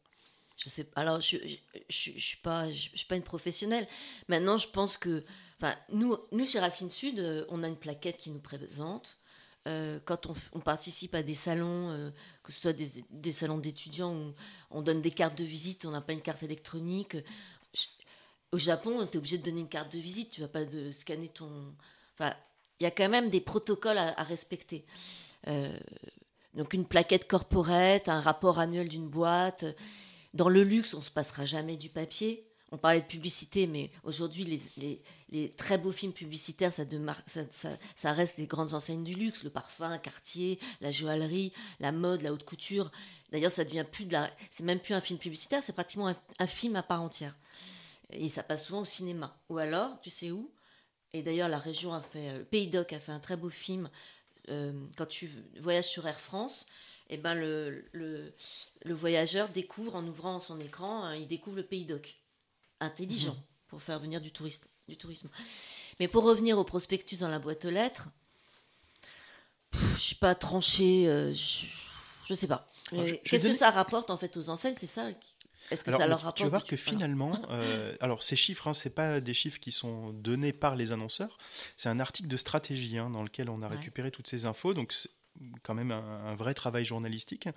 [0.55, 1.41] Je sais Alors, je ne
[1.89, 3.85] je, je, suis, pas, je, suis pas une professionnelle.
[4.29, 5.25] Maintenant, je pense que.
[5.57, 9.18] Enfin, nous, nous, chez Racine Sud, euh, on a une plaquette qui nous présente.
[9.67, 12.11] Euh, quand on, participe à des salons,
[12.43, 14.33] que ce soit des, salons d'étudiants où
[14.71, 17.17] on donne des cartes de visite, on n'a pas une carte électronique.
[18.51, 21.27] Au Japon, tu es obligé de donner une carte de visite, tu vas pas scanner
[21.27, 21.75] ton.
[22.13, 22.33] Enfin,
[22.79, 24.85] il y a quand même des protocoles à, respecter.
[25.47, 25.77] Euh,
[26.53, 29.65] donc une plaquette corporate, un rapport annuel d'une boîte.
[30.33, 32.45] Dans le luxe, on se passera jamais du papier.
[32.71, 34.45] On parlait de publicité, mais aujourd'hui,
[34.77, 35.01] les,
[35.57, 36.83] très beaux films publicitaires, ça,
[37.51, 42.21] ça, ça, reste les grandes enseignes du luxe, le parfum, Cartier, la joaillerie, la mode,
[42.21, 42.91] la haute couture.
[43.31, 46.47] D'ailleurs, ça devient plus de la, c'est même plus un film publicitaire, c'est pratiquement un,
[46.47, 47.35] film à part entière.
[48.11, 49.37] Et ça passe souvent au cinéma.
[49.49, 50.51] Ou alors, tu sais où?
[51.13, 53.49] Et d'ailleurs, la région a fait, le euh, Pays Doc a fait un très beau
[53.49, 53.89] film.
[54.49, 56.65] Euh, quand tu voyages sur Air France,
[57.11, 58.33] et eh ben le, le,
[58.83, 62.19] le, voyageur découvre en ouvrant son écran, hein, il découvre le Pays Doc.
[62.79, 63.41] Intelligent mhm.
[63.67, 65.29] pour faire venir du, touriste, du tourisme.
[65.99, 68.09] Mais pour revenir au prospectus dans la boîte aux lettres,
[69.73, 71.07] je ne suis pas tranché.
[71.07, 71.65] Euh, je,
[72.29, 72.69] ne sais pas.
[73.23, 74.75] Qu'est-ce que ça rapporte en fait aux enseignes?
[74.77, 75.09] C'est ça
[75.71, 78.73] est-ce que ça leur rapporte Tu vas voir que finalement, euh, alors ces chiffres, hein,
[78.73, 81.37] c'est pas des chiffres qui sont donnés par les annonceurs.
[81.77, 84.73] C'est un article de stratégie hein, dans lequel on a récupéré toutes ces infos.
[84.73, 85.11] Donc c'est
[85.63, 87.47] quand même un, vrai travail journalistique.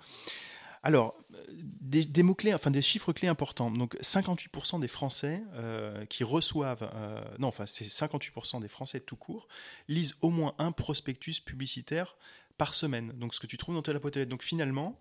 [0.83, 1.15] Alors,
[1.49, 3.71] des, mots-clés, enfin des chiffres clés importants.
[3.71, 9.15] Donc, 58% des Français euh, qui reçoivent, euh, non, enfin, c'est 58% des Français tout
[9.15, 9.47] court,
[9.87, 12.17] lisent au moins un prospectus publicitaire
[12.57, 13.13] par semaine.
[13.13, 14.99] Donc, ce que tu trouves dans ta boîte Donc, finalement,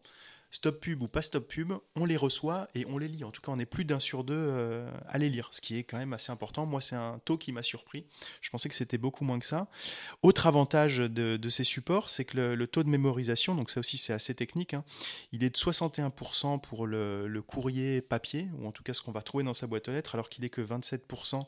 [0.53, 3.25] stop pub ou pas stop pub, on les reçoit et on les lit.
[3.25, 5.79] En tout cas, on est plus d'un sur deux euh, à les lire, ce qui
[5.79, 6.67] est quand même assez important.
[6.67, 8.05] Moi, c'est un taux qui m'a surpris.
[8.43, 9.69] Je pensais que c'était beaucoup moins que ça.
[10.23, 14.13] Autre avantage de, ces supports, c'est que le, taux de mémorisation, donc ça aussi c'est
[14.13, 14.85] assez technique, hein,
[15.33, 19.23] il est de 61% pour le, courrier papier, ou en tout cas ce qu'on va
[19.23, 21.43] trouver dans sa boîte aux lettres, alors qu'il est que 27%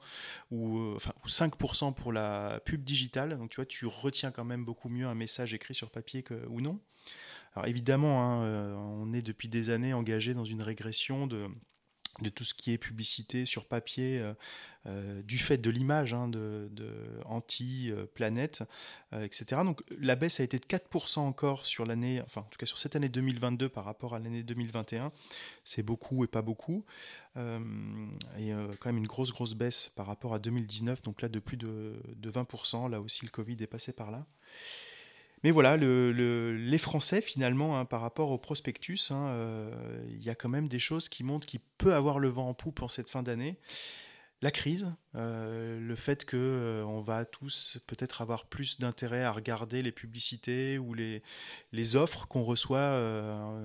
[0.50, 3.38] ou, euh, enfin, ou 5% pour la pub digitale.
[3.38, 6.60] Donc tu vois, tu retiens quand même beaucoup mieux un message écrit sur papier ou
[6.60, 6.80] non.
[7.54, 11.46] Alors évidemment, hein, euh, on est depuis des années engagé dans une régression de,
[12.20, 14.34] de tout ce qui est publicité sur papier euh,
[14.86, 16.68] euh, du fait de l'image hein, de,
[17.26, 18.64] anti-planète,
[19.12, 19.62] etc.
[19.64, 22.78] Donc la baisse a été de 4% encore sur l'année, enfin en tout cas sur
[22.78, 25.12] cette année 2022 par rapport à l'année 2021.
[25.62, 26.84] C'est beaucoup et pas beaucoup.
[27.36, 28.50] et
[28.80, 31.94] quand même une grosse grosse baisse par rapport à 2019, donc là de plus de,
[32.16, 32.90] de 20%.
[32.90, 34.26] Là aussi le Covid est passé par là.
[35.44, 40.34] Mais voilà, les Français, finalement, hein, par rapport au prospectus, hein, euh, il y a
[40.34, 43.10] quand même des choses qui montrent qu'il peut avoir le vent en poupe en cette
[43.10, 43.58] fin d'année.
[44.40, 49.82] La crise, euh, le fait qu'on euh, va tous peut-être avoir plus d'intérêt à regarder
[49.82, 51.22] les publicités ou les,
[51.94, 52.98] offres qu'on reçoit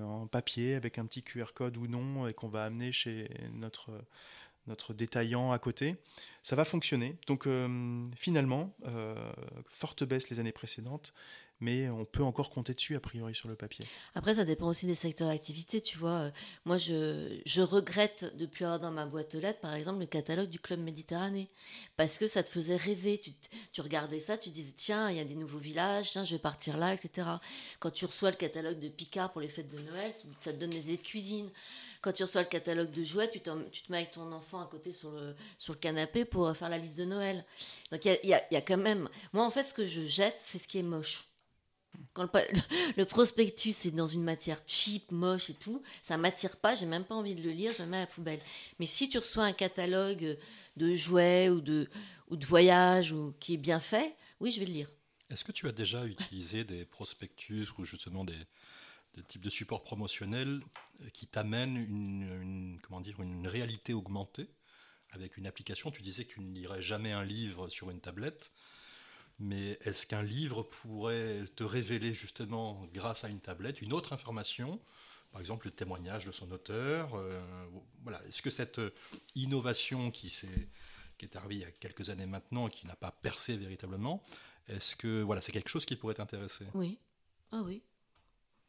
[0.04, 4.92] en papier avec un petit QR code ou non et qu'on va amener chez notre
[4.92, 5.96] détaillant à côté,
[6.42, 7.16] ça va fonctionner.
[7.26, 7.48] Donc
[8.16, 8.76] finalement,
[9.66, 11.14] forte baisse les années précédentes,
[11.60, 13.86] mais on peut encore compter dessus a priori sur le papier.
[14.14, 15.80] Après, ça dépend aussi des secteurs d'activité.
[15.80, 16.30] Tu vois, euh,
[16.64, 20.48] moi, je, je regrette depuis avoir dans ma boîte aux lettres, par exemple, le catalogue
[20.48, 21.48] du Club Méditerranée,
[21.96, 23.18] parce que ça te faisait rêver.
[23.18, 23.32] Tu,
[23.72, 26.40] tu regardais ça, tu disais, tiens, il y a des nouveaux villages, tiens, je vais
[26.40, 27.28] partir là, etc.
[27.78, 30.70] Quand tu reçois le catalogue de Picard pour les fêtes de Noël, ça te donne
[30.70, 31.50] des idées de cuisine
[32.02, 34.66] quand tu reçois le catalogue de jouets, tu, tu, te mets avec ton enfant à
[34.66, 37.44] côté sur le, sur le canapé pour faire la liste de Noël.
[37.92, 39.08] Donc il y, y a, quand même.
[39.32, 41.29] Moi, en fait, ce que je jette, c'est ce qui est moche.
[42.12, 42.28] Quand
[42.96, 47.04] le, prospectus est dans une matière cheap, moche et tout, ça m'attire pas, j'ai même
[47.04, 48.40] pas envie de le lire, je le mets à la poubelle.
[48.78, 50.38] Mais si tu reçois un catalogue
[50.76, 51.88] de jouets ou de,
[52.28, 54.90] ou de voyages ou, qui est bien fait, oui, je vais le lire.
[55.30, 58.38] Est-ce que tu as déjà utilisé des prospectus ou justement des,
[59.14, 60.60] des types de supports promotionnels
[61.12, 64.48] qui t'amènent une, comment dire, une réalité augmentée?
[65.12, 68.52] Avec une application Tu disais que tu ne lirais jamais un livre sur une tablette.
[69.40, 74.80] Mais est-ce qu'un livre pourrait te révéler justement, grâce à une tablette, une autre information
[75.32, 77.14] par exemple le témoignage de son auteur.
[77.14, 77.40] Euh,
[78.02, 78.20] voilà.
[78.26, 78.80] Est-ce que cette
[79.34, 80.68] innovation qui, est,
[81.18, 84.22] qui est arrivée il y a quelques années maintenant et qui n'a pas percé véritablement,
[84.68, 86.66] est-ce que voilà, c'est quelque chose qui pourrait t'intéresser?
[86.74, 86.98] Oui.
[87.52, 87.82] Ah oui.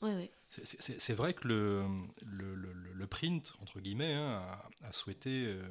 [0.01, 0.31] Oui, oui.
[0.49, 1.85] C'est vrai que le,
[2.25, 5.63] le, le, print, entre guillemets, hein, a, souhaité euh,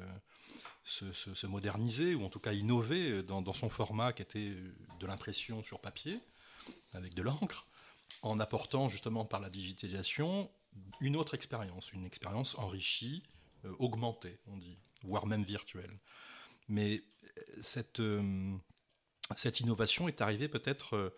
[0.83, 4.55] se, moderniser, ou en tout cas innover dans, son format qui était
[4.99, 6.19] de l'impression sur papier,
[6.93, 7.67] avec de l'encre,
[8.21, 10.51] en apportant justement par la digitalisation
[10.99, 13.23] une autre expérience, une expérience enrichie,
[13.65, 15.99] euh, augmentée, on dit, voire même virtuelle.
[16.67, 17.03] Mais
[17.59, 18.01] cette,
[19.35, 21.13] cette innovation est arrivée peut-être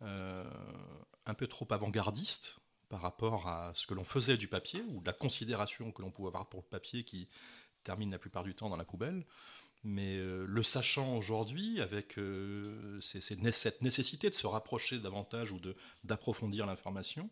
[0.00, 2.58] un peu trop avant-gardiste
[2.88, 6.10] par rapport à ce que l'on faisait du papier, ou de la considération que l'on
[6.10, 7.28] pouvait avoir pour le papier qui
[7.86, 9.24] termine la plupart du temps dans la poubelle.
[9.84, 15.60] Mais euh, le sachant aujourd'hui, avec euh, cette nécessité de se rapprocher davantage ou
[16.02, 17.30] d'approfondir l'information,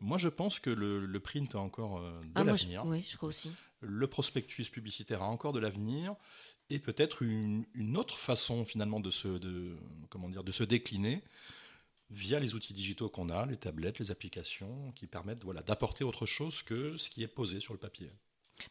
[0.00, 2.84] moi je pense que le, print a encore euh, de ah, l'avenir.
[2.86, 3.52] Oui, je crois aussi.
[3.80, 6.16] Le prospectus publicitaire a encore de l'avenir
[6.68, 9.76] et peut-être une, une, autre façon finalement de se, de,
[10.10, 11.22] comment dire, de se décliner
[12.10, 16.26] via les outils digitaux qu'on a, les tablettes, les applications, qui permettent voilà, d'apporter autre
[16.26, 18.10] chose que ce qui est posé sur le papier.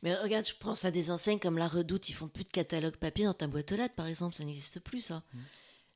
[0.01, 2.95] Mais regarde, je pense à des enseignes comme La Redoute, ils font plus de catalogue
[2.95, 5.23] papier dans ta boîte aux lettres, par exemple, ça n'existe plus, ça.
[5.33, 5.39] Mm.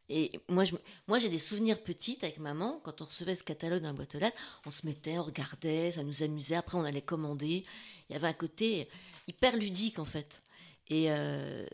[0.09, 0.73] Et moi, je,
[1.07, 4.15] moi, j'ai des souvenirs petites avec maman, quand on recevait ce catalogue dans la boîte
[4.15, 7.65] aux lettres, on se mettait, on regardait, ça nous amusait, après on allait commander.
[8.09, 8.87] Il y avait un côté
[9.27, 10.43] hyper ludique, en fait.
[10.89, 11.65] Et, euh,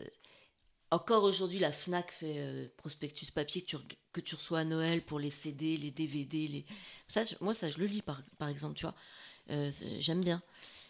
[0.90, 3.76] encore aujourd'hui, la FNAC fait euh, prospectus papier que tu,
[4.12, 6.48] que tu, reçois à Noël pour les CD, les DVD.
[6.48, 6.64] Les...
[7.08, 8.94] Ça, moi, ça, je le lis, par, par exemple, tu vois.
[9.50, 10.42] Euh, j'aime bien.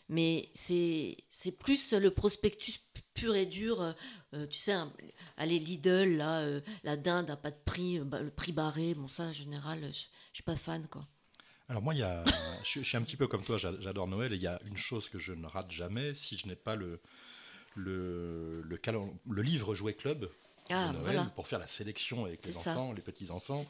[0.09, 1.17] Mais c'est
[1.59, 2.81] plus le prospectus
[3.15, 3.95] pur et dur.
[4.35, 4.75] Euh, tu sais,
[5.37, 8.95] allez, Lidl, là, la dinde n'a pas de prix, bah, le prix barré.
[8.95, 11.07] Bon, ça, en général, je, ne suis pas fan, quoi.
[11.69, 12.23] Alors moi, il y a,
[12.65, 14.77] je, je, suis un petit peu comme toi, j'adore Noël, et il y a une
[14.77, 17.01] chose que je ne rate jamais, si je n'ai pas le,
[17.75, 18.79] le, le,
[19.31, 20.31] le livre Jouet Club
[20.71, 20.93] ah,
[21.35, 23.65] pour faire la sélection avec les enfants, les petits-enfants.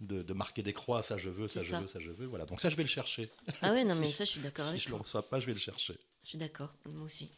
[0.00, 2.26] De, marquer des croix, ça je veux, ça je veux, ça je veux.
[2.26, 3.30] Voilà, donc ça je vais le chercher.
[3.62, 5.46] Ah oui, non, mais ça je suis d'accord si je ne le reçois pas, je
[5.46, 5.96] vais le chercher.
[6.22, 7.30] Je suis d'accord, moi aussi.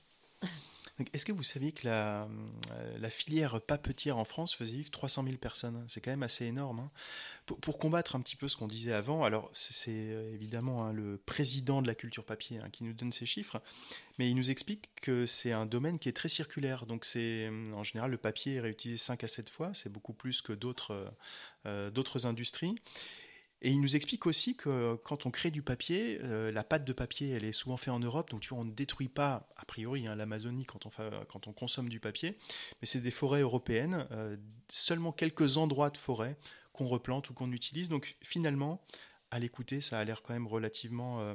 [1.13, 2.27] Est-ce que vous saviez que la,
[2.73, 5.85] euh, la, filière papetière en France faisait vivre 300 000 personnes?
[5.89, 6.81] C'est quand même assez énorme.
[6.81, 6.91] Hein.
[7.61, 11.19] Pour, combattre un petit peu ce qu'on disait avant, alors c'est euh, évidemment hein, le
[11.19, 13.61] président de la culture papier hein, qui nous donne ces chiffres,
[14.19, 16.87] mais il nous explique que c'est un domaine qui est très circulaire.
[16.87, 20.41] Donc c'est en général le papier est réutilisé 5 à 7 fois, c'est beaucoup plus
[20.41, 20.59] que
[21.67, 22.75] euh, d'autres industries.
[23.63, 26.93] Et il nous explique aussi que quand on crée du papier, euh, la pâte de
[26.93, 29.65] papier, elle est souvent faite en Europe, donc tu vois, on ne détruit pas, a
[29.65, 32.37] priori, hein, l'Amazonie quand on, consomme du papier,
[32.81, 34.37] mais c'est des forêts européennes, euh,
[34.69, 36.37] seulement quelques endroits de forêt
[36.75, 37.89] qu'on replante ou qu'on utilise.
[37.89, 38.85] Donc finalement,
[39.31, 41.35] à l'écouter, ça a l'air quand même relativement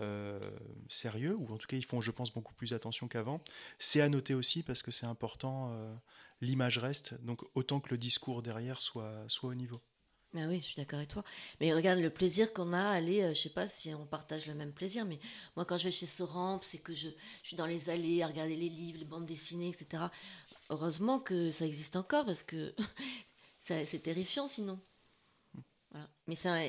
[0.00, 0.40] euh,
[0.88, 3.42] sérieux, ou en tout cas, ils font, je pense, beaucoup plus attention qu'avant.
[3.78, 5.70] C'est à noter aussi parce que c'est important,
[6.40, 9.82] l'image reste, donc autant que le discours derrière soit, soit au niveau.
[10.36, 11.24] Ah oui, je suis d'accord avec toi.
[11.60, 14.46] Mais regarde le plaisir qu'on a à aller, euh, je sais pas si on partage
[14.46, 15.18] le même plaisir, mais
[15.56, 17.08] moi quand je vais chez Soramp, c'est que je,
[17.42, 20.04] suis dans les allées à regarder les livres, les bandes dessinées, etc.
[20.68, 22.74] Heureusement que ça existe encore parce que
[23.60, 24.78] c'est terrifiant sinon.
[26.26, 26.62] Mais ça,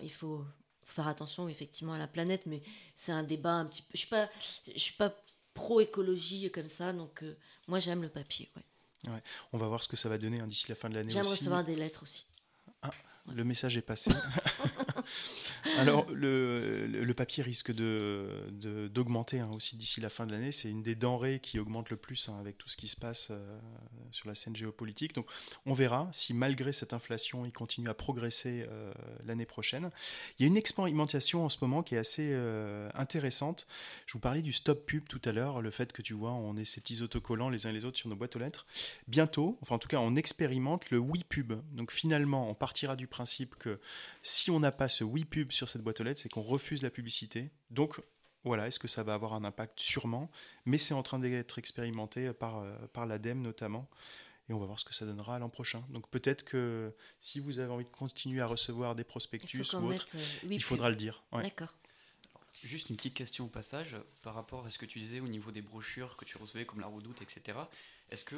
[0.00, 0.44] il faut
[0.86, 2.62] faire attention effectivement à la planète, mais
[2.96, 3.90] c'est un débat un petit peu.
[3.92, 4.30] Je suis pas,
[4.74, 5.14] je suis pas
[5.52, 7.36] pro écologie comme ça, donc euh,
[7.68, 8.50] moi j'aime le papier.
[8.56, 9.22] Ouais.
[9.52, 11.12] On va voir ce que ça va donner hein, d'ici la fin de l'année.
[11.12, 12.24] J'aime recevoir des lettres aussi.
[12.84, 12.90] Ah,
[13.34, 14.10] le message est passé.
[15.78, 18.50] Alors, le, papier risque de,
[18.92, 20.52] d'augmenter hein, aussi d'ici la fin de l'année.
[20.52, 23.28] C'est une des denrées qui augmente le plus hein, avec tout ce qui se passe
[23.30, 23.58] euh,
[24.10, 25.14] sur la scène géopolitique.
[25.14, 25.26] Donc,
[25.66, 28.92] on verra si malgré cette inflation, il continue à progresser euh,
[29.24, 29.90] l'année prochaine.
[30.38, 33.66] Il y a une expérimentation en ce moment qui est assez euh, intéressante.
[34.06, 36.56] Je vous parlais du stop pub tout à l'heure, le fait que tu vois, on
[36.56, 38.66] ait ces petits autocollants les uns les autres sur nos boîtes aux lettres.
[39.08, 41.54] Bientôt, enfin en tout cas, on expérimente le oui pub.
[41.72, 43.80] Donc, finalement, on partira du principe que
[44.22, 46.82] si on n'a pas ce oui pub sur cette boîte aux lettres, c'est qu'on refuse
[46.82, 47.50] la publicité.
[47.70, 48.00] Donc
[48.44, 49.80] voilà, est-ce que ça va avoir un impact?
[49.80, 50.30] Sûrement,
[50.64, 53.88] mais c'est en train d'être expérimenté par, euh, par l'ADEME notamment.
[54.48, 55.82] Et on va voir ce que ça donnera l'an prochain.
[55.88, 60.06] Donc peut-être que si vous avez envie de continuer à recevoir des prospectus ou autres,
[60.14, 61.24] euh, il faudra le dire.
[61.32, 61.74] D'accord.
[62.62, 65.50] Juste une petite question au passage par rapport à ce que tu disais au niveau
[65.50, 67.58] des brochures que tu recevais comme la Redoute, etc.
[68.10, 68.36] Est-ce que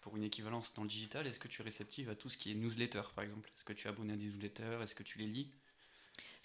[0.00, 2.52] pour une équivalence dans le digital, est-ce que tu es réceptive à tout ce qui
[2.52, 3.50] est newsletter, par exemple?
[3.56, 4.78] Est-ce que tu es abonné à des newsletters?
[4.82, 5.50] Est-ce que tu les lis?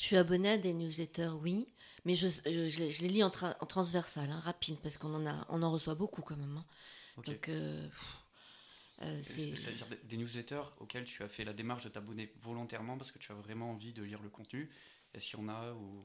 [0.01, 1.67] Je suis abonné à des newsletters, oui,
[2.05, 5.61] mais je, euh, je, les lis en, transversal, hein, rapide, parce qu'on en, a, on
[5.61, 6.57] en reçoit beaucoup quand même.
[6.57, 6.65] Hein.
[7.23, 7.87] Donc, euh,
[9.03, 13.19] euh, C'est-à-dire des newsletters auxquels tu as fait la démarche de t'abonner volontairement parce que
[13.19, 14.71] tu as vraiment envie de lire le contenu?
[15.13, 16.01] Est-ce qu'il y en a ou...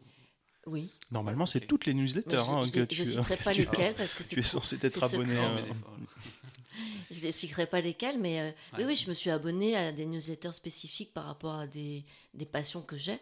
[0.67, 0.93] Oui.
[1.11, 2.97] Normalement, c'est toutes les newsletters hein, je, que tu.
[2.97, 5.39] Je ne citerai pas lesquelles parce que tu es censé être abonné.
[7.11, 10.07] je ne citerai pas lesquels, mais euh, oui, oui, je me suis abonné à des
[10.07, 12.05] newsletters spécifiques par rapport à des,
[12.35, 13.19] des passions que j'ai.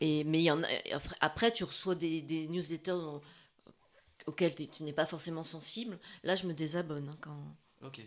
[0.00, 0.68] Et mais il y en a,
[1.20, 3.20] après, tu reçois des, des newsletters
[4.26, 5.98] auxquels tu n'es pas forcément sensible.
[6.22, 7.56] Là, je me désabonne hein, quand.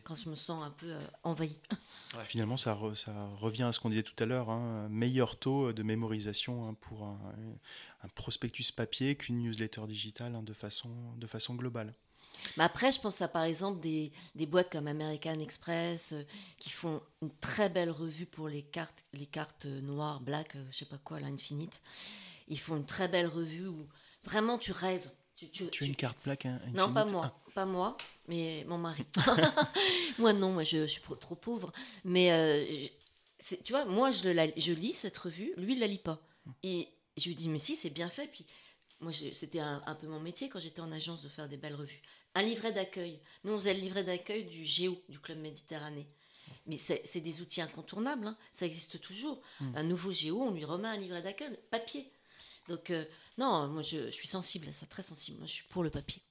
[0.04, 1.58] Quand je me sens un peu euh, envahi.
[2.26, 5.82] Finalement, ça, ça, revient à ce qu'on disait tout à l'heure, hein, meilleur taux de
[5.82, 7.20] mémorisation hein, pour un,
[8.04, 11.96] un, prospectus papier qu'une newsletter digitale hein, de, façon, de façon globale.
[12.58, 16.24] Mais après, je pense à par exemple des, des boîtes comme American Express euh,
[16.58, 20.78] qui font une très belle revue pour les cartes, les cartes noires, black, euh, je
[20.78, 21.82] sais pas quoi, l'Infinite.
[22.48, 23.88] Ils font une très belle revue où
[24.24, 25.10] vraiment tu rêves.
[25.36, 27.34] Tu, tu, as une carte black hein, Non, pas moi.
[27.34, 27.52] Ah.
[27.54, 27.98] Pas moi,
[28.28, 29.04] mais mon mari.
[30.20, 31.72] moi, non, moi, je, suis trop pauvre.
[32.04, 32.88] Mais euh,
[33.64, 36.20] tu vois, moi, je, la, je lis cette revue, lui, il la lit pas.
[36.62, 36.88] Et
[37.18, 38.28] je lui dis, mais si, c'est bien fait.
[38.28, 38.46] Puis
[39.00, 42.02] moi, c'était un, peu mon métier quand j'étais en agence de faire des belles revues.
[42.36, 43.20] Un livret d'accueil.
[43.44, 46.08] Nous, on faisait le livret d'accueil du Géo, du Club Méditerranée.
[46.66, 48.38] Mais c'est des outils incontournables, hein.
[48.54, 49.42] ça existe toujours.
[49.60, 49.76] Hmm.
[49.76, 52.10] Un nouveau Géo, on lui remet un livret d'accueil, papier.
[52.70, 53.04] Donc, euh,
[53.38, 55.40] non, moi, je, suis sensible à ça, très sensible.
[55.40, 56.22] Moi, je suis pour le papier.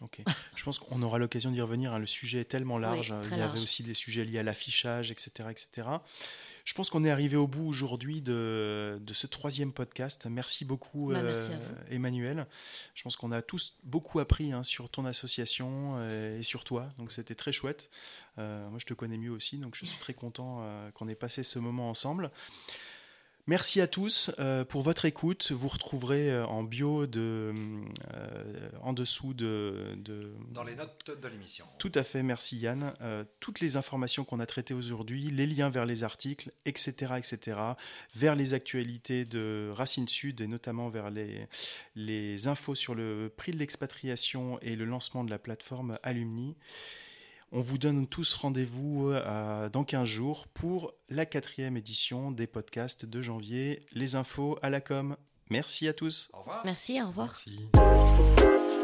[0.00, 0.22] Ok.
[0.56, 1.92] Je pense qu'on aura l'occasion d'y revenir.
[1.92, 2.00] Hein.
[2.00, 3.14] Le sujet est tellement large.
[3.30, 5.88] Il y avait aussi des sujets liés à l'affichage, etc., etc.
[6.64, 10.26] Je pense qu'on est arrivé au bout aujourd'hui de, ce troisième podcast.
[10.30, 11.58] Merci beaucoup, bah, euh,
[11.90, 12.46] Emmanuel.
[12.94, 16.88] Je pense qu'on a tous beaucoup appris hein, sur ton association euh, et sur toi.
[16.96, 17.90] Donc c'était très chouette.
[18.38, 21.42] Euh, moi, je te connais mieux aussi, donc je suis très content qu'on ait passé
[21.42, 22.30] ce moment ensemble.
[23.46, 25.52] Merci à tous euh, pour votre écoute.
[25.52, 27.52] Vous retrouverez euh, en bio de,
[28.14, 29.98] euh, en dessous de,
[30.50, 31.66] Dans les notes de l'émission.
[31.78, 32.94] Tout à fait, merci Yann.
[33.40, 37.58] toutes les informations qu'on a traitées aujourd'hui, les liens vers les articles, etc., etc.,
[38.16, 41.46] vers les actualités de Racine Sud et notamment vers les,
[41.96, 46.56] les infos sur le prix de l'expatriation et le lancement de la plateforme Alumni.
[47.56, 53.06] On vous donne tous rendez-vous euh, dans 15 jours pour la quatrième édition des podcasts
[53.06, 53.86] de janvier.
[53.92, 55.16] Les infos à la com.
[55.50, 56.30] Merci à tous.
[56.32, 56.62] Au revoir.
[56.64, 57.40] Merci, au revoir.
[57.46, 58.83] Merci.